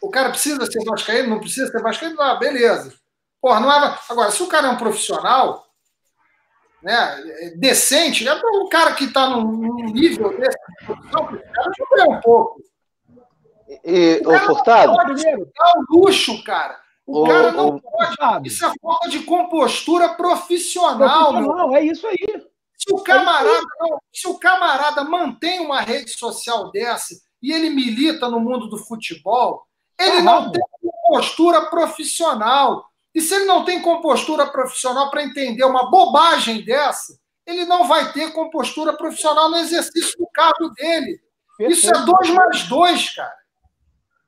[0.00, 1.30] O cara precisa ser vascaíno?
[1.30, 2.20] Não precisa ser vascaíno?
[2.20, 2.94] Ah, beleza.
[3.40, 3.98] Porra, não é...
[4.08, 5.66] Agora, se o cara é um profissional
[6.82, 10.58] né, decente, é para um cara que está num nível desse,
[10.88, 12.62] o cara um pouco.
[13.84, 14.92] E, o, o Furtado?
[14.92, 16.80] É um luxo, cara.
[17.08, 18.48] O, o cara não o, pode.
[18.48, 21.32] Isso é falta de compostura profissional.
[21.32, 22.46] Profissional, é isso aí.
[22.76, 28.28] Se o, camarada, é se o camarada mantém uma rede social dessa e ele milita
[28.28, 29.66] no mundo do futebol,
[29.98, 32.84] ele não tem compostura profissional.
[33.14, 38.12] E se ele não tem compostura profissional para entender uma bobagem dessa, ele não vai
[38.12, 41.18] ter compostura profissional no exercício do cargo dele.
[41.56, 41.72] Perfeito.
[41.72, 43.34] Isso é dois mais dois, cara.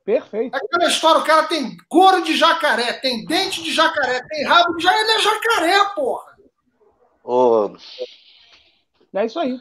[0.04, 0.54] Perfeito.
[0.54, 4.82] Aquela história, o cara tem couro de jacaré, tem dente de jacaré, tem rabo de
[4.82, 6.36] jacaré, ele é jacaré, porra.
[7.22, 7.76] Oh.
[9.14, 9.58] É isso aí.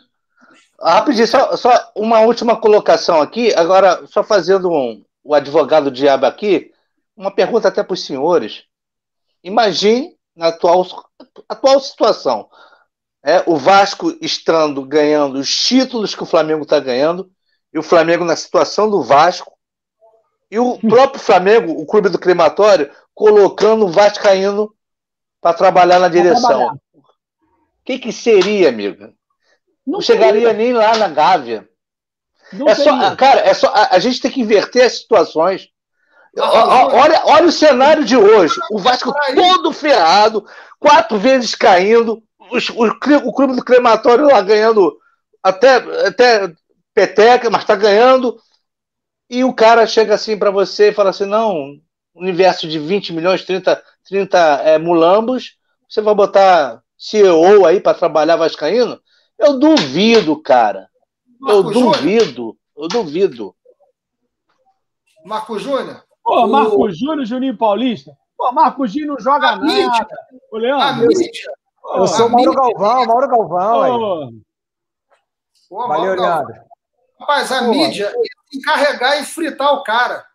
[0.81, 6.25] Ah, rapidinho, só, só uma última colocação aqui, agora só fazendo um, o advogado diabo
[6.25, 6.71] aqui,
[7.15, 8.63] uma pergunta até para os senhores.
[9.43, 10.87] Imagine na atual,
[11.49, 12.49] atual situação.
[13.21, 17.29] É, o Vasco estando ganhando os títulos que o Flamengo está ganhando,
[17.73, 19.51] e o Flamengo na situação do Vasco,
[20.51, 24.73] e o próprio Flamengo, o clube do crematório, colocando o Vascaíno
[25.41, 26.73] para trabalhar na direção.
[26.93, 27.01] O
[27.85, 29.13] que, que seria, amiga?
[29.85, 31.67] Não, não chegaria nem lá na Gávea.
[32.51, 35.69] Não é só, cara, é só, a, a, gente tem que inverter as situações.
[36.38, 38.55] olha, olha o cenário de hoje.
[38.71, 40.45] O Vasco todo ferrado,
[40.80, 44.97] quatro vezes caindo, o, o, o clube do crematório lá ganhando
[45.43, 45.76] até,
[46.07, 46.51] até
[46.93, 48.38] peteca, mas está ganhando.
[49.30, 51.80] E o cara chega assim para você e fala assim: não,
[52.15, 55.57] universo de 20 milhões, 30, 30 é, mulambos,
[55.88, 58.99] você vai botar CEO aí para trabalhar Vascaíno?
[59.38, 60.89] Eu duvido, cara.
[61.47, 62.57] eu duvido.
[62.76, 63.56] Eu duvido.
[65.26, 66.03] Marco Júnior?
[66.23, 66.91] Pô, Marco o...
[66.91, 68.11] Júnior, Juninho Paulista.
[68.38, 69.65] Pô, Marco Júnior não joga a nada.
[69.65, 70.07] Mídia.
[70.51, 71.07] Ô, Leandro.
[71.11, 74.31] Eu, eu sou Mauro Galvão, Mauro Galvão.
[75.69, 75.88] Pô.
[75.88, 76.56] Valeu, Leandro.
[77.19, 77.72] Rapaz, a Pô.
[77.72, 78.11] mídia
[78.53, 80.26] encarregar e fritar o cara.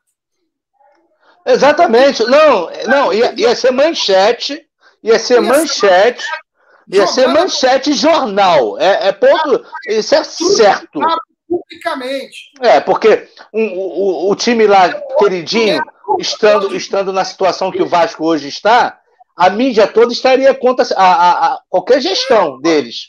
[1.47, 2.23] Exatamente.
[2.25, 4.67] Não, não ia, ia ser manchete,
[5.03, 8.79] ia ser ia manchete, ser ia ser manchete jornal.
[8.79, 9.65] É, é ponto.
[9.87, 11.01] Isso é certo.
[11.49, 12.51] Publicamente.
[12.61, 15.83] É, porque um, o, o time lá, queridinho,
[16.19, 18.99] estando, estando na situação que o Vasco hoje está,
[19.37, 23.09] a mídia toda estaria contra a, a, a qualquer gestão deles.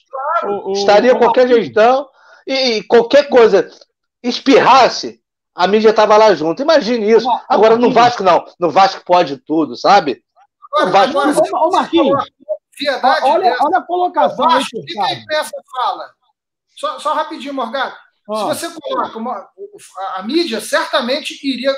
[0.74, 2.08] Estaria qualquer gestão
[2.46, 3.70] e, e qualquer coisa
[4.28, 5.22] espirrasse,
[5.54, 6.62] a mídia estava lá junto.
[6.62, 7.28] Imagine isso.
[7.48, 8.46] Agora, no Vasco, não.
[8.60, 10.24] No Vasco pode tudo, sabe?
[10.80, 11.18] No Vasco,
[11.56, 12.26] ô, Marquinhos,
[13.24, 14.46] olha, olha a colocação.
[14.46, 16.10] O que, que a imprensa fala?
[16.76, 17.96] Só, só rapidinho, Morgado.
[18.26, 19.48] Se você coloca uma,
[20.16, 21.72] a mídia, certamente iria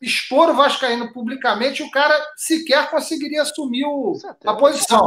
[0.00, 4.14] expor o Vascaíno publicamente, o cara sequer conseguiria assumir o,
[4.46, 5.06] a posição.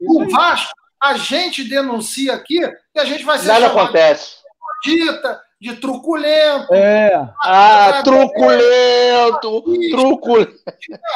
[0.00, 0.72] O Vasco,
[1.02, 4.36] a gente denuncia aqui e a gente vai ser Nada acontece.
[4.84, 6.72] Dita, de truculento.
[6.74, 7.14] É.
[7.42, 10.62] Ah, truculento, truculento.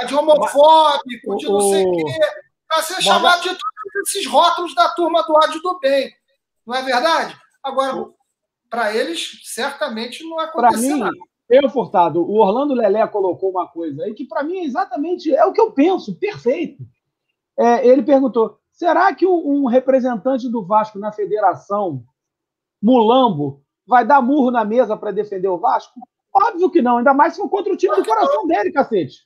[0.06, 2.18] De homofóbico, de não sei o quê.
[2.68, 6.12] Para ser chamado de todos esses rótulos da turma do ódio do bem.
[6.66, 7.36] Não é verdade?
[7.62, 8.06] Agora,
[8.68, 11.16] para eles certamente não aconteceu mim, nada.
[11.48, 15.44] Eu, Furtado, o Orlando Lelé colocou uma coisa aí que para mim é exatamente é
[15.44, 16.82] o que eu penso, perfeito.
[17.58, 22.04] É, ele perguntou: será que um representante do Vasco na federação,
[22.80, 26.00] Mulambo, vai dar murro na mesa para defender o Vasco?
[26.32, 29.18] Óbvio que não, ainda mais se for contra o time do coração dele, cacete.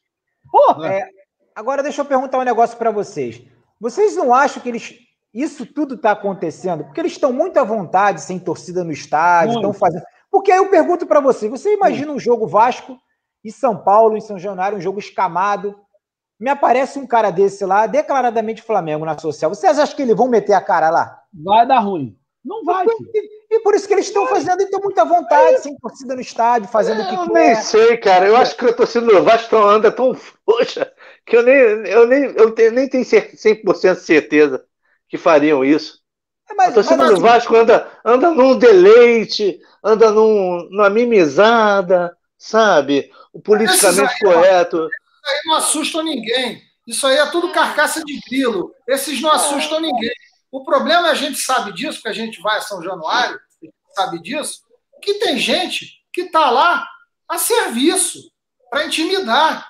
[0.50, 1.08] Pô, é,
[1.54, 3.42] agora deixa eu perguntar um negócio para vocês.
[3.80, 4.94] Vocês não acham que eles
[5.34, 9.72] isso tudo está acontecendo porque eles estão muito à vontade, sem torcida no estádio, estão
[9.72, 10.04] fazendo.
[10.30, 12.96] Porque aí eu pergunto para você: você imagina um jogo Vasco
[13.44, 15.78] e São Paulo, em São Januário, um jogo escamado.
[16.38, 19.52] Me aparece um cara desse lá, declaradamente Flamengo na social.
[19.52, 21.20] Vocês acham que eles vão meter a cara lá?
[21.32, 22.18] Vai dar ruim.
[22.44, 22.84] Não vai.
[22.86, 25.58] E, e por isso que eles estão fazendo, e estão muita vontade, é.
[25.58, 28.26] sem torcida no estádio, fazendo o que Eu nem sei, cara.
[28.26, 30.12] Eu acho que a torcida do Vasco anda tão
[30.44, 30.92] frouxa
[31.24, 34.62] que eu nem, eu nem, eu tenho, nem tenho 100% certeza
[35.08, 36.02] que fariam isso.
[36.50, 42.14] É, mas, a torcida mas, do Vasco anda, anda num deleite, anda num, numa mimizada,
[42.36, 43.10] sabe?
[43.32, 44.76] O politicamente aí, correto.
[44.76, 46.62] Isso aí não assusta ninguém.
[46.86, 48.74] Isso aí é tudo carcaça de grilo.
[48.86, 50.12] Esses não assustam ninguém.
[50.54, 53.40] O problema, a gente sabe disso, porque a gente vai a São Januário,
[53.92, 54.62] sabe disso,
[55.02, 56.86] que tem gente que está lá
[57.28, 58.20] a serviço,
[58.70, 59.68] para intimidar.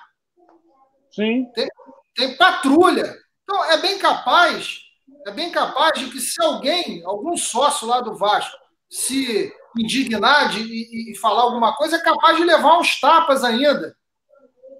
[1.11, 1.51] Sim.
[1.55, 1.67] Tem,
[2.13, 3.17] tem patrulha.
[3.41, 4.81] Então, é bem capaz,
[5.25, 8.55] é bem capaz de que se alguém, algum sócio lá do Vasco,
[8.87, 13.97] se indignar de, e, e, falar alguma coisa, é capaz de levar uns tapas ainda.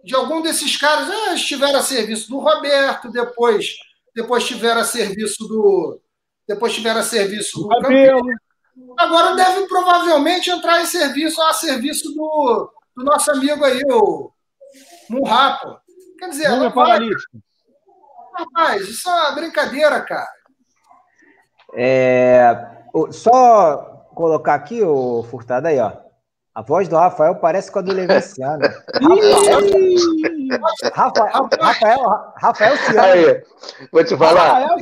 [0.03, 3.75] De algum desses caras, ah, estiveram a serviço do Roberto, depois
[4.15, 5.99] depois tiveram a serviço do.
[6.47, 8.21] Depois tiveram a serviço do Cabelo.
[8.97, 14.31] Agora deve provavelmente entrar em serviço a serviço do, do nosso amigo aí, o
[15.09, 15.79] Murrapo.
[16.17, 17.37] Quer dizer, Não paralítico.
[18.33, 20.29] Rapaz, isso é uma brincadeira, cara.
[21.73, 22.53] É,
[23.11, 23.77] só
[24.13, 26.05] colocar aqui, o Furtado aí, ó.
[26.53, 28.63] A voz do Rafael parece com a do Levinciano.
[30.93, 32.99] Rafael, Rafael, Rafael Ciano.
[33.01, 33.43] Aí,
[33.91, 34.77] vou te falar.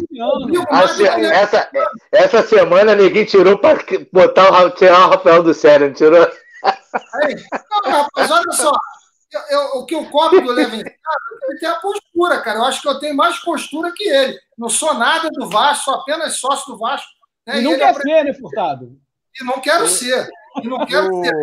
[1.34, 1.69] essa,
[2.11, 3.80] essa semana ninguém tirou para
[4.11, 6.27] botar o, tirar o Rafael do sério, não tirou?
[6.64, 7.35] Aí,
[7.85, 8.72] não, rapaz, olha só.
[9.31, 10.94] Eu, eu, o que eu cobro do Levinciano,
[11.49, 12.60] ele tem a postura, cara.
[12.60, 14.40] Eu acho que eu tenho mais postura que ele.
[14.57, 17.10] Não sou nada do Vasco, sou apenas sócio do Vasco.
[17.48, 17.60] Né?
[17.60, 18.98] E não e quer é ser, né, Furtado?
[19.41, 20.30] E não quero ser.
[20.61, 21.34] E não quero ter.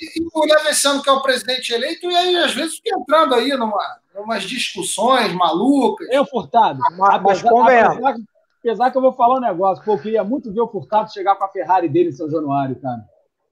[0.00, 3.34] E, e o Levenciano, que é o presidente eleito, e aí às vezes fica entrando
[3.34, 6.08] aí numa, numas discussões malucas.
[6.10, 8.16] Eu, Furtado, mas, mas apesar,
[8.58, 11.36] apesar, que eu vou falar um negócio, pô, eu queria muito ver o Furtado chegar
[11.36, 13.04] com a Ferrari dele em São Januário, cara.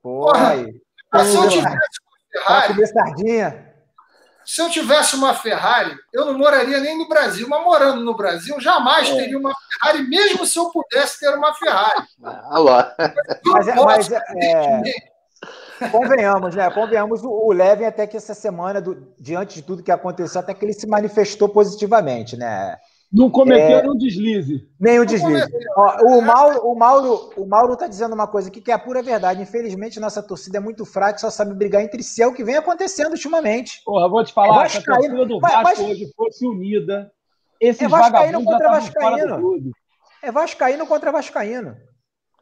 [0.03, 0.57] Porra,
[1.11, 1.77] Porra se eu tivesse
[2.47, 2.87] uma Ferrari.
[2.87, 3.70] sardinha.
[4.53, 8.59] Se eu tivesse uma Ferrari, eu não moraria nem no Brasil, mas morando no Brasil,
[8.59, 9.15] jamais é.
[9.15, 12.03] teria uma Ferrari, mesmo se eu pudesse ter uma Ferrari.
[12.21, 12.73] Alô.
[13.47, 16.69] Mas, é, mas é, convenhamos, né?
[16.69, 20.53] Convenhamos, o, o Levin até que essa semana, do, diante de tudo que aconteceu, até
[20.53, 22.77] que ele se manifestou positivamente, né?
[23.13, 24.69] Não cometeu é, nenhum deslize.
[24.79, 25.51] Nenhum deslize.
[25.77, 28.79] Ó, o, Mauro, o, Mauro, o Mauro tá dizendo uma coisa aqui que é a
[28.79, 29.43] pura verdade.
[29.43, 32.23] Infelizmente, nossa torcida é muito fraca e só sabe brigar entre si.
[32.23, 33.83] É o que vem acontecendo ultimamente.
[33.85, 37.11] Porra, vou te falar, é se a torcida do Vasco mas, hoje fosse unida,
[37.61, 39.73] esses é Vascaíno contra Vascaíno.
[40.23, 41.77] É Vascaíno contra Vascaíno.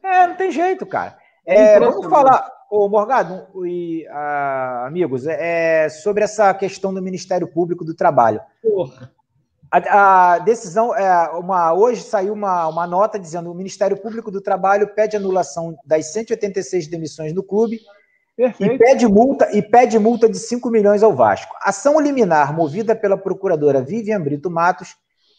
[0.02, 1.16] É, não tem jeito, cara.
[1.46, 7.84] É, vamos falar, ô Morgado e ah, amigos, é, sobre essa questão do Ministério Público
[7.84, 8.40] do Trabalho.
[8.62, 9.17] Porra.
[9.70, 14.30] A, a, decisão, é, uma, hoje saiu uma, uma nota dizendo que o Ministério Público
[14.30, 17.78] do Trabalho pede anulação das 186 demissões no clube
[18.38, 21.54] e pede, multa, e pede multa de 5 milhões ao Vasco.
[21.60, 24.96] Ação liminar movida pela procuradora Vivian Brito Matos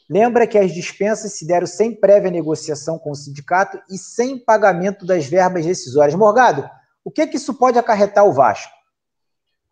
[0.10, 5.06] lembra que as dispensas se deram sem prévia negociação com o sindicato e sem pagamento
[5.06, 6.16] das verbas rescisórias.
[6.16, 6.70] Morgado,
[7.04, 8.74] o que, que isso pode acarretar o Vasco?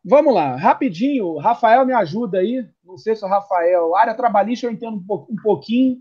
[0.06, 1.38] Vamos lá, rapidinho.
[1.38, 2.66] Rafael me ajuda aí.
[2.98, 3.96] Não sei se o Rafael.
[3.96, 6.00] Área trabalhista eu entendo um, pouquinho.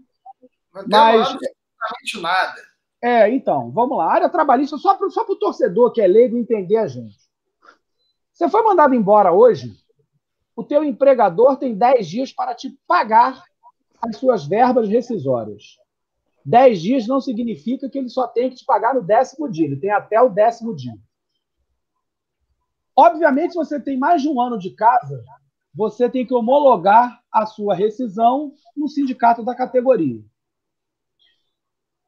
[0.74, 1.20] Não mas.
[1.20, 2.54] absolutamente nada.
[3.02, 4.10] É, então, vamos lá.
[4.10, 7.18] Área trabalhista, só para o torcedor que é leigo entender a gente.
[8.32, 9.76] Você foi mandado embora hoje,
[10.56, 13.44] o teu empregador tem 10 dias para te pagar
[14.00, 15.76] as suas verbas rescisórias.
[16.46, 19.76] 10 dias não significa que ele só tem que te pagar no décimo dia, ele
[19.76, 20.94] tem até o décimo dia.
[22.96, 25.22] Obviamente, se você tem mais de um ano de casa,
[25.76, 30.24] você tem que homologar a sua rescisão no sindicato da categoria.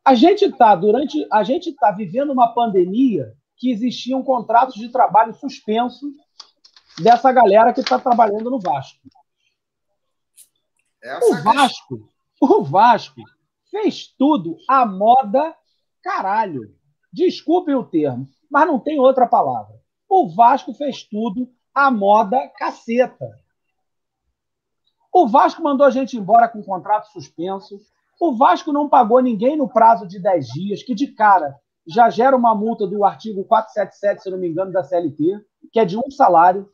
[0.05, 5.35] A gente está durante, a gente está vivendo uma pandemia que existiam contratos de trabalho
[5.35, 6.15] suspensos
[7.01, 9.07] dessa galera que está trabalhando no Vasco.
[11.03, 12.09] Essa o Vasco,
[12.40, 13.20] o Vasco
[13.70, 15.55] fez tudo à moda
[16.03, 16.78] caralho
[17.12, 19.74] Desculpem o termo, mas não tem outra palavra.
[20.09, 23.28] O Vasco fez tudo à moda caceta.
[25.20, 27.81] O Vasco mandou a gente embora com contrato suspenso.
[28.20, 32.36] O Vasco não pagou ninguém no prazo de 10 dias, que de cara já gera
[32.36, 36.09] uma multa do artigo 477, se não me engano, da CLT, que é de um
[36.09, 36.70] salário.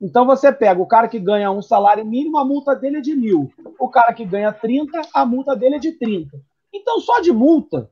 [0.00, 3.16] Então você pega o cara que ganha um salário mínimo, a multa dele é de
[3.16, 3.52] mil.
[3.80, 6.40] O cara que ganha 30, a multa dele é de 30.
[6.72, 7.90] Então, só de multa,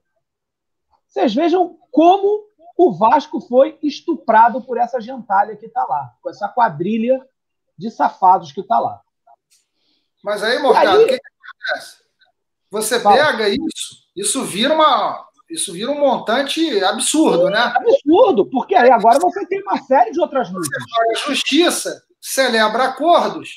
[1.09, 2.45] vocês vejam como
[2.79, 7.21] o Vasco foi estuprado por essa gentalha que está lá, com essa quadrilha
[7.77, 9.01] de safados que está lá.
[10.25, 11.21] Mas aí, Morgado, o que, que,
[11.69, 11.97] acontece?
[12.71, 15.29] Você pega isso, isso vira uma.
[15.51, 17.59] Isso vira um montante absurdo, né?
[17.59, 20.49] Absurdo, porque aí agora você tem uma série de outras.
[20.49, 23.51] A justiça celebra acordos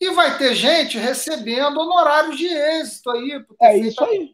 [0.00, 3.44] e vai ter gente recebendo honorários de êxito aí.
[3.60, 4.32] É isso aí.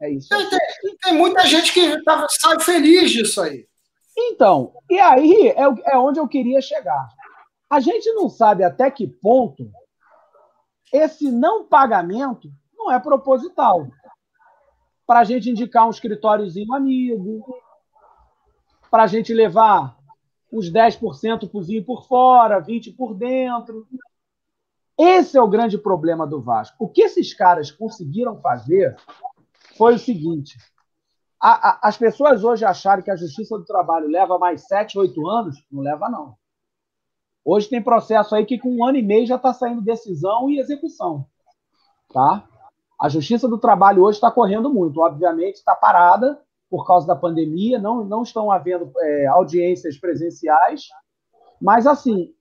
[0.00, 0.28] É isso.
[0.28, 3.66] Tem, tem, tem muita gente que tá, sai feliz disso aí.
[4.18, 7.08] Então, e aí é, é onde eu queria chegar.
[7.70, 9.70] A gente não sabe até que ponto
[10.92, 13.88] esse não pagamento não é proposital.
[15.06, 17.44] Para a gente indicar um escritóriozinho amigo,
[18.90, 19.96] para a gente levar
[20.52, 21.50] uns 10%
[21.84, 23.86] por fora, 20% por dentro.
[24.98, 26.76] Esse é o grande problema do Vasco.
[26.78, 28.94] O que esses caras conseguiram fazer
[29.76, 30.58] foi o seguinte:
[31.40, 35.28] a, a, as pessoas hoje acharem que a Justiça do Trabalho leva mais 7, 8
[35.28, 35.64] anos.
[35.72, 36.36] Não leva, não.
[37.44, 40.58] Hoje tem processo aí que com um ano e meio já está saindo decisão e
[40.58, 41.26] execução.
[42.12, 42.48] Tá?
[43.00, 45.00] A Justiça do Trabalho hoje está correndo muito.
[45.00, 46.40] Obviamente, está parada
[46.70, 50.88] por causa da pandemia, não, não estão havendo é, audiências presenciais.
[51.60, 52.32] Mas, assim,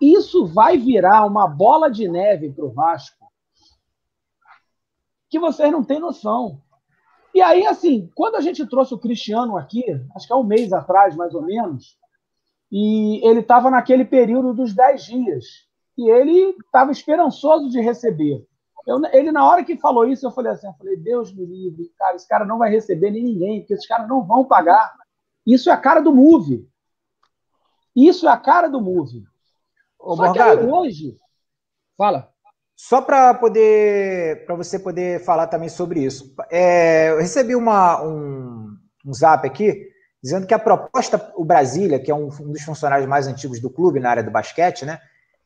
[0.00, 3.26] isso vai virar uma bola de neve para o Vasco
[5.28, 6.60] que vocês não têm noção.
[7.34, 9.84] E aí, assim, quando a gente trouxe o Cristiano aqui,
[10.14, 11.98] acho que é um mês atrás, mais ou menos,
[12.78, 15.44] e ele estava naquele período dos 10 dias,
[15.96, 18.46] e ele estava esperançoso de receber.
[18.86, 21.90] Eu, ele, na hora que falou isso, eu falei assim, eu falei, Deus me livre,
[21.98, 24.92] cara, esse cara não vai receber nem ninguém, porque esses caras não vão pagar.
[25.46, 26.68] Isso é a cara do Move.
[27.96, 29.24] Isso é a cara do Move.
[29.98, 31.16] Ô, Só Morgado, que aí, hoje...
[31.96, 32.30] Fala.
[32.76, 36.34] Só para poder, para você poder falar também sobre isso.
[36.50, 38.76] É, eu recebi uma, um,
[39.06, 39.95] um zap aqui
[40.26, 43.70] dizendo que a proposta, o Brasília, que é um, um, dos funcionários mais antigos do
[43.70, 44.98] clube na área do basquete, né?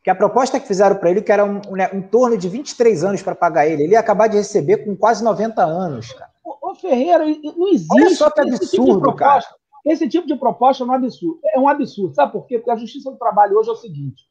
[0.02, 2.48] Que a proposta que fizeram para ele, que era um, um, né, um torno de
[2.48, 6.30] 23 anos para pagar ele, ele ia acabar de receber com quase 90 anos, cara.
[6.42, 7.92] Ô, Ferreira, não existe.
[7.92, 9.60] Olha só que absurdo, esse tipo de proposta, cara.
[9.84, 11.40] Esse tipo de proposta é um absurdo.
[11.54, 12.14] É um absurdo.
[12.14, 12.58] Sabe por quê?
[12.58, 14.24] Porque a justiça do trabalho hoje é o seguinte: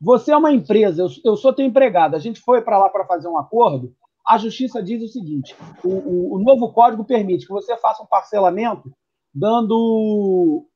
[0.00, 3.06] você é uma empresa, eu, eu sou teu empregado, a gente foi para lá para
[3.06, 3.94] fazer um acordo,
[4.26, 5.54] a justiça diz o seguinte:
[5.84, 8.92] o, o, o, novo código permite que você faça um parcelamento
[9.34, 10.66] dando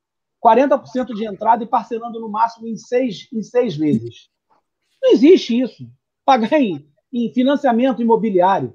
[0.44, 4.30] 40% de entrada e parcelando no máximo em seis, em seis vezes.
[5.02, 5.88] Não existe isso.
[6.24, 8.74] Pagar em, em financiamento imobiliário.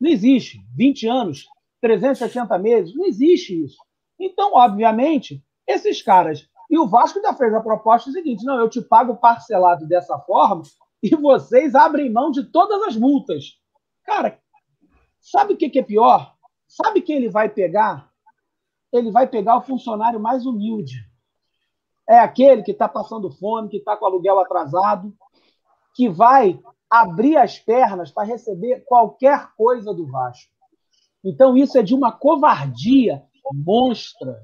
[0.00, 0.60] Não existe.
[0.76, 1.46] 20 anos,
[1.80, 3.78] 360 meses, não existe isso.
[4.18, 8.80] Então, obviamente, esses caras e o Vasco já fez a proposta seguinte: não, eu te
[8.80, 10.62] pago parcelado dessa forma
[11.02, 13.58] e vocês abrem mão de todas as multas.
[14.04, 14.40] Cara,
[15.20, 16.34] sabe o que, é pior?
[16.66, 18.10] Sabe quem ele vai pegar?
[18.96, 20.96] Ele vai pegar o funcionário mais humilde.
[22.08, 25.14] É aquele que está passando fome, que está com aluguel atrasado,
[25.94, 30.52] que vai abrir as pernas para receber qualquer coisa do Vasco.
[31.24, 33.22] Então, isso é de uma covardia
[33.52, 34.40] monstra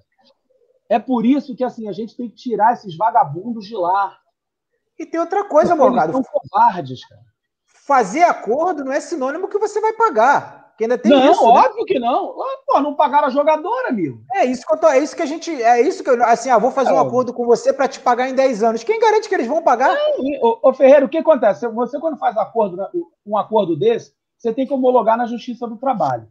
[0.91, 4.19] é por isso que assim a gente tem que tirar esses vagabundos de lá.
[4.99, 6.13] E tem outra coisa, Morgado.
[6.13, 7.23] São covardes, cara.
[7.87, 10.60] Fazer acordo não é sinônimo que você vai pagar.
[10.81, 11.61] Que ainda tem não, isso, né?
[11.61, 11.85] óbvio né?
[11.87, 12.35] que não.
[12.67, 14.25] Pô, não pagaram a jogadora, amigo.
[14.33, 16.49] É isso que eu tô, é isso que a gente, é isso que eu, assim,
[16.49, 18.83] ah, vou fazer é, um acordo com você para te pagar em 10 anos.
[18.83, 19.95] Quem garante que eles vão pagar?
[20.41, 21.69] ô, ô Ferreira, o que acontece?
[21.69, 22.89] Você quando faz acordo, né,
[23.27, 26.27] um acordo desse, você tem que homologar na Justiça do Trabalho.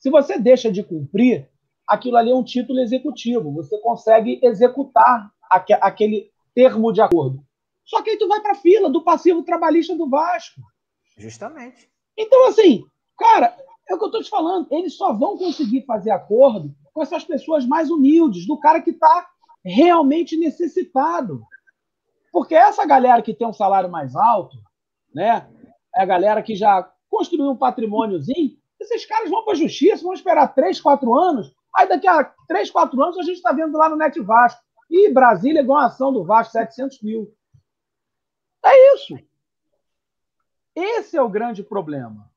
[0.00, 1.48] Se você deixa de cumprir,
[1.86, 3.54] aquilo ali é um título executivo.
[3.54, 5.30] Você consegue executar
[5.80, 7.40] aquele termo de acordo.
[7.84, 10.60] Só que aí tu vai para a fila do passivo trabalhista do Vasco.
[11.16, 11.88] Justamente.
[12.18, 12.82] Então, assim,
[13.16, 13.56] cara,
[13.92, 14.66] é o que eu estou te falando.
[14.70, 19.28] Eles só vão conseguir fazer acordo com essas pessoas mais humildes, do cara que está
[19.64, 21.42] realmente necessitado.
[22.32, 24.56] Porque essa galera que tem um salário mais alto,
[25.14, 25.48] né?
[25.94, 30.14] É a galera que já construiu um patrimôniozinho, esses caras vão para a justiça, vão
[30.14, 33.88] esperar três, quatro anos Aí daqui a 3, 4 anos a gente está vendo lá
[33.88, 34.62] no Net Vasco.
[34.90, 37.34] E Brasília ganhou uma ação do Vasco, 700 mil.
[38.64, 39.18] É isso.
[40.74, 42.30] Esse é o grande problema.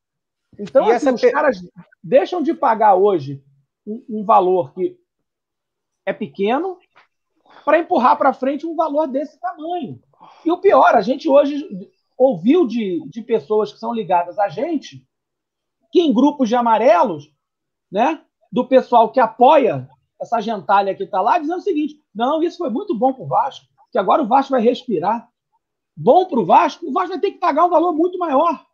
[0.60, 1.58] Então, assim, os caras
[2.04, 3.44] deixam de pagar hoje
[3.86, 4.98] um, um, valor que
[6.06, 6.78] é pequeno
[7.64, 10.02] para empurrar para frente um valor desse tamanho.
[10.44, 11.68] E o pior, a gente hoje
[12.18, 15.06] ouviu de, de pessoas que são ligadas a gente
[15.92, 17.32] que em grupos de amarelos,
[17.92, 18.22] né,
[18.52, 22.70] do pessoal que apoia essa gentalha que está lá, dizendo o seguinte: não, isso foi
[22.70, 25.30] muito bom para o Vasco, que agora o Vasco vai respirar.
[25.96, 28.66] Bom para o Vasco, o Vasco vai ter que pagar um valor muito maior.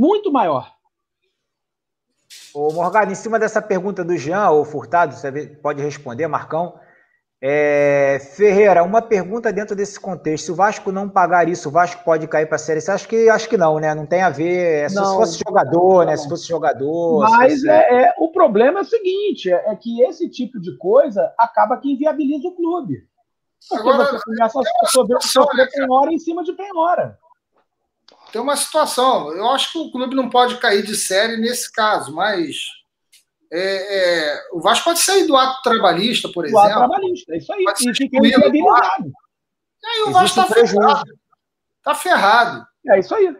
[0.00, 0.72] Muito maior.
[2.54, 5.30] Ô, Morgado, em cima dessa pergunta do Jean, ou Furtado, você
[5.62, 6.80] pode responder, Marcão.
[7.38, 10.46] É, Ferreira, uma pergunta dentro desse contexto.
[10.46, 12.90] Se o Vasco não pagar isso, o Vasco pode cair para a série C?
[12.90, 13.94] Acho que, acho que não, né?
[13.94, 14.86] Não tem a ver.
[14.86, 16.16] É, não, se fosse jogador, né?
[16.16, 17.20] Se fosse jogador.
[17.20, 17.68] Mas fosse...
[17.68, 21.76] É, é, o problema é o seguinte: é, é, que esse tipo de coisa acaba
[21.76, 23.06] que inviabiliza o clube.
[23.68, 27.18] Porque Agora, você começa a sofrer, sofrer né, penhora em cima de penhora.
[28.32, 29.32] Tem uma situação.
[29.32, 32.56] Eu acho que o clube não pode cair de série nesse caso, mas
[33.52, 36.62] é, é, o Vasco pode sair do ato trabalhista, por exemplo.
[36.62, 37.64] Do ato trabalhista, é isso aí.
[37.64, 39.12] Pode e fica inviabilizado.
[39.82, 41.18] E aí o Vasco está ferrado.
[41.78, 42.66] Está ferrado.
[42.88, 43.36] É isso aí.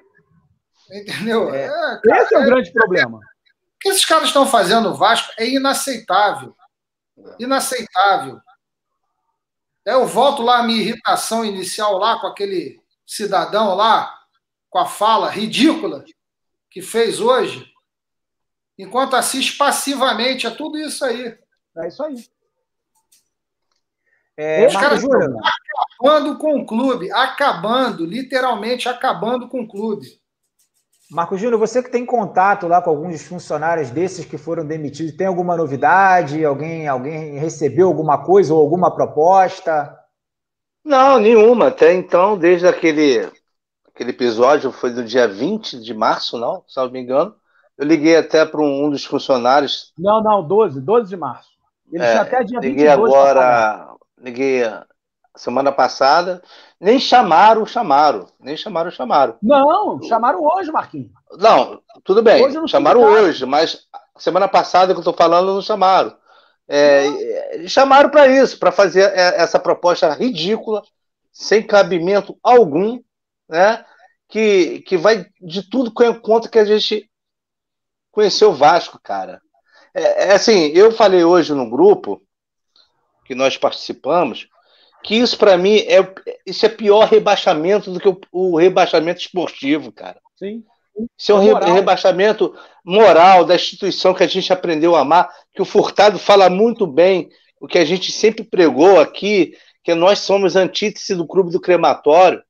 [0.90, 1.54] Entendeu?
[1.54, 3.18] É, é cara, esse é o grande problema.
[3.18, 6.56] O que esses caras estão fazendo no Vasco é inaceitável.
[7.38, 8.40] Inaceitável.
[9.84, 14.19] Eu volto lá à minha irritação inicial lá com aquele cidadão lá,
[14.70, 16.04] com a fala ridícula
[16.70, 17.70] que fez hoje
[18.78, 20.46] enquanto assiste passivamente.
[20.46, 21.36] É tudo isso aí.
[21.76, 22.24] É isso aí.
[24.36, 25.20] É, Os caras estão
[26.00, 30.18] acabando com o clube, acabando, literalmente acabando com o clube.
[31.10, 35.26] Marco Júnior, você que tem contato lá com alguns funcionários desses que foram demitidos, tem
[35.26, 36.44] alguma novidade?
[36.44, 39.94] Alguém, alguém recebeu alguma coisa ou alguma proposta?
[40.84, 41.66] Não, nenhuma.
[41.66, 43.28] Até então, desde aquele,
[43.94, 46.64] aquele episódio, foi do dia 20 de março, não?
[46.66, 47.34] Se não me engano.
[47.76, 49.92] Eu liguei até para um dos funcionários.
[49.98, 51.48] Não, não, 12, 12 de março.
[51.92, 54.62] Ele é, até dia liguei agora, liguei
[55.36, 56.42] semana passada.
[56.80, 58.26] Nem chamaram, chamaram.
[58.38, 59.36] Nem chamaram, chamaram.
[59.42, 61.10] Não, chamaram hoje, Marquinhos.
[61.38, 62.44] Não, tudo bem.
[62.44, 63.86] Hoje chamaram hoje, mas
[64.16, 66.14] semana passada que eu estou falando, não chamaram.
[66.68, 70.82] É, chamaram para isso, para fazer é, essa proposta ridícula,
[71.32, 73.00] sem cabimento algum,
[73.50, 73.84] né?
[74.28, 77.10] Que, que vai de tudo contra que a gente
[78.12, 79.40] conhecer o Vasco, cara.
[79.92, 82.22] É, é, assim, eu falei hoje no grupo
[83.24, 84.48] que nós participamos
[85.02, 86.14] que isso para mim é
[86.46, 90.20] isso é pior rebaixamento do que o, o rebaixamento esportivo, cara.
[90.36, 90.62] Sim.
[91.16, 91.72] Isso é um moral.
[91.72, 92.54] rebaixamento
[92.84, 97.30] moral da instituição que a gente aprendeu a amar, que o Furtado fala muito bem,
[97.60, 102.42] o que a gente sempre pregou aqui, que nós somos antítese do clube do crematório,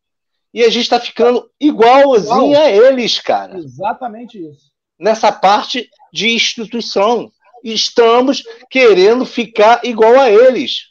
[0.52, 2.62] e a gente está ficando igualzinho Igual.
[2.62, 3.56] a eles, cara.
[3.56, 4.70] Exatamente isso
[5.00, 7.32] nessa parte de instituição.
[7.64, 10.90] Estamos querendo ficar igual a eles.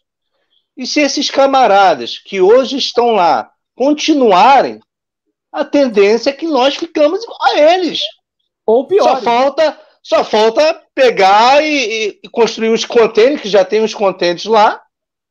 [0.75, 4.79] E se esses camaradas que hoje estão lá continuarem,
[5.51, 8.01] a tendência é que nós ficamos igual a eles.
[8.65, 9.03] Ou pior.
[9.03, 14.45] Só falta, só falta pegar e, e construir os contêineres, que já tem os contêineres
[14.45, 14.81] lá,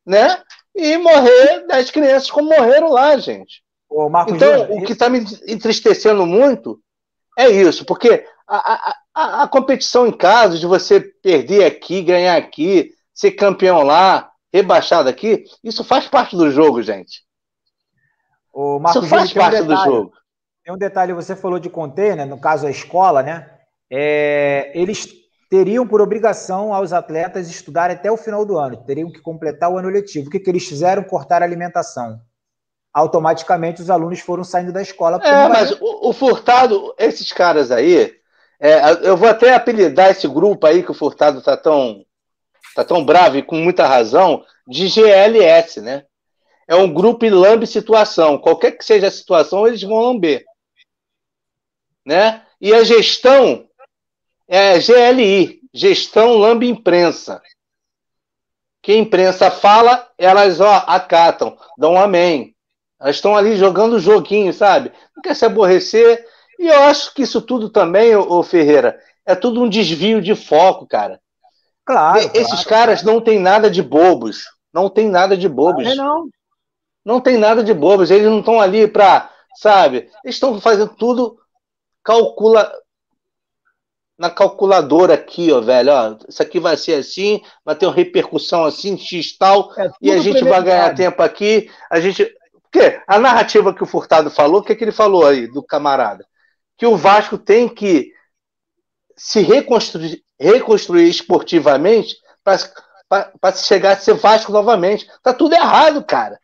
[0.07, 0.43] né?
[0.75, 3.63] E morrer das crianças como morreram lá, gente.
[4.35, 6.81] Então, o que está me entristecendo muito
[7.39, 12.91] é isso, porque a, a, a, competição em casa, de você perder aqui, ganhar aqui,
[13.15, 17.23] ser campeão lá, rebaixado aqui, isso faz parte do jogo, gente.
[18.53, 20.13] O Marcos isso faz parte um do jogo.
[20.65, 23.51] Tem um detalhe, você falou de container, no caso a escola, né?
[23.91, 25.09] É, eles
[25.49, 29.79] teriam por obrigação aos atletas estudar até o final do ano, teriam que completar o
[29.79, 30.29] ano letivo.
[30.29, 31.03] O que, que eles fizeram?
[31.03, 32.21] Cortar a alimentação.
[32.93, 35.21] Automaticamente os alunos foram saindo da escola.
[35.23, 38.17] É, mas o, o Furtado, esses caras aí,
[38.61, 42.05] é, eu vou até apelidar esse grupo aí que o Furtado tá tão,
[42.75, 46.05] tá tão bravo e com muita razão, de GLS, né?
[46.67, 48.37] É um grupo lambe situação.
[48.37, 50.45] Qualquer que seja a situação, eles vão lamber.
[52.05, 52.45] Né?
[52.61, 53.67] E a gestão
[54.47, 57.41] é GLI, gestão lambe imprensa.
[58.83, 62.55] Que a imprensa fala, elas ó, acatam, dão um amém.
[63.01, 64.93] Elas estão ali jogando joguinho, sabe?
[65.15, 66.27] Não quer se aborrecer,
[66.59, 70.87] e eu acho que isso tudo também, ô, Ferreira, é tudo um desvio de foco,
[70.87, 71.21] cara.
[71.85, 72.19] Claro.
[72.35, 74.45] Esses claro, caras não têm nada de bobos.
[74.73, 75.85] Não tem nada de bobos.
[75.97, 76.29] Não, não.
[77.05, 78.11] Não tem nada de bobos.
[78.11, 80.11] Eles não estão ali para, sabe?
[80.25, 81.39] Eles estão fazendo tudo
[82.05, 82.71] calcula
[84.19, 85.93] na calculadora aqui, ó, velho.
[85.93, 90.11] Ó, isso aqui vai ser assim, vai ter uma repercussão assim, x tal, é e
[90.11, 91.71] a gente vai ganhar tempo aqui.
[91.89, 92.29] A gente.
[92.71, 95.63] Porque a narrativa que o Furtado falou, o que, é que ele falou aí do
[95.63, 96.27] camarada?
[96.79, 98.15] que o Vasco tem que
[99.17, 102.57] se reconstruir, reconstruir esportivamente para
[103.41, 105.11] para chegar a ser Vasco novamente.
[105.23, 106.39] Tá tudo errado, cara.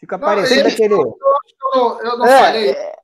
[0.00, 0.94] Fica não, parecendo ele, aquele.
[0.94, 1.16] Eu,
[1.74, 2.70] eu, eu não é, falei.
[2.70, 2.96] É...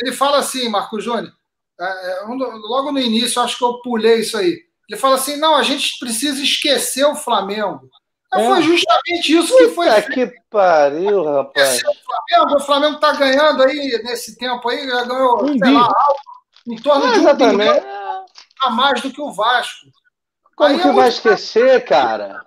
[0.00, 1.32] Ele fala assim, Marco Júnior,
[1.80, 4.54] é, é, logo no início, acho que eu pulei isso aí.
[4.86, 7.88] Ele fala assim: não, a gente precisa esquecer o Flamengo.
[8.34, 8.46] É.
[8.46, 9.86] Foi justamente isso que foi.
[9.86, 11.82] Puta que pariu, rapaz.
[11.82, 15.82] O Flamengo, o Flamengo tá ganhando aí nesse tempo aí, já ganhou, um sei lá,
[15.82, 16.20] algo,
[16.66, 18.26] em torno de um bilhão
[18.62, 19.86] a mais do que o Vasco.
[20.56, 22.44] Como aí que é vai esquecer, cara?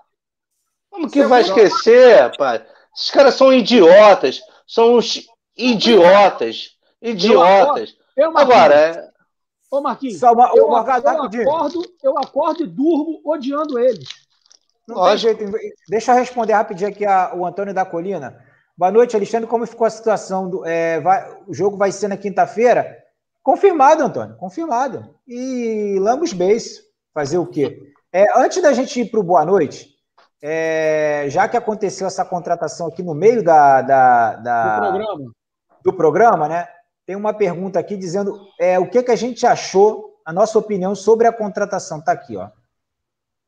[0.90, 2.64] Como que vai esquecer, rapaz?
[2.96, 4.42] Esses caras são idiotas.
[4.66, 6.72] São uns idiotas.
[7.02, 7.96] Idiotas.
[8.16, 9.10] Eu, eu, Agora, é...
[9.70, 14.08] Ô, Marquinhos, eu, eu, acordo, eu acordo e durmo odiando eles.
[14.88, 15.52] Não tem.
[15.90, 18.42] Deixa eu responder rapidinho aqui a, o Antônio da Colina.
[18.78, 19.48] Boa noite, Alexandre.
[19.48, 20.50] Como ficou a situação?
[20.50, 22.98] Do, é, vai, o jogo vai ser na quinta-feira?
[23.44, 24.38] Confirmado, Antônio.
[24.38, 25.14] Confirmado.
[25.28, 26.82] E Lambos Base.
[27.14, 27.92] Fazer o quê?
[28.14, 29.90] É, antes da gente ir para o Boa Noite,
[30.42, 35.32] é, já que aconteceu essa contratação aqui no meio da, da, da do, programa.
[35.84, 36.68] do programa, né?
[37.06, 40.94] Tem uma pergunta aqui dizendo é, o que, que a gente achou, a nossa opinião
[40.94, 42.00] sobre a contratação.
[42.00, 42.50] Está aqui, ó.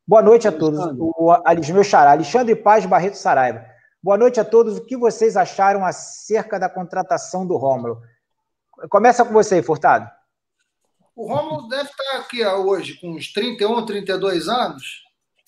[0.09, 0.79] Boa noite a todos.
[0.97, 1.37] O,
[1.71, 3.63] meu xará, Alexandre Paz Barreto Saraiva.
[4.01, 4.79] Boa noite a todos.
[4.79, 8.01] O que vocês acharam acerca da contratação do Rômulo?
[8.89, 10.09] Começa com você, Furtado.
[11.15, 15.03] O Rômulo deve estar aqui hoje com uns 31, 32 anos.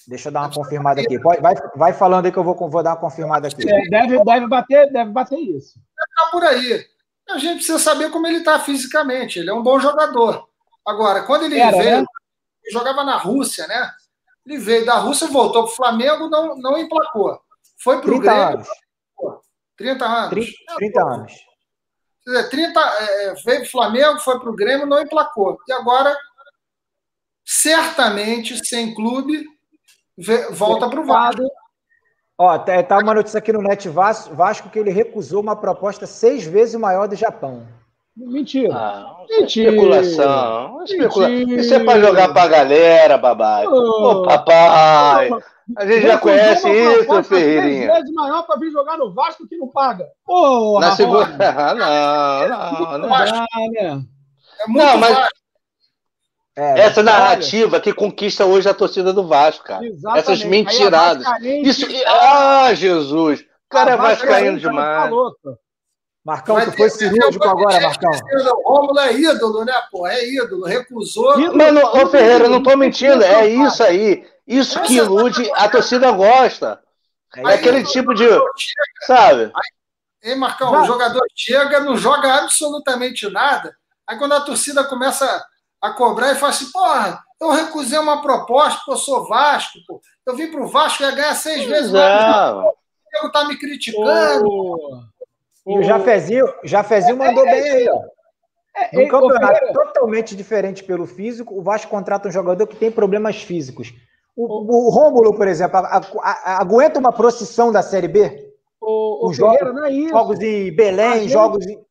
[0.08, 1.18] Deixa eu dar uma confirmada aqui.
[1.18, 3.68] Vai, vai, vai falando aí que eu vou, vou dar uma confirmada aqui.
[3.68, 5.80] É, deve, deve, bater, deve bater isso.
[5.80, 6.86] Deve estar por aí.
[7.32, 9.40] A gente precisa saber como ele está fisicamente.
[9.40, 10.48] Ele é um bom jogador.
[10.86, 12.06] Agora, quando ele Era, veio, né?
[12.64, 13.90] ele jogava na Rússia, né?
[14.46, 17.40] Ele veio da Rússia, voltou para o Flamengo, não, não emplacou.
[17.82, 18.42] Foi para o Grêmio.
[18.42, 18.68] Anos.
[19.78, 20.30] 30 anos.
[20.30, 21.34] 30, 30 anos.
[22.24, 25.58] Quer dizer, 30, é, é, veio para o Flamengo, foi para o Grêmio, não emplacou.
[25.68, 26.16] E agora,
[27.44, 29.44] certamente, sem clube,
[30.52, 31.42] volta para o Vasco.
[32.38, 36.08] Ó, tá, tá uma notícia aqui no Net Vasco, Vasco que ele recusou uma proposta
[36.08, 37.68] seis vezes maior do Japão.
[38.16, 38.74] Mentira.
[38.74, 39.70] Ah, Mentira.
[39.70, 40.84] Especulação.
[40.84, 41.32] Especula...
[41.32, 43.66] Isso é para jogar para a galera, babai.
[43.68, 45.30] Ô, oh, papai.
[45.78, 47.94] A gente já conhece isso, Ferreirinha.
[47.94, 50.06] vezes maior para vir jogar no Vasco que não paga.
[50.26, 51.28] Porra, Na segunda.
[51.74, 53.10] não, não, não.
[53.10, 54.04] Dá, né?
[54.60, 55.30] É muito não, mas.
[56.54, 59.86] É, Essa narrativa que conquista hoje a torcida do Vasco, cara.
[59.86, 60.20] Exatamente.
[60.20, 61.26] Essas mentiradas.
[61.42, 61.88] Isso.
[62.06, 63.40] Ah, Jesus!
[63.40, 65.10] O cara é vascaíno demais.
[66.24, 68.12] Marcão, Mas tu foi cirúrgico agora, Marcão.
[68.64, 70.06] O Rômulo é ídolo, né, pô?
[70.06, 71.36] É ídolo, recusou.
[71.56, 74.24] Mano, ô Ferreira, eu não tô mentindo, é isso aí.
[74.46, 76.80] Isso que ilude, a torcida gosta.
[77.36, 78.28] É aquele tipo de.
[79.08, 79.52] Sabe?
[80.24, 80.82] Hein, Marcão?
[80.82, 83.76] O jogador chega, não joga absolutamente nada.
[84.08, 85.44] Aí quando a torcida começa
[85.82, 90.00] a cobrar e fala assim, porra, eu recusei uma proposta, porque eu sou Vasco, pô.
[90.28, 92.54] Eu vim pro Vasco e ia ganhar seis vezes mais.
[92.54, 92.76] O
[93.12, 94.46] Diego tá me criticando.
[94.48, 95.02] Oh.
[95.68, 98.02] E o Jafezinho, Jafezinho mandou bem aí, ó.
[98.76, 103.42] É, Num campeonato totalmente diferente pelo físico, o Vasco contrata um jogador que tem problemas
[103.42, 103.94] físicos.
[104.36, 108.50] O, o Rômulo, por exemplo, a, a, a, aguenta uma procissão da Série B?
[108.80, 110.10] O, o jogos, não é isso.
[110.10, 111.84] jogos em Belém, gente, jogos em...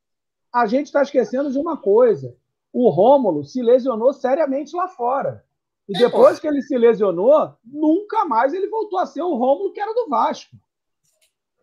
[0.52, 2.34] A gente está esquecendo de uma coisa.
[2.72, 5.44] O Rômulo se lesionou seriamente lá fora.
[5.88, 9.72] E é, depois que ele se lesionou, nunca mais ele voltou a ser o Rômulo
[9.72, 10.56] que era do Vasco.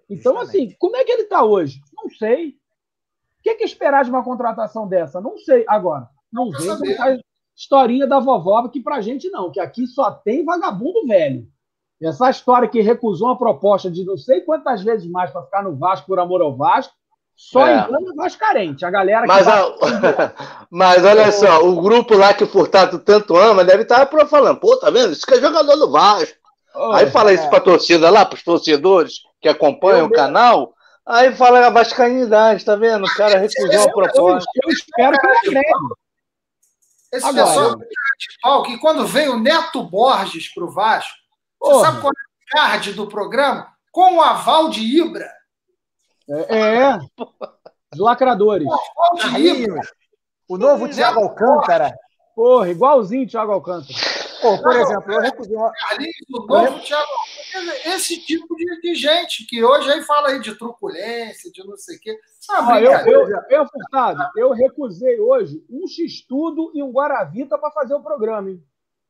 [0.09, 0.67] Então, Justamente.
[0.67, 1.81] assim, como é que ele está hoje?
[1.93, 2.49] Não sei.
[3.39, 5.21] O que, é que esperar de uma contratação dessa?
[5.21, 5.65] Não sei.
[5.67, 7.17] Agora, não vejo a
[7.55, 11.47] historinha da vovó, que pra gente não, que aqui só tem vagabundo velho.
[12.01, 15.75] Essa história que recusou uma proposta de não sei quantas vezes mais para ficar no
[15.75, 16.93] Vasco por amor ao Vasco,
[17.35, 17.73] só é.
[17.73, 18.85] engana Vasco carente.
[18.85, 19.59] A galera mas, vai...
[19.59, 20.33] a...
[20.69, 24.77] mas olha só, o grupo lá que o Furtado tanto ama deve estar falando, pô,
[24.77, 25.13] tá vendo?
[25.13, 26.36] Isso que é jogador do Vasco.
[26.79, 27.33] Oh, Aí fala é.
[27.33, 30.23] isso pra torcida lá, pros torcedores que acompanham eu o mesmo.
[30.23, 30.73] canal.
[31.05, 33.05] Aí fala a vascainidade, tá vendo?
[33.05, 34.49] O cara recusou a proposta.
[34.55, 35.71] Eu, eu, eu espero que ele agrede.
[37.11, 37.87] Esse Agora, pessoal de
[38.41, 41.15] pau que quando veio o Neto Borges pro Vasco,
[41.59, 43.67] você sabe qual é o card do programa?
[43.91, 45.31] Com o aval de Ibra.
[46.29, 46.99] É, é.
[47.93, 48.67] Os lacradores.
[50.47, 51.93] O novo Thiago Alcântara.
[52.35, 53.93] Porra, igualzinho Thiago Alcântara.
[54.41, 55.71] Pô, por exemplo, eu recusei uma.
[55.71, 57.07] Carlinhos, o novo Thiago
[57.85, 61.97] esse tipo de, de, gente que hoje aí fala aí de truculência, de não sei
[61.97, 62.19] o quê.
[62.49, 67.93] Ah, eu, eu, eu, Furtado, eu recusei hoje um X-Tudo e um Guaravita para fazer
[67.93, 68.63] o programa, hein?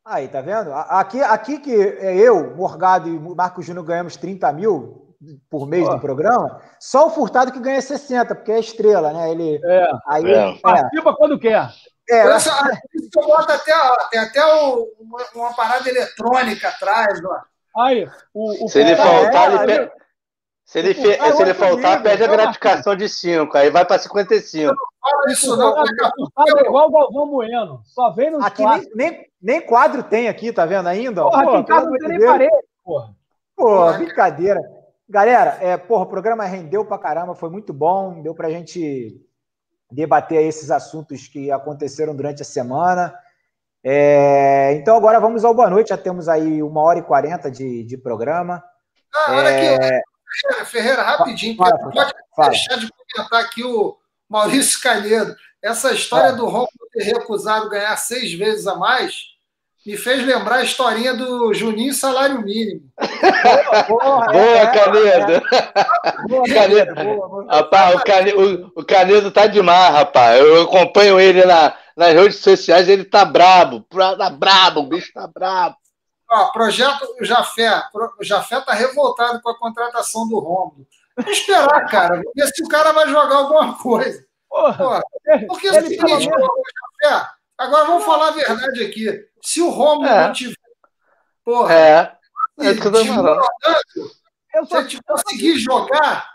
[0.05, 0.71] Aí, tá vendo?
[0.73, 5.15] Aqui, aqui que eu, Morgado e Marcos Júnior ganhamos 30 mil
[5.49, 9.31] por mês do programa, só o Furtado que ganha 60, porque é estrela, né?
[9.31, 10.55] Ele, é, aí, é.
[10.59, 11.69] participa quando quer.
[12.09, 12.51] É, essa,
[12.93, 13.73] isso bota até,
[14.09, 17.41] tem até uma, uma, parada eletrônica atrás, ó.
[17.83, 19.91] Aí, o, o Se ele cara- faltar, é, ele aí- pe-
[20.65, 22.35] Se ele, o fe- cara se ele é faltar, perde a acho.
[22.35, 24.73] gratificação de 5, aí vai para 55.
[25.01, 27.81] Fala isso não, daqui a pouco Ah, é igual o Galvão Bueno.
[27.85, 31.21] Só vem nos Aqui nem, nem, nem quadro tem aqui, tá vendo ainda?
[31.23, 33.15] Porra, aqui em casa não tem nem parede, porra.
[33.55, 34.59] Pô, brincadeira.
[35.09, 39.15] Galera, é, porra, o programa rendeu pra caramba, foi muito bom, deu pra gente
[39.91, 43.17] debater esses assuntos que aconteceram durante a semana.
[43.83, 47.83] É, então agora vamos ao boa noite, já temos aí uma hora e quarenta de,
[47.83, 48.63] de programa.
[49.15, 50.01] Ah, olha aqui, É,
[50.41, 52.49] Ferreira, Ferreira, rapidinho, fala, pode fala.
[52.49, 53.97] deixar de comentar aqui o
[54.27, 55.33] Maurício Calheiro.
[55.61, 59.36] Essa história do Romulo ter recusado ganhar seis vezes a mais
[59.87, 62.81] me fez lembrar a historinha do Juninho Salário Mínimo.
[63.87, 65.31] Porra, Boa, é, Canedo!
[65.31, 66.95] é, boa, Canedo.
[66.95, 67.45] boa, boa.
[67.55, 70.39] Rapaz, o Canedo, o, o Canedo tá demais, rapaz.
[70.41, 73.85] Eu acompanho ele na, nas redes sociais, ele tá brabo.
[74.17, 75.77] Tá brabo, o bicho tá brabo.
[76.29, 77.81] Ó, projeto Jafé.
[78.19, 80.85] O Jafé tá revoltado com a contratação do Romulo.
[81.15, 82.21] Vamos esperar, cara.
[82.35, 84.21] Ver se o cara vai jogar alguma coisa.
[84.49, 85.01] Porra.
[85.25, 89.25] Ele- Porque é o ele ô, Jafé, agora vamos falar a verdade aqui.
[89.41, 90.27] Se o Romulo É.
[90.27, 90.55] não tiver.
[91.43, 92.17] Porra, É.
[92.59, 93.05] É isso que eu se
[94.67, 96.27] só, a gente conseguir jogar,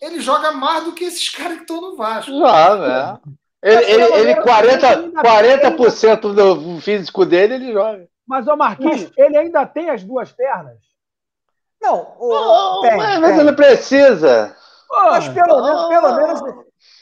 [0.00, 2.30] ele joga mais do que esses caras que estão no Vasco.
[2.30, 3.20] Joga,
[3.62, 3.72] é.
[3.72, 8.06] Ele, ele, ele 40%, 40% do físico dele, ele joga.
[8.24, 10.76] Mas, ô Marquinhos, ele ainda tem as duas pernas?
[11.82, 13.40] Não, o, Não, tem, mas, mas tem.
[13.40, 14.56] ele precisa.
[14.88, 15.88] Mas pelo menos, Ah.
[15.88, 16.40] pelo, menos,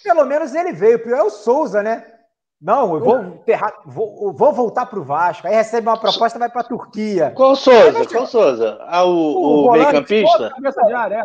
[0.03, 0.97] pelo menos ele veio.
[0.97, 2.14] O pior é o Souza, né?
[2.65, 5.47] Não, eu vou, enterrar, vou, vou voltar pro Vasco.
[5.47, 7.31] Aí recebe uma proposta, vai pra Turquia.
[7.37, 8.07] Qual Souza?
[8.11, 8.79] Qual Souza?
[8.89, 10.51] Ah, o, o, volante, meio-campista?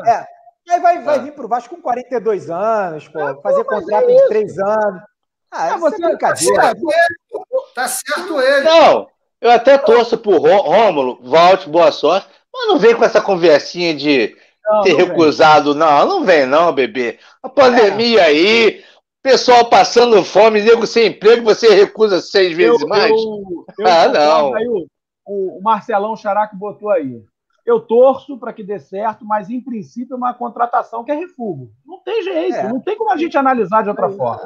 [0.06, 0.10] É.
[0.12, 0.28] É.
[0.70, 1.22] Aí vai, vai Ah.
[1.22, 4.28] vir pro Vasco com 42 anos, pô, Ah, fazer pô, contrato é de isso.
[4.28, 5.02] 3 anos.
[5.50, 6.74] Ah, Ah, você- é brincadeira.
[7.74, 8.66] Tá certo ele.
[8.66, 9.08] Não,
[9.42, 13.96] eu até torço pro Rô- Rômulo, volte, boa sorte, mas não vem com essa conversinha
[13.96, 14.36] de
[14.66, 15.08] Não, ter não vem.
[15.08, 17.18] recusado, não, não vem não, bebê.
[17.42, 18.84] A pandemia aí,
[19.22, 23.10] pessoal passando fome, nego sem emprego, você recusa seis vezes Eu- mais?
[23.12, 24.54] eu- eu Ah, não.
[24.56, 24.88] Aí, o,
[25.58, 27.22] o Marcelão Xaraque botou aí.
[27.66, 31.70] Eu torço para que dê certo, mas em princípio é uma contratação que é refugo.
[31.86, 32.68] Não tem jeito, É.
[32.68, 34.42] não tem como a gente analisar de outra forma.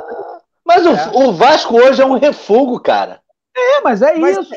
[0.66, 1.12] Mas o, É.
[1.28, 3.22] o Vasco hoje é um refugo, cara.
[3.56, 4.54] É, mas é Mas- isso.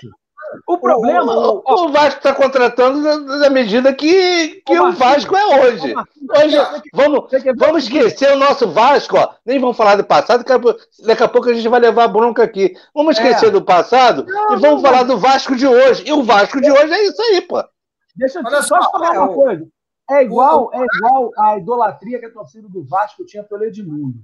[0.66, 1.33] O problema.
[1.37, 5.61] O, ó, o Vasco está contratando na, na medida que, que o Marquinhos, Vasco é
[5.61, 5.95] hoje.
[6.31, 6.57] Hoje,
[6.93, 9.31] vamos, vamos esquecer o nosso Vasco, ó.
[9.45, 10.45] Nem vamos falar do passado,
[11.05, 12.74] daqui a pouco, a gente vai levar bronca aqui.
[12.95, 13.51] Vamos esquecer É.
[13.51, 16.05] do passado Não, e vamos não, falar do Vasco de hoje.
[16.07, 17.62] E o Vasco de hoje é isso aí, pô.
[18.15, 19.66] Deixa eu Olha só te só, falar é, uma o- coisa.
[20.09, 24.19] É igual, é igual a idolatria que a torcida do Vasco tinha pelo Edmundo.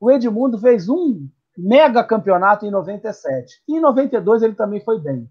[0.00, 3.62] O Edmundo fez um mega campeonato em 97.
[3.68, 5.28] E em 92 ele também foi bem.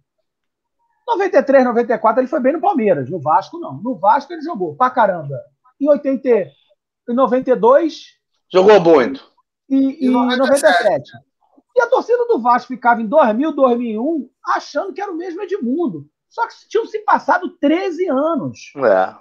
[1.07, 3.10] 93, 94 ele foi bem no Palmeiras.
[3.10, 3.82] No Vasco, não.
[3.82, 5.40] No Vasco ele jogou pra caramba.
[5.80, 8.15] Em 80, em 92
[8.52, 9.23] Jogou muito.
[9.69, 10.73] e, E e 97.
[10.84, 11.11] 97.
[11.76, 16.07] E a torcida do Vasco ficava em 2000, 2001, achando que era o mesmo Edmundo.
[16.30, 18.72] Só que tinham se passado 13 anos.
[18.77, 19.15] É.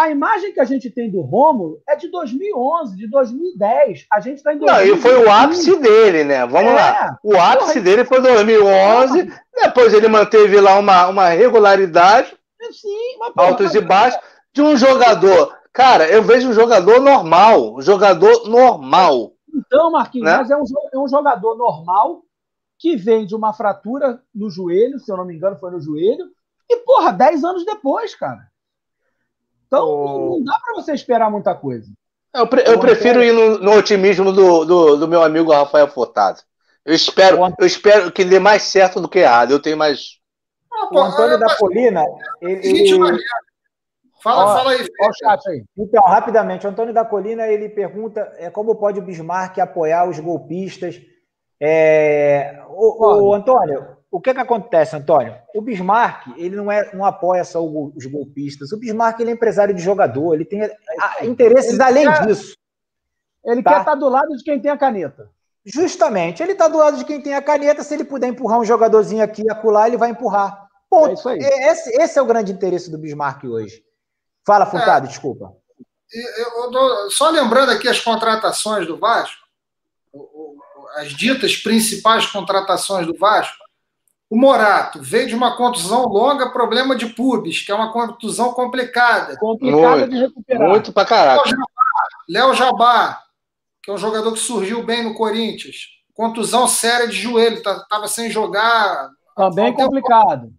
[0.00, 4.06] A imagem que a gente tem do Rômulo é de 2011, de 2010.
[4.10, 4.98] A gente está em Não, 2020.
[4.98, 6.46] e foi o ápice dele, né?
[6.46, 6.74] Vamos É.
[6.74, 7.18] lá.
[7.22, 9.30] O ápice Porra, dele foi 2011.
[9.62, 12.34] Depois ele manteve lá uma, uma regularidade,
[12.72, 14.18] Sim, mas, porra, altos e baixos,
[14.54, 15.54] de um jogador.
[15.72, 17.76] Cara, eu vejo um jogador normal.
[17.76, 19.32] Um jogador normal.
[19.54, 20.36] Então, Marquinhos, Né?
[20.38, 20.64] mas é um,
[20.94, 22.22] é um jogador normal
[22.78, 26.24] que vem de uma fratura no joelho, se eu não me engano, foi no joelho,
[26.70, 28.48] e, porra, 10 anos depois, cara.
[29.70, 31.88] Então, O- não, dá para você esperar muita coisa.
[32.34, 35.86] Eu, pre- eu O prefiro ir no, no otimismo do, do, do meu amigo Rafael
[35.86, 36.40] Furtado.
[36.84, 39.52] Eu espero, O- eu espero que dê mais certo do que errado.
[39.52, 40.18] Eu tenho mais.
[40.72, 42.04] Ah, O Antônio da Colina,
[42.42, 43.18] ele, ele-.
[44.22, 45.14] Fala, Ó, fala aí, o Ferreira.
[45.18, 45.64] chat aí.
[45.78, 50.18] Então, rapidamente, o Antônio da Colina ele pergunta é, como pode o Bismarck apoiar os
[50.18, 51.00] golpistas.
[51.58, 55.36] É, o, o Antônio, o que, que acontece, Antônio?
[55.54, 58.72] O Bismarck ele não, é, não apoia só os golpistas.
[58.72, 62.54] O Bismarck ele é empresário de jogador, ele tem ah, interesses Ele além quer- disso.
[63.44, 63.72] Ele Tá.
[63.74, 65.30] quer estar do lado de quem tem a caneta.
[65.64, 67.82] Justamente, ele está do lado de quem tem a caneta.
[67.82, 70.66] Se ele puder empurrar um jogadorzinho aqui e acolá, ele vai empurrar.
[70.88, 71.10] Ponto.
[71.10, 71.38] É isso aí.
[71.38, 73.82] Esse, esse é o grande interesse do Bismarck hoje.
[74.46, 75.54] Fala, Furtado, desculpa.
[76.12, 79.38] Eu- eu dou- só lembrando aqui as contratações do Vasco,
[80.96, 83.56] as ditas principais contratações do Vasco.
[84.30, 89.36] O Morato veio de uma contusão longa, problema de pubis, que é uma contusão complicada.
[89.36, 90.68] Complicado Muito, de recuperar.
[90.68, 91.50] Muito pra caraca.
[92.28, 93.20] Léo Jabá,
[93.82, 98.30] que é um jogador que surgiu bem no Corinthians, contusão séria de joelho, estava sem
[98.30, 99.10] jogar.
[99.34, 100.52] Também Falta- complicado.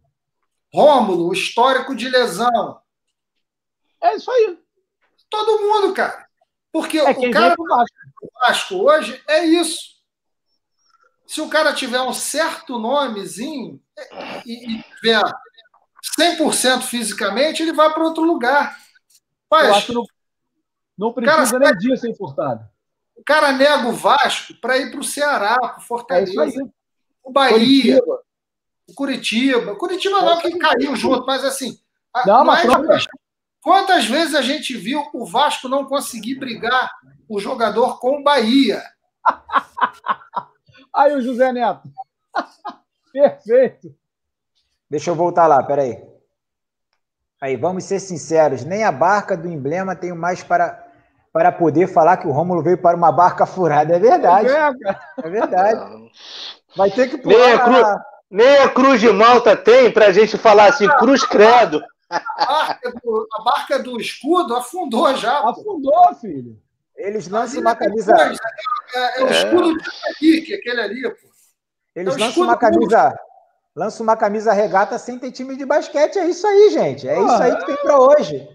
[0.73, 2.77] Rômulo, o histórico de lesão.
[4.03, 4.57] É isso aí.
[5.29, 6.25] Todo mundo, cara.
[6.73, 7.65] Porque É o cara do
[8.41, 9.90] Vasco hoje é isso.
[11.31, 13.81] Se o cara tiver um certo nomezinho
[14.45, 15.23] e, e tiver
[16.19, 18.75] 100% fisicamente, ele vai para outro lugar.
[18.77, 20.03] Eu Mas acho que não,
[20.97, 22.69] não precisa Cara, nem disso, hein, Furtado?
[23.15, 26.69] o cara nega o Vasco para ir para o Ceará, para o É Fortaleza, aí.
[27.23, 28.23] o Bahia, Curitiba.
[28.89, 29.75] o Curitiba.
[29.77, 31.79] Curitiba não, que caiu junto, mas assim.
[32.25, 33.07] Não, mas mais-
[33.61, 36.91] quantas vezes a gente viu o Vasco não conseguir brigar
[37.29, 38.83] o jogador com o Bahia?
[40.95, 41.89] Aí o José Neto.
[43.13, 43.93] Perfeito.
[44.89, 46.03] Deixa eu voltar lá, peraí.
[47.39, 50.85] Aí, vamos ser sinceros, nem a barca do emblema tenho mais para,
[51.33, 53.95] para poder falar que o Rômulo veio para uma barca furada.
[53.95, 54.71] É verdade, É,
[55.23, 56.11] é verdade.
[56.75, 57.95] Vai ter que Nem a, pular.
[57.95, 58.11] cru...
[58.29, 61.81] Nem a Cruz de Malta tem pra gente falar assim, Cruz Credo.
[62.09, 65.39] A barca do, a barca do escudo afundou já.
[65.49, 66.57] Afundou, filho.
[66.95, 68.37] Eles lançam uma camisa, Depois,
[68.95, 69.89] É, é o escudo de
[70.19, 71.27] Kaique, aquele ali, pô.
[71.95, 73.19] eles é lançam uma camisa,
[73.75, 76.19] lançam uma camisa regata sem ter time de basquete.
[76.19, 77.07] É isso aí, gente.
[77.07, 78.47] É isso aí que tem para hoje.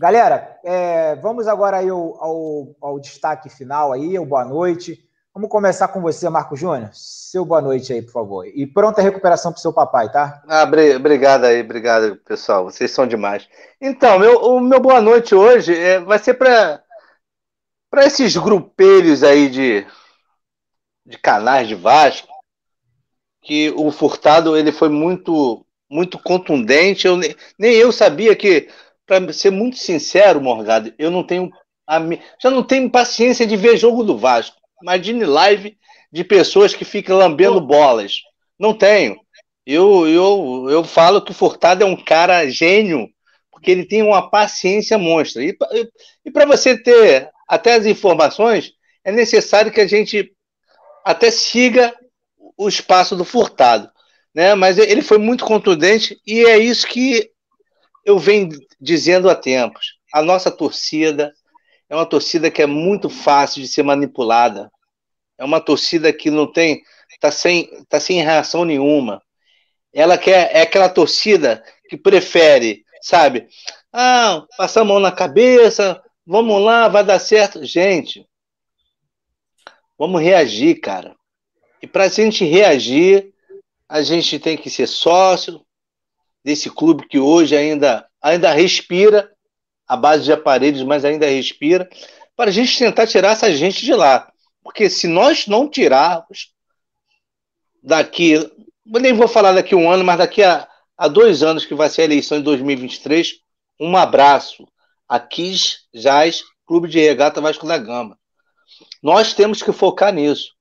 [0.00, 5.04] Galera, é, vamos agora aí ao, ao, ao destaque final aí, ao boa noite.
[5.34, 6.90] Vamos começar com você, Marco Júnior.
[6.92, 8.46] Seu boa noite aí, por favor.
[8.46, 10.42] E pronta recuperação para o seu papai, tá?
[10.48, 12.64] Ah, bri- obrigado aí, obrigado, pessoal.
[12.64, 13.48] Vocês são demais.
[13.80, 16.80] Então, meu, o meu boa noite hoje é, vai ser para
[17.90, 19.86] para esses grupelhos aí de,
[21.04, 22.28] de canais de Vasco,
[23.42, 27.06] que o Furtado ele foi muito muito contundente.
[27.06, 27.16] Eu,
[27.58, 28.68] nem, eu sabia que,
[29.06, 31.50] para ser muito sincero, Morgado, eu não tenho
[31.86, 31.98] a
[32.42, 34.56] já não tenho paciência de ver jogo do Vasco.
[34.82, 35.78] Imagine live
[36.12, 38.18] de pessoas que ficam lambendo bolas.
[38.58, 39.18] Não tenho.
[39.64, 43.08] Eu, eu, eu falo que o Furtado é um cara gênio,
[43.50, 45.42] porque ele tem uma paciência monstra.
[45.42, 45.68] E, pa-
[46.24, 50.30] e para você ter até as informações, é necessário que a gente
[51.04, 51.94] até siga
[52.56, 53.90] o espaço do Furtado.
[54.34, 54.54] Né?
[54.54, 57.30] Mas ele foi muito contundente e é isso que
[58.04, 58.50] eu venho
[58.80, 59.98] dizendo há tempos.
[60.12, 61.32] A nossa torcida
[61.88, 64.70] é uma torcida que é muito fácil de ser manipulada.
[65.38, 66.82] É uma torcida que não tem,
[67.20, 69.22] tá sem, tá sem reação nenhuma.
[69.92, 73.48] Ela quer é aquela torcida que prefere, sabe?
[73.92, 77.64] Ah, passar a mão na cabeça, vamos lá, vai dar certo.
[77.64, 78.28] Gente,
[79.98, 81.16] vamos reagir, cara.
[81.80, 83.32] E para a gente reagir,
[83.88, 85.64] a gente tem que ser sócio
[86.44, 89.32] desse clube que hoje ainda, ainda respira,
[89.86, 91.88] a base de aparelhos, mas ainda respira,
[92.36, 94.30] para a gente tentar tirar essa gente de lá.
[94.62, 96.52] Porque se nós não tirarmos
[97.82, 101.74] daqui, eu nem vou falar daqui um ano, mas daqui a, a dois anos, que
[101.74, 103.40] vai ser a eleição em 2023,
[103.80, 104.68] um abraço.
[105.08, 105.54] Aqui
[105.94, 108.18] Jaz, Clube de Regata Vasco da Gama.
[109.02, 110.52] Nós temos que focar nisso.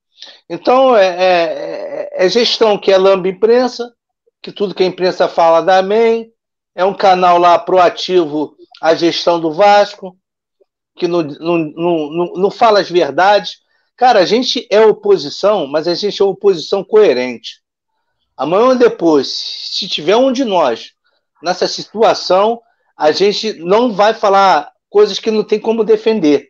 [0.50, 3.94] Então, é, é, é gestão que é lamba imprensa,
[4.42, 6.32] que tudo que a imprensa fala dá amém.
[6.74, 10.18] É um canal lá proativo à gestão do Vasco,
[10.96, 13.58] que não, não, não, não fala as verdades.
[13.96, 17.62] Cara, a gente é oposição, mas a gente é oposição coerente.
[18.36, 20.92] Amanhã ou depois, se tiver um de nós
[21.42, 22.62] nessa situação,
[22.98, 26.50] a gente não vai falar coisas que não tem como defender.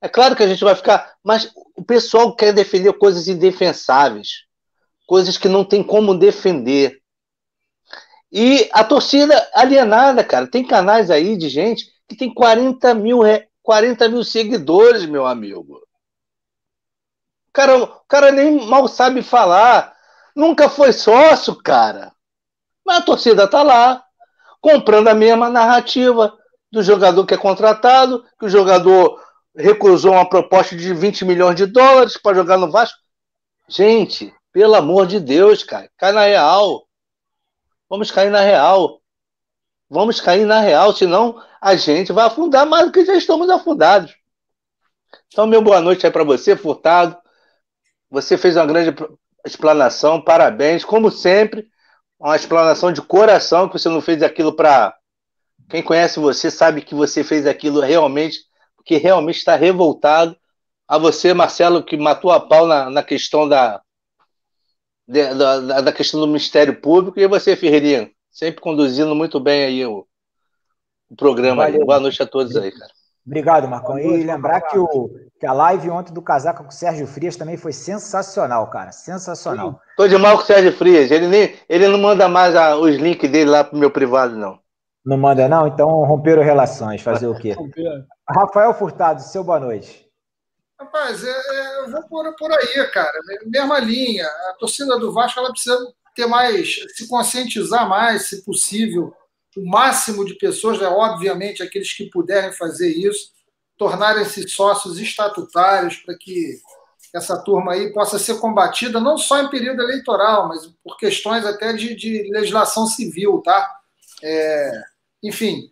[0.00, 4.44] É claro que a gente vai ficar, mas o pessoal quer defender coisas indefensáveis,
[5.06, 7.00] coisas que não tem como defender.
[8.30, 13.20] E a torcida alienada, cara, tem canais aí de gente que tem 40 mil,
[13.62, 15.80] 40 mil seguidores, meu amigo.
[17.48, 19.96] O cara, o cara nem mal sabe falar,
[20.36, 22.12] nunca foi sócio, cara.
[22.84, 24.03] Mas a torcida tá lá,
[24.64, 26.34] comprando a mesma narrativa
[26.72, 29.22] do jogador que é contratado, que o jogador
[29.54, 32.98] recusou uma proposta de 20 milhões de dólares para jogar no Vasco.
[33.68, 36.86] Gente, pelo amor de Deus, cara, cai na real.
[37.90, 39.02] Vamos cair na real.
[39.90, 44.16] Vamos cair na real, senão a gente vai afundar mais do que já estamos afundados.
[45.28, 47.14] Então, meu boa noite aí para você, Furtado.
[48.10, 48.96] Você fez uma grande
[49.44, 51.68] explanação, parabéns, como sempre.
[52.18, 54.96] Uma explanação de coração, que você não fez aquilo para.
[55.68, 58.38] Quem conhece você sabe que você fez aquilo realmente
[58.84, 60.36] que realmente está revoltado.
[60.86, 63.80] A você, Marcelo, que matou a pau na, na questão da,
[65.06, 70.06] da, da, questão do Ministério Público, e você, Ferreirinha, sempre conduzindo muito bem aí o,
[71.08, 71.64] o programa.
[71.64, 71.78] Aí.
[71.78, 72.92] Boa noite a todos aí, cara.
[73.26, 73.98] Obrigado, Marcão.
[73.98, 75.10] E lembrar que, o,
[75.40, 78.92] que a live ontem do Casaca com o Sérgio Frias também foi sensacional, cara.
[78.92, 79.80] Sensacional.
[79.96, 81.10] Tô de mal com o Sérgio Frias.
[81.10, 84.58] Ele, nem, ele não manda mais a, os links dele lá pro meu privado, não.
[85.04, 85.66] Não manda, não?
[85.66, 87.00] Então romperam relações.
[87.00, 87.54] Fazer o quê?
[88.28, 90.04] Rafael Furtado, seu boa noite.
[90.78, 93.12] Rapaz, é, é, eu vou por, por aí, cara.
[93.46, 94.26] Mesma linha.
[94.26, 95.78] A torcida do Vasco ela precisa
[96.14, 99.14] ter mais, se conscientizar mais, se possível
[99.56, 103.32] o máximo de pessoas, né, obviamente, aqueles que puderem fazer isso,
[103.76, 106.60] tornarem-se sócios estatutários para que
[107.14, 111.72] essa turma aí possa ser combatida não só em período eleitoral, mas por questões até
[111.72, 113.78] de, de legislação civil, tá?
[114.22, 114.82] É,
[115.22, 115.70] enfim,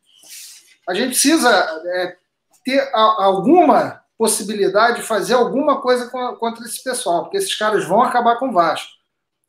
[0.89, 1.51] a gente precisa
[1.95, 2.17] é,
[2.65, 8.03] ter a, alguma possibilidade de fazer alguma coisa contra esse pessoal, porque esses caras vão
[8.03, 8.91] acabar com o Vasco.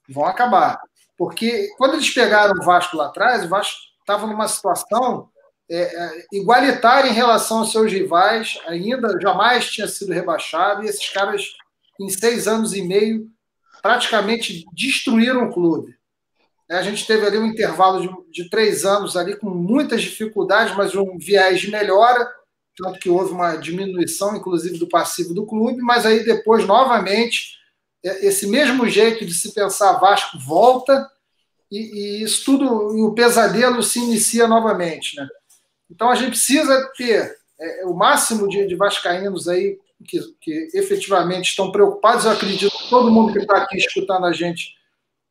[0.10, 0.82] Vão acabar.
[1.16, 5.30] Porque quando eles pegaram o Vasco lá atrás, o Vasco estava numa situação
[5.70, 11.10] é, é, igualitária em relação aos seus rivais, ainda jamais tinha sido rebaixado, e esses
[11.10, 11.54] caras,
[12.00, 13.28] em seis anos e meio,
[13.82, 15.96] praticamente destruíram o clube.
[16.70, 20.76] É, a gente teve ali um intervalo de, de três anos ali com muitas dificuldades,
[20.76, 22.30] mas um viés de melhora,
[22.78, 27.58] tanto que houve uma diminuição, inclusive, do passivo do clube, mas aí depois, novamente,
[28.04, 31.10] é, esse mesmo jeito de se pensar Vasco volta,
[31.74, 35.18] e, e isso tudo, o pesadelo se inicia novamente.
[35.18, 35.28] Né?
[35.90, 41.50] Então a gente precisa ter é, o máximo de, de vascaínos aí que, que, efetivamente
[41.50, 42.26] estão preocupados.
[42.26, 44.76] Eu acredito que todo mundo que está aqui escutando a gente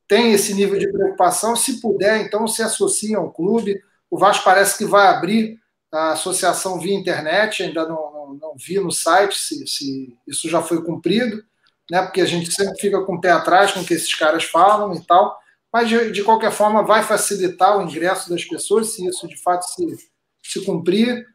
[0.09, 1.55] tem esse nível de preocupação.
[1.55, 3.81] Se puder, então se associe ao clube.
[4.10, 5.60] O Vasco parece que vai abrir
[5.93, 10.60] a associação via internet, ainda não, não, não vi no site se, se, isso já
[10.62, 11.44] foi cumprido,
[11.90, 12.02] né?
[12.02, 14.94] porque a gente sempre fica com o pé atrás com o que esses caras falam
[14.94, 15.41] e tal
[15.73, 19.62] mas de, de, qualquer forma vai facilitar o ingresso das pessoas, se isso de fato
[19.62, 20.11] se,
[20.43, 21.27] se cumprir.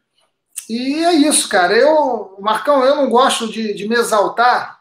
[0.68, 1.76] E é isso, cara.
[1.76, 4.78] Eu, Marcão, eu não gosto de, de me exaltar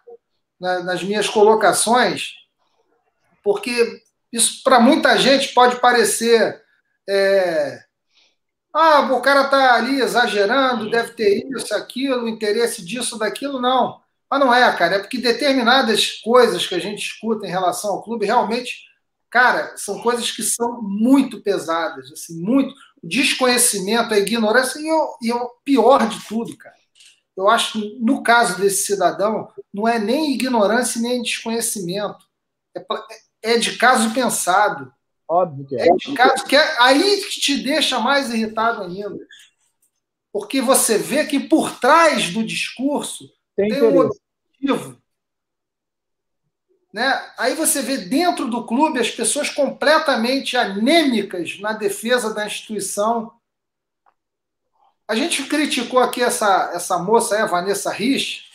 [0.60, 2.34] nas minhas colocações,
[3.44, 4.02] porque
[4.32, 6.62] isso para muita gente pode parecer.
[7.10, 7.80] É,
[8.74, 13.60] ah, o cara está ali exagerando, deve ter isso, aquilo, interesse disso, daquilo.
[13.60, 14.02] Não.
[14.30, 14.96] Mas não é, cara.
[14.96, 18.87] É porque determinadas coisas que a gente escuta em relação ao clube realmente
[19.38, 22.74] Cara, são coisas que são muito pesadas, assim, muito.
[23.04, 26.76] O desconhecimento, a ignorância, e, o, e o pior de tudo, cara.
[27.38, 32.26] Eu acho que no caso desse cidadão, não é nem ignorância nem desconhecimento.
[32.76, 32.84] É,
[33.44, 34.92] é de caso pensado.
[35.30, 35.88] Óbvio que é.
[35.88, 39.20] É de caso que é aí que te deixa mais irritado ainda.
[40.34, 45.00] Porque você vê que por trás do discurso tem, tem um objetivo
[46.94, 47.32] né?
[47.38, 53.32] Aí você vê dentro do clube as pessoas completamente anêmicas na defesa da instituição.
[55.08, 58.46] A gente criticou aqui essa, essa moça, a Vanessa Rich,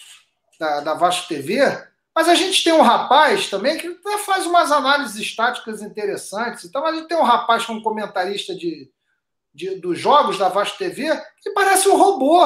[0.59, 1.61] da, da Vasco TV,
[2.15, 6.65] mas a gente tem um rapaz também que faz umas análises estáticas interessantes.
[6.65, 8.91] Então a gente tem um rapaz como comentarista de,
[9.55, 11.09] de, dos jogos da Vasco TV
[11.41, 12.45] que parece um robô.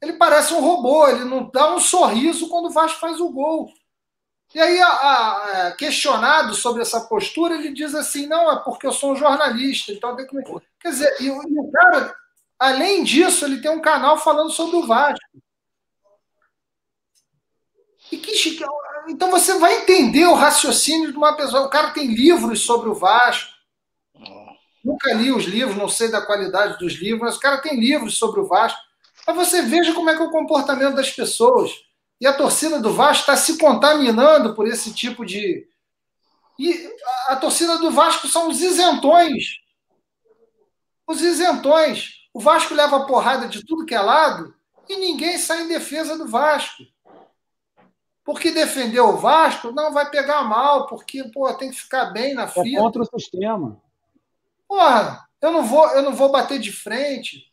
[0.00, 3.72] Ele parece um robô, ele não dá um sorriso quando o Vasco faz o gol.
[4.54, 8.86] E aí, a, a, a, questionado sobre essa postura, ele diz assim: não, é porque
[8.86, 9.92] eu sou um jornalista.
[9.92, 10.36] Então, tem que...
[10.80, 12.14] Quer dizer, e, e o cara,
[12.58, 15.20] além disso, ele tem um canal falando sobre o Vasco.
[18.10, 18.32] E que,
[19.08, 21.66] então você vai entender o raciocínio de uma pessoa.
[21.66, 23.50] O cara tem livros sobre o Vasco.
[24.84, 28.18] Nunca li os livros, não sei da qualidade dos livros, mas o cara tem livros
[28.18, 28.78] sobre o Vasco.
[29.26, 31.70] Mas você veja como é que é o comportamento das pessoas.
[32.22, 35.66] E a torcida do Vasco está se contaminando por esse tipo de.
[36.56, 36.88] E
[37.26, 39.58] a torcida do Vasco são os isentões.
[41.04, 42.28] Os isentões.
[42.32, 44.54] O Vasco leva porrada de tudo que é lado
[44.88, 46.84] e ninguém sai em defesa do Vasco.
[48.24, 52.46] Porque defender o Vasco não vai pegar mal, porque pô, tem que ficar bem na
[52.46, 52.66] fila.
[52.68, 53.82] É contra o sistema.
[54.68, 57.51] Porra, eu não vou, eu não vou bater de frente.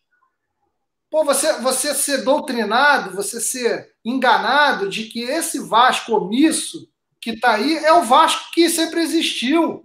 [1.10, 6.88] Pô, você, você ser doutrinado, você ser enganado de que esse Vasco omisso
[7.20, 9.84] que está aí é o Vasco que sempre existiu.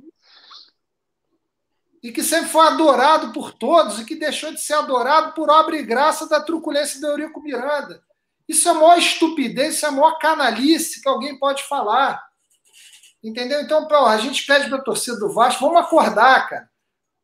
[2.02, 5.76] E que sempre foi adorado por todos e que deixou de ser adorado por obra
[5.76, 8.02] e graça da truculência do Eurico Miranda.
[8.46, 12.22] Isso é a maior estupidez, isso é a maior canalice que alguém pode falar.
[13.22, 13.62] Entendeu?
[13.62, 16.73] Então, pô, a gente pede para a torcida do Vasco, vamos acordar, cara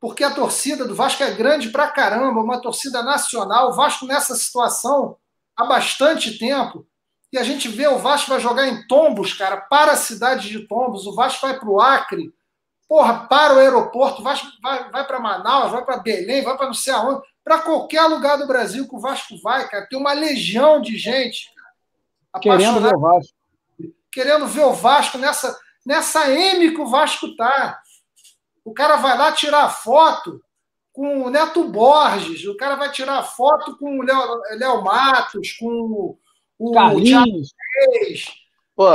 [0.01, 3.68] porque a torcida do Vasco é grande pra caramba, uma torcida nacional.
[3.68, 5.16] O Vasco nessa situação
[5.55, 6.86] há bastante tempo.
[7.31, 10.66] E a gente vê o Vasco vai jogar em Tombos, cara, para a cidade de
[10.66, 11.06] Tombos.
[11.06, 12.32] O Vasco vai para o Acre,
[12.89, 14.20] porra, para o aeroporto.
[14.20, 17.20] O Vasco vai, vai para Manaus, vai para Belém, vai para não sei aonde.
[17.44, 19.86] para qualquer lugar do Brasil que o Vasco vai, cara.
[19.86, 21.51] Tem uma legião de gente
[22.40, 23.35] querendo ver o Vasco.
[24.10, 25.56] Querendo ver o Vasco nessa,
[25.86, 27.81] nessa M que o Vasco tá.
[28.64, 30.40] O cara vai lá tirar foto
[30.92, 36.16] com o Neto Borges, o cara vai tirar foto com o Léo, Léo Matos, com
[36.58, 37.54] o Carlinhos.
[38.76, 38.86] Pô,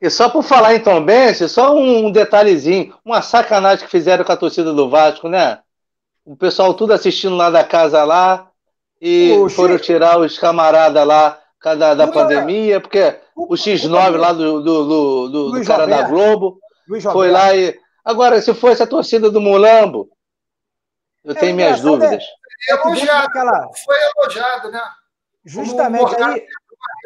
[0.00, 4.32] e só por falar em Tom Benz, só um detalhezinho, uma sacanagem que fizeram com
[4.32, 5.58] a torcida do Vasco, né?
[6.24, 8.50] O pessoal tudo assistindo lá da casa lá
[9.00, 11.38] e foram tirar os camaradas lá
[11.76, 16.58] da, da pandemia, porque o X9 lá do, do, do, do, do cara da Globo
[17.12, 17.76] foi lá e.
[18.08, 20.08] Agora, se fosse a torcida do Mulambo,
[21.22, 22.24] eu tenho é, minhas dúvidas.
[22.70, 23.30] É, elogiado.
[23.84, 24.82] Foi elogiado, né?
[25.44, 26.46] Justamente aí.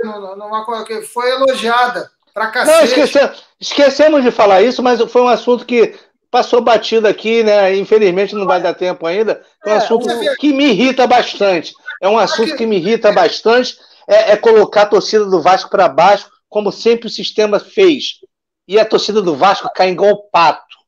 [0.05, 2.77] Numa coisa que foi elogiada pra cacete.
[2.77, 5.99] Não, esquecemos, esquecemos de falar isso, mas foi um assunto que
[6.31, 7.75] passou batido aqui, né?
[7.75, 9.45] Infelizmente não vai dar tempo ainda.
[9.67, 10.07] É um é, assunto
[10.39, 11.75] que me irrita bastante.
[12.01, 13.77] É um assunto que me irrita bastante.
[14.07, 18.21] É, é colocar a torcida do Vasco para baixo, como sempre o sistema fez.
[18.69, 20.81] E a torcida do Vasco cai igual pato.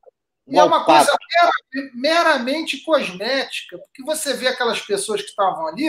[0.46, 1.10] E é uma coisa
[1.94, 5.88] meramente cosmética, porque você vê aquelas pessoas que estavam ali,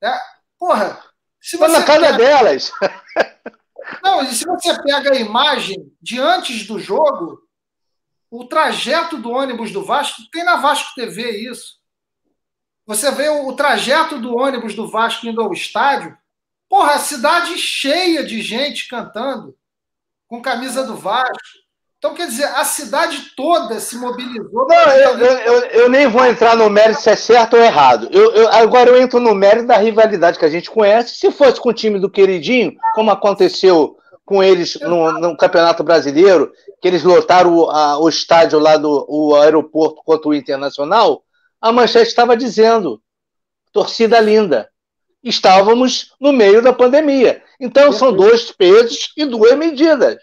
[0.00, 0.20] né?
[0.58, 1.02] Porra,
[1.40, 1.78] se você.
[1.78, 2.16] na casa pega...
[2.18, 2.72] delas.
[4.02, 7.42] Não, e se você pega a imagem de antes do jogo,
[8.30, 11.80] o trajeto do ônibus do Vasco, tem na Vasco TV isso.
[12.86, 16.16] Você vê o trajeto do ônibus do Vasco indo ao estádio,
[16.68, 19.56] porra, a cidade cheia de gente cantando,
[20.26, 21.62] com camisa do Vasco.
[22.02, 24.66] Então, quer dizer, a cidade toda se mobilizou.
[24.66, 28.08] Não, eu, eu, eu, nem vou entrar no mérito se é certo ou errado.
[28.10, 31.14] Eu, agora eu entro no mérito da rivalidade que a gente conhece.
[31.14, 36.50] Se fosse com o time do queridinho, como aconteceu com eles no, no Campeonato Brasileiro,
[36.80, 41.22] que eles lotaram o, a, o estádio lá do o aeroporto contra o Internacional,
[41.60, 43.00] a manchete estava dizendo:
[43.72, 44.68] torcida linda.
[45.22, 47.44] Estávamos no meio da pandemia.
[47.60, 50.16] Então são dois pesos e duas medidas.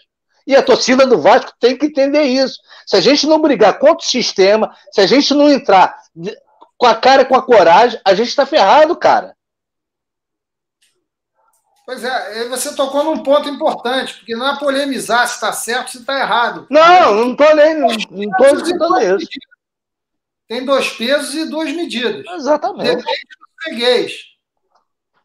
[0.46, 2.58] E a torcida do Vasco tem que entender isso.
[2.86, 5.96] Se a gente não brigar contra o sistema, se a gente não entrar
[6.76, 9.36] com a cara e com a coragem, a gente está ferrado, cara.
[11.84, 15.88] Pois é, você tocou num ponto importante, porque não é polemizar se está certo ou
[15.88, 16.66] se está errado.
[16.70, 17.74] Não, não estou nem.
[17.74, 19.28] Não estou dizendo isso.
[20.46, 22.24] Tem dois pesos e duas medidas.
[22.26, 22.96] Exatamente.
[22.96, 24.12] Depende do freguês.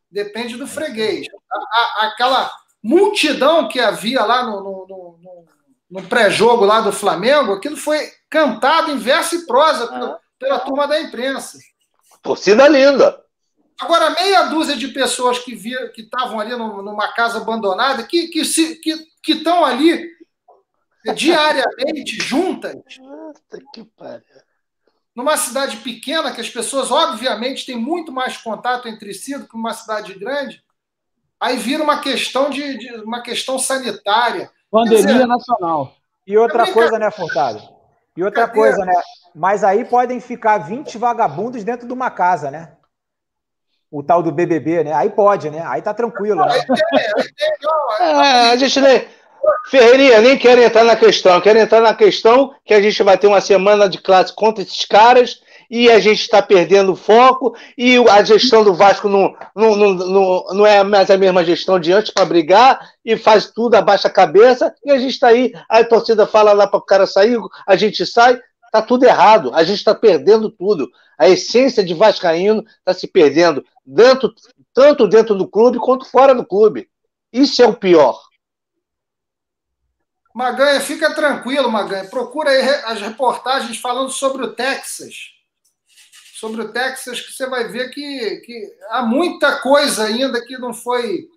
[0.09, 1.27] Depende do freguês.
[1.51, 2.51] A, a, aquela
[2.85, 5.45] multidão que havia lá no, no, no,
[5.89, 7.97] no pré-jogo lá do Flamengo, aquilo foi
[8.29, 11.57] cantado em verso e prosa pela, pela turma da imprensa.
[12.21, 13.19] Torcida linda.
[13.81, 18.45] Agora, meia dúzia de pessoas que via, que estavam ali numa casa abandonada, que que
[18.45, 20.07] se, que estão ali
[21.15, 22.75] diariamente juntas.
[22.99, 24.23] Nossa, que pariu.
[25.15, 29.55] Numa cidade pequena, que as pessoas, obviamente, têm muito mais contato entre si do que
[29.55, 30.63] uma cidade grande,
[31.39, 34.49] Aí vira uma questão de, de uma questão sanitária.
[34.71, 35.93] Pandemia dizer, nacional.
[36.25, 37.61] E outra coisa, né, Furtado?
[38.17, 38.93] E outra coisa, né?
[39.33, 42.71] Mas aí podem ficar 20 vagabundos dentro de uma casa, né?
[43.91, 44.93] O tal do BBB, né?
[44.93, 45.63] Aí pode, né?
[45.65, 46.65] Aí tá tranquilo, né?
[47.99, 49.07] É, a gente nem.
[49.69, 51.39] Ferreirinha, nem quero entrar na questão.
[51.41, 54.85] Quero entrar na questão que a gente vai ter uma semana de classe contra esses
[54.85, 59.75] caras e a gente está perdendo o foco, e a gestão do Vasco não, não,
[59.75, 64.07] não, não, é mais a mesma gestão de antes para brigar, e faz tudo, abaixa
[64.07, 67.37] a cabeça, e a gente está aí, a torcida fala lá para o cara sair,
[67.67, 70.89] a gente sai, está tudo errado, a gente está perdendo tudo.
[71.17, 74.33] A essência de Vascaíno está se perdendo, dentro,
[74.73, 76.89] tanto dentro do clube quanto fora do clube.
[77.31, 78.19] Isso é o pior.
[80.33, 82.09] Maganha, fica tranquilo, Maganha.
[82.09, 85.34] Procura aí as reportagens falando sobre o Texas
[86.39, 90.73] sobre o Texas que você vai ver que, que há muita coisa ainda que não
[90.73, 91.27] foi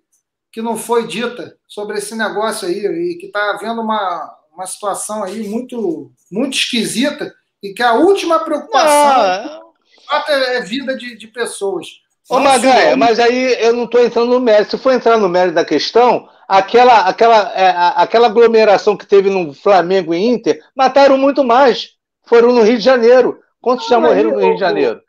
[0.51, 5.23] que não foi dita sobre esse negócio aí e que está havendo uma, uma situação
[5.23, 9.61] aí muito muito esquisita e que a última preocupação
[10.09, 11.87] não, é, é vida de, de pessoas.
[12.29, 14.77] Ô, Maganha, mas aí eu não estou entrando no mérito.
[14.77, 19.53] Se for entrar no mérito da questão, aquela, aquela, é, aquela aglomeração que teve no
[19.53, 21.95] Flamengo e Inter, mataram muito mais.
[22.27, 23.39] Foram no Rio de Janeiro.
[23.61, 25.01] Quantos já morreram no Rio de Janeiro?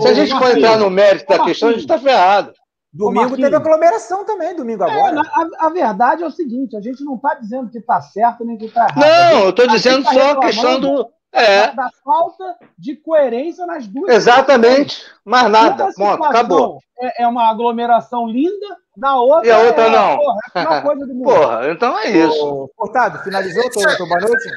[0.00, 2.52] Se a gente for entrar no mérito da questão, a gente está ferrado.
[2.92, 5.16] Domingo teve aglomeração também, domingo é, agora.
[5.16, 8.44] É, a, a, verdade é o seguinte: a gente não está dizendo que está certo
[8.44, 8.98] nem que está errado.
[8.98, 11.08] Não, eu estou dizendo tá só a questão do.
[11.32, 11.68] É.
[11.68, 14.12] Da, da, falta de coerência nas duas.
[14.12, 15.04] Exatamente.
[15.24, 15.88] Mais nada.
[15.94, 16.80] Ponto, acabou.
[17.00, 19.46] É, é, uma aglomeração linda, na outra.
[19.46, 20.16] E a outra é, não.
[20.16, 21.24] Porra, é uma coisa do mundo.
[21.24, 22.70] Porra, então é isso.
[22.76, 24.48] Portado, finalizou tua, tua boa noite?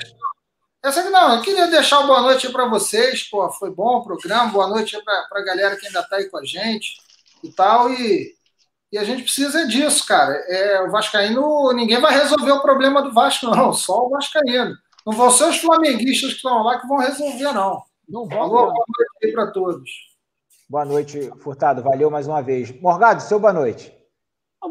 [0.84, 4.04] Essa aqui não, eu queria deixar uma boa noite para vocês, pô, foi bom o
[4.04, 6.98] programa, boa noite para a galera que ainda está aí com a gente
[7.42, 8.36] e tal, e,
[8.92, 10.34] e a gente precisa disso, cara.
[10.50, 14.76] É, o Vascaíno, ninguém vai resolver o problema do Vasco, não, só o Vascaíno.
[15.06, 17.82] Não vão ser os flamenguistas que estão lá que vão resolver, não.
[18.08, 18.50] Não vão.
[18.50, 19.90] Boa noite para todos.
[20.70, 21.82] Boa noite, Furtado.
[21.82, 22.72] Valeu mais uma vez.
[22.82, 23.94] Morgado, seu boa noite.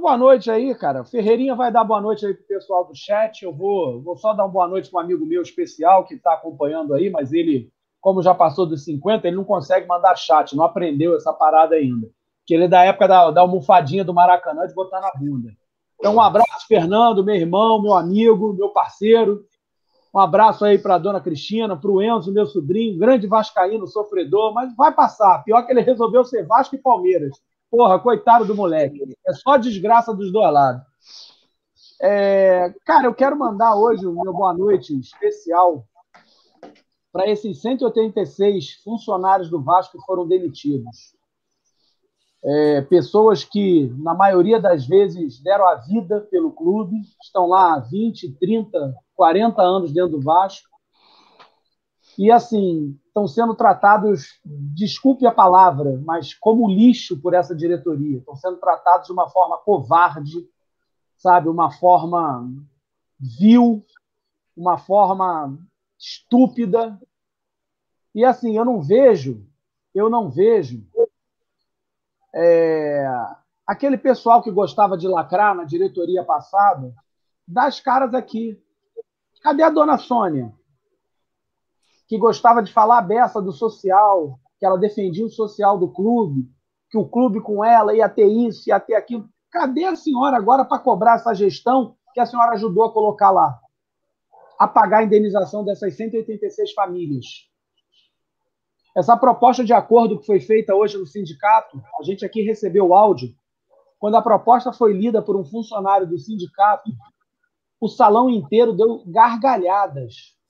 [0.00, 1.04] Boa noite aí, cara.
[1.04, 3.42] Ferreirinha vai dar boa noite aí pro pessoal do chat.
[3.42, 6.32] Eu vou, vou só dar uma boa noite para um amigo meu especial que está
[6.32, 7.70] acompanhando aí, mas ele,
[8.00, 12.08] como já passou dos 50, ele não consegue mandar chat, não aprendeu essa parada ainda.
[12.46, 15.52] Que ele é da época da, da almofadinha do Maracanã de botar na bunda.
[15.98, 19.44] Então, um abraço, Fernando, meu irmão, meu amigo, meu parceiro.
[20.12, 24.74] Um abraço aí para dona Cristina, para o Enzo, meu sobrinho, grande vascaíno, sofredor, mas
[24.74, 25.44] vai passar.
[25.44, 27.40] Pior que ele resolveu ser Vasco e Palmeiras.
[27.72, 29.16] Porra, coitado do moleque.
[29.26, 30.82] É só desgraça dos dois lados.
[32.02, 35.82] É, cara, eu quero mandar hoje o meu boa noite especial
[37.10, 41.14] para esses 186 funcionários do Vasco que foram demitidos.
[42.44, 47.78] É, pessoas que, na maioria das vezes, deram a vida pelo clube, estão lá há
[47.78, 50.68] 20, 30, 40 anos dentro do Vasco.
[52.18, 58.18] E, assim, estão sendo tratados, desculpe a palavra, mas como lixo por essa diretoria.
[58.18, 60.48] Estão sendo tratados de uma forma covarde,
[61.16, 61.48] sabe?
[61.48, 62.48] Uma forma
[63.18, 63.84] vil,
[64.56, 65.58] uma forma
[65.98, 67.00] estúpida.
[68.14, 69.46] E assim, eu não vejo,
[69.94, 70.84] eu não vejo
[72.34, 73.06] é,
[73.66, 76.94] aquele pessoal que gostava de lacrar na diretoria passada,
[77.46, 78.60] das caras aqui.
[79.42, 80.52] Cadê a dona Sônia?
[82.12, 86.46] Que gostava de falar a beça do social, que ela defendia o social do clube,
[86.90, 89.26] que o clube com ela ia ter isso, ia ter aquilo.
[89.50, 93.58] Cadê a senhora agora para cobrar essa gestão que a senhora ajudou a colocar lá?
[94.58, 97.24] A pagar a indenização dessas 186 famílias.
[98.94, 102.94] Essa proposta de acordo que foi feita hoje no sindicato, a gente aqui recebeu o
[102.94, 103.34] áudio.
[103.98, 106.90] Quando a proposta foi lida por um funcionário do sindicato,
[107.80, 110.41] o salão inteiro deu gargalhadas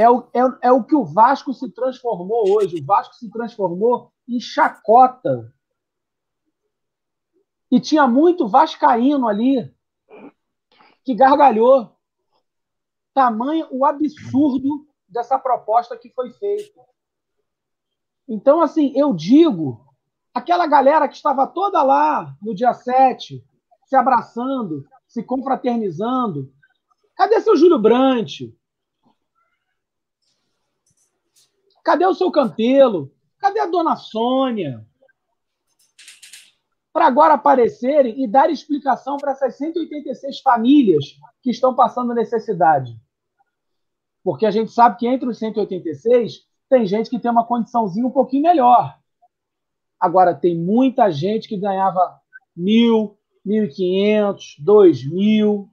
[0.00, 2.80] é o, é, é o que o Vasco se transformou hoje.
[2.80, 5.52] O Vasco se transformou em chacota.
[7.70, 9.72] E tinha muito vascaíno ali
[11.04, 11.94] que gargalhou.
[13.12, 16.80] Tamanho o absurdo dessa proposta que foi feita.
[18.26, 19.84] Então, assim, eu digo,
[20.32, 23.44] aquela galera que estava toda lá no dia 7,
[23.84, 26.50] se abraçando, se confraternizando,
[27.14, 28.56] cadê seu Júlio Brandt?
[31.90, 33.12] Cadê o seu Campelo?
[33.36, 34.86] Cadê a dona Sônia?
[36.92, 41.04] Para agora aparecerem e dar explicação para essas 186 famílias
[41.42, 42.96] que estão passando necessidade.
[44.22, 48.12] Porque a gente sabe que entre os 186 tem gente que tem uma condiçãozinha um
[48.12, 48.96] pouquinho melhor.
[49.98, 52.20] Agora, tem muita gente que ganhava
[52.56, 55.68] mil, mil e quinhentos, dois mil.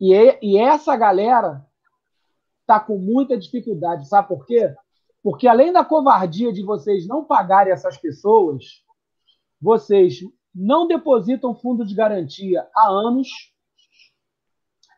[0.00, 1.64] E essa galera
[2.62, 4.08] está com muita dificuldade.
[4.08, 4.74] Sabe por quê?
[5.22, 8.82] Porque além da covardia de vocês não pagarem essas pessoas,
[9.60, 10.20] vocês
[10.54, 13.28] não depositam fundo de garantia há anos.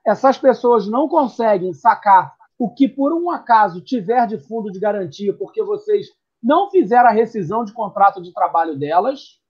[0.06, 5.34] Essas pessoas não conseguem sacar o que por um acaso tiver de fundo de garantia,
[5.36, 6.08] porque vocês
[6.42, 9.40] não fizeram a rescisão de contrato de trabalho delas.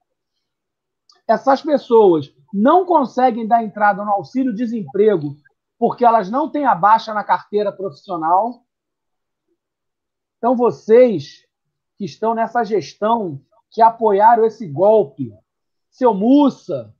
[1.27, 5.35] Essas pessoas não conseguem dar entrada no auxílio desemprego
[5.77, 8.65] porque elas não têm a baixa na carteira profissional.
[10.37, 11.45] Então, vocês
[11.97, 15.33] que estão nessa gestão, que apoiaram esse golpe,
[15.89, 16.93] seu Mussa,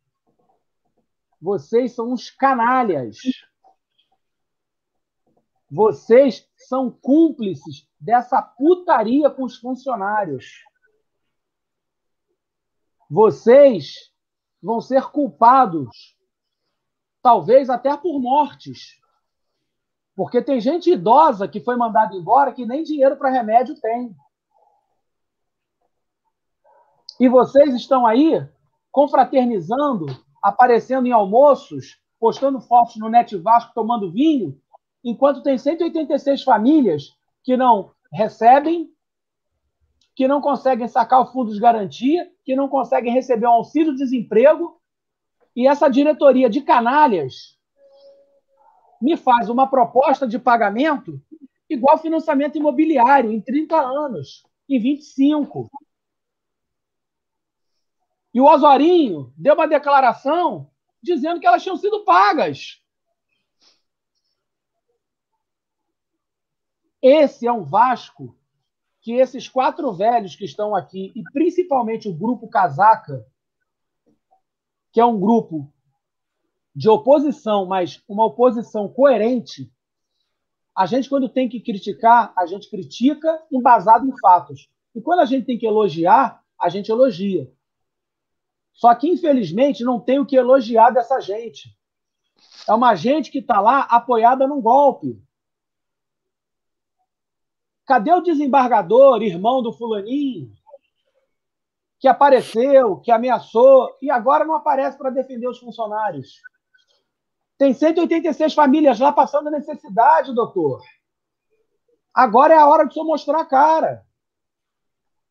[1.41, 3.17] vocês são uns canalhas.
[5.69, 10.63] Vocês são cúmplices dessa putaria com os funcionários.
[13.09, 14.11] Vocês
[14.61, 16.17] vão ser culpados
[17.25, 19.01] talvez até por mortes.
[20.15, 24.15] Porque tem gente idosa que foi mandada embora que nem dinheiro para remédio tem.
[27.19, 28.47] E vocês estão aí
[28.91, 30.05] confraternizando,
[30.39, 34.61] aparecendo em almoços, postando fotos no Net Vasco tomando vinho,
[35.03, 38.87] enquanto tem 186 famílias que não recebem,
[40.15, 44.79] que não conseguem sacar o fundo de garantia, que não conseguem receber um auxílio-desemprego
[45.55, 47.57] e essa diretoria de canalhas
[49.01, 51.21] me faz uma proposta de pagamento
[51.69, 55.69] igual financiamento imobiliário em 30 anos, em 25.
[58.33, 60.69] E o Osorinho deu uma declaração
[61.01, 62.81] dizendo que elas tinham sido pagas.
[67.01, 68.37] Esse é um Vasco
[69.01, 73.23] que esses quatro velhos que estão aqui, e principalmente o grupo Casaca,
[74.95, 75.69] que é um grupo
[76.73, 79.69] de oposição, mas uma oposição coerente,
[80.73, 84.69] a gente, quando tem que criticar, a gente critica embasado em fatos.
[84.95, 87.51] E quando a gente tem que elogiar, a gente elogia.
[88.71, 91.77] Só que, infelizmente, não tem o que elogiar dessa gente.
[92.65, 95.21] É uma gente que está lá apoiada num golpe.
[97.85, 100.55] Cadê o desembargador, irmão do fulaninho,
[101.99, 106.41] que apareceu, que ameaçou e agora não aparece para defender os funcionários?
[107.57, 110.81] Tem 186 famílias lá passando necessidade, doutor.
[112.13, 114.05] Agora é a hora de só mostrar a cara.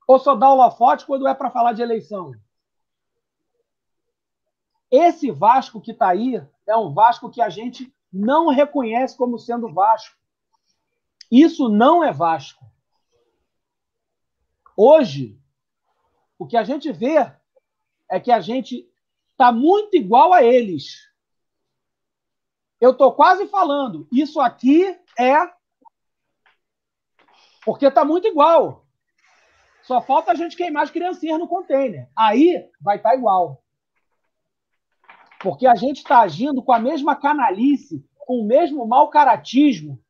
[0.07, 2.33] Ou só dar o holofote quando é para falar de eleição.
[4.91, 9.73] Esse Vasco que está aí é um Vasco que a gente não reconhece como sendo
[9.73, 10.17] Vasco.
[11.31, 12.65] Isso não é Vasco.
[14.77, 15.39] Hoje,
[16.39, 17.31] o que a gente vê
[18.11, 18.89] é que a gente
[19.31, 21.09] está muito igual a eles.
[22.81, 24.85] Eu estou quase falando, isso aqui
[25.19, 25.35] é.
[27.65, 28.87] Porque está muito igual.
[29.83, 32.09] Só falta a gente queimar as criancinhas no container.
[32.17, 33.63] Aí vai estar tá igual.
[35.41, 40.03] Porque a gente está agindo com a mesma canalice, com o mesmo mau caratismo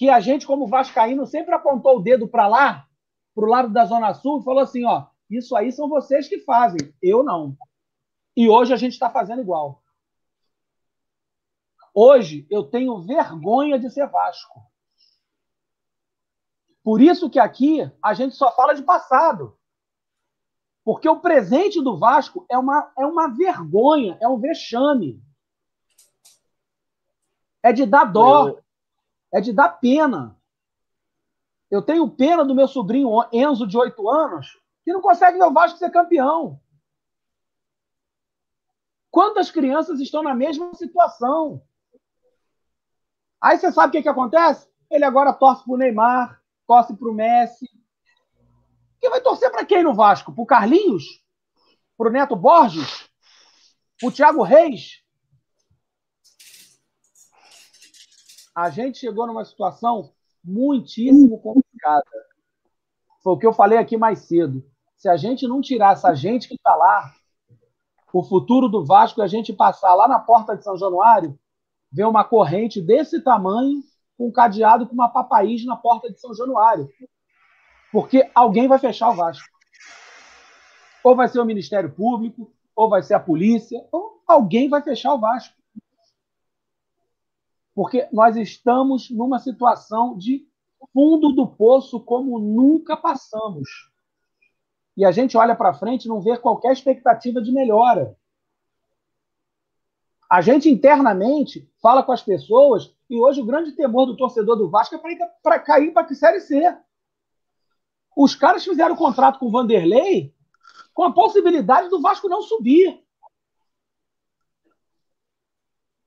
[0.00, 2.86] que a gente, como Vascaíno, sempre apontou o dedo para lá,
[3.34, 6.40] para o lado da Zona Sul, e falou assim: ó, isso aí são vocês que
[6.40, 7.56] fazem, eu não.
[8.36, 9.82] E hoje a gente está fazendo igual.
[11.94, 14.60] Hoje eu tenho vergonha de ser Vasco.
[16.82, 19.58] Por isso que aqui a gente só fala de passado.
[20.84, 25.22] Porque o presente do Vasco é uma, é uma vergonha, é um vexame.
[27.62, 28.58] É de dar dó,
[29.32, 30.39] é de dar pena.
[31.70, 35.52] Eu tenho pena do meu sobrinho Enzo, de 8 anos, que não consegue ver o
[35.52, 36.60] Vasco ser campeão.
[39.10, 41.62] Quantas crianças estão na mesma situação?
[43.40, 44.68] Aí você sabe o que, que acontece?
[44.90, 47.66] Ele agora torce pro Neymar, torce pro Messi.
[49.00, 50.32] Que vai torcer para quem no Vasco?
[50.32, 51.24] Pro Carlinhos?
[51.96, 53.08] Pro Neto Borges?
[53.98, 55.02] Pro Thiago Reis?
[58.54, 60.12] A gente chegou numa situação
[60.44, 62.04] muitíssimo complicada.
[63.22, 64.64] Foi o que eu falei aqui mais cedo.
[64.96, 67.12] Se a gente não tirar essa gente que está lá,
[68.12, 71.38] o futuro do Vasco, a gente passar lá na porta de São Januário,
[71.92, 73.82] ver uma corrente desse tamanho
[74.16, 76.88] com um cadeado com uma papaís na porta de São Januário.
[77.92, 79.48] Porque alguém vai fechar o Vasco.
[81.02, 85.14] Ou vai ser o Ministério Público, ou vai ser a polícia, ou alguém vai fechar
[85.14, 85.54] o Vasco.
[87.80, 90.46] Porque nós estamos numa situação de
[90.92, 93.70] fundo do poço como nunca passamos.
[94.94, 98.14] E a gente olha para frente e não vê qualquer expectativa de melhora.
[100.28, 104.68] A gente internamente fala com as pessoas e hoje o grande temor do torcedor do
[104.68, 106.62] Vasco é para cair para a Série C.
[108.14, 110.34] Os caras fizeram contrato com o Vanderlei
[110.92, 113.02] com a possibilidade do Vasco não subir.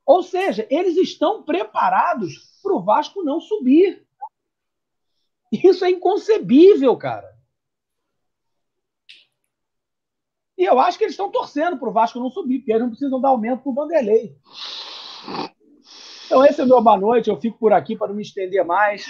[0.05, 4.05] Ou seja, eles estão preparados para o Vasco não subir.
[5.51, 7.31] Isso é inconcebível, cara.
[10.57, 12.89] E eu acho que eles estão torcendo para o Vasco não subir, porque eles não
[12.89, 14.35] precisam dar aumento para o Vanderlei.
[16.25, 17.30] Então, esse é o meu boa noite.
[17.30, 19.05] Eu fico por aqui para não me estender mais.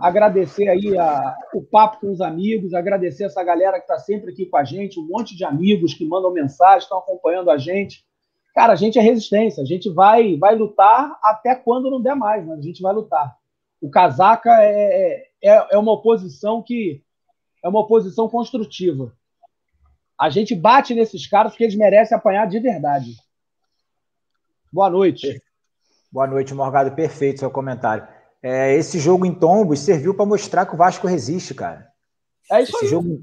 [0.00, 4.46] Agradecer aí a, o papo com os amigos, agradecer essa galera que está sempre aqui
[4.46, 8.04] com a gente, um monte de amigos que mandam mensagem, estão acompanhando a gente.
[8.58, 12.44] Cara, a gente é resistência, a gente vai, vai lutar até quando não der mais,
[12.44, 13.38] mas a gente vai lutar.
[13.80, 17.00] O casaca é, é, é uma oposição que
[17.62, 19.16] é uma oposição construtiva.
[20.18, 23.14] A gente bate nesses caras porque eles merecem apanhar de verdade.
[24.72, 25.40] Boa noite.
[26.10, 26.90] Boa noite, Morgado.
[26.96, 28.08] Perfeito seu comentário.
[28.42, 31.86] É, esse jogo em Tombos serviu para mostrar que o Vasco resiste, cara.
[32.50, 32.90] É isso esse aí.
[32.90, 33.22] Jogo,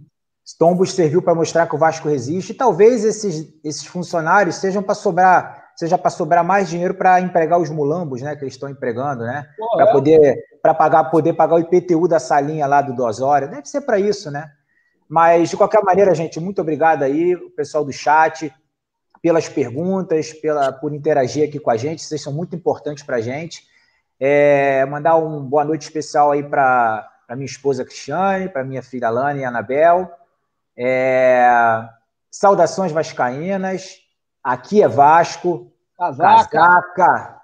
[0.54, 2.52] Tombos serviu para mostrar que o Vasco resiste.
[2.52, 7.60] E talvez esses, esses funcionários sejam para sobrar, seja para sobrar mais dinheiro para empregar
[7.60, 8.36] os mulambos, né?
[8.36, 9.48] Que eles estão empregando, né?
[9.76, 9.92] Para é.
[9.92, 13.50] poder para pagar, poder pagar o IPTU da salinha lá do Dosório.
[13.50, 14.52] Deve ser para isso, né?
[15.08, 18.52] Mas, de qualquer maneira, gente, muito obrigado aí, o pessoal do chat,
[19.22, 22.02] pelas perguntas, pela, por interagir aqui com a gente.
[22.02, 23.64] Vocês são muito importantes para a gente.
[24.20, 29.40] É, mandar um boa noite especial aí para minha esposa Cristiane, para minha filha Lana
[29.40, 30.12] e Anabel.
[30.78, 31.48] É,
[32.32, 33.98] saudações vascaínas.
[34.44, 35.72] Aqui é Vasco.
[35.98, 36.50] Casaca.
[36.50, 37.35] Casaca.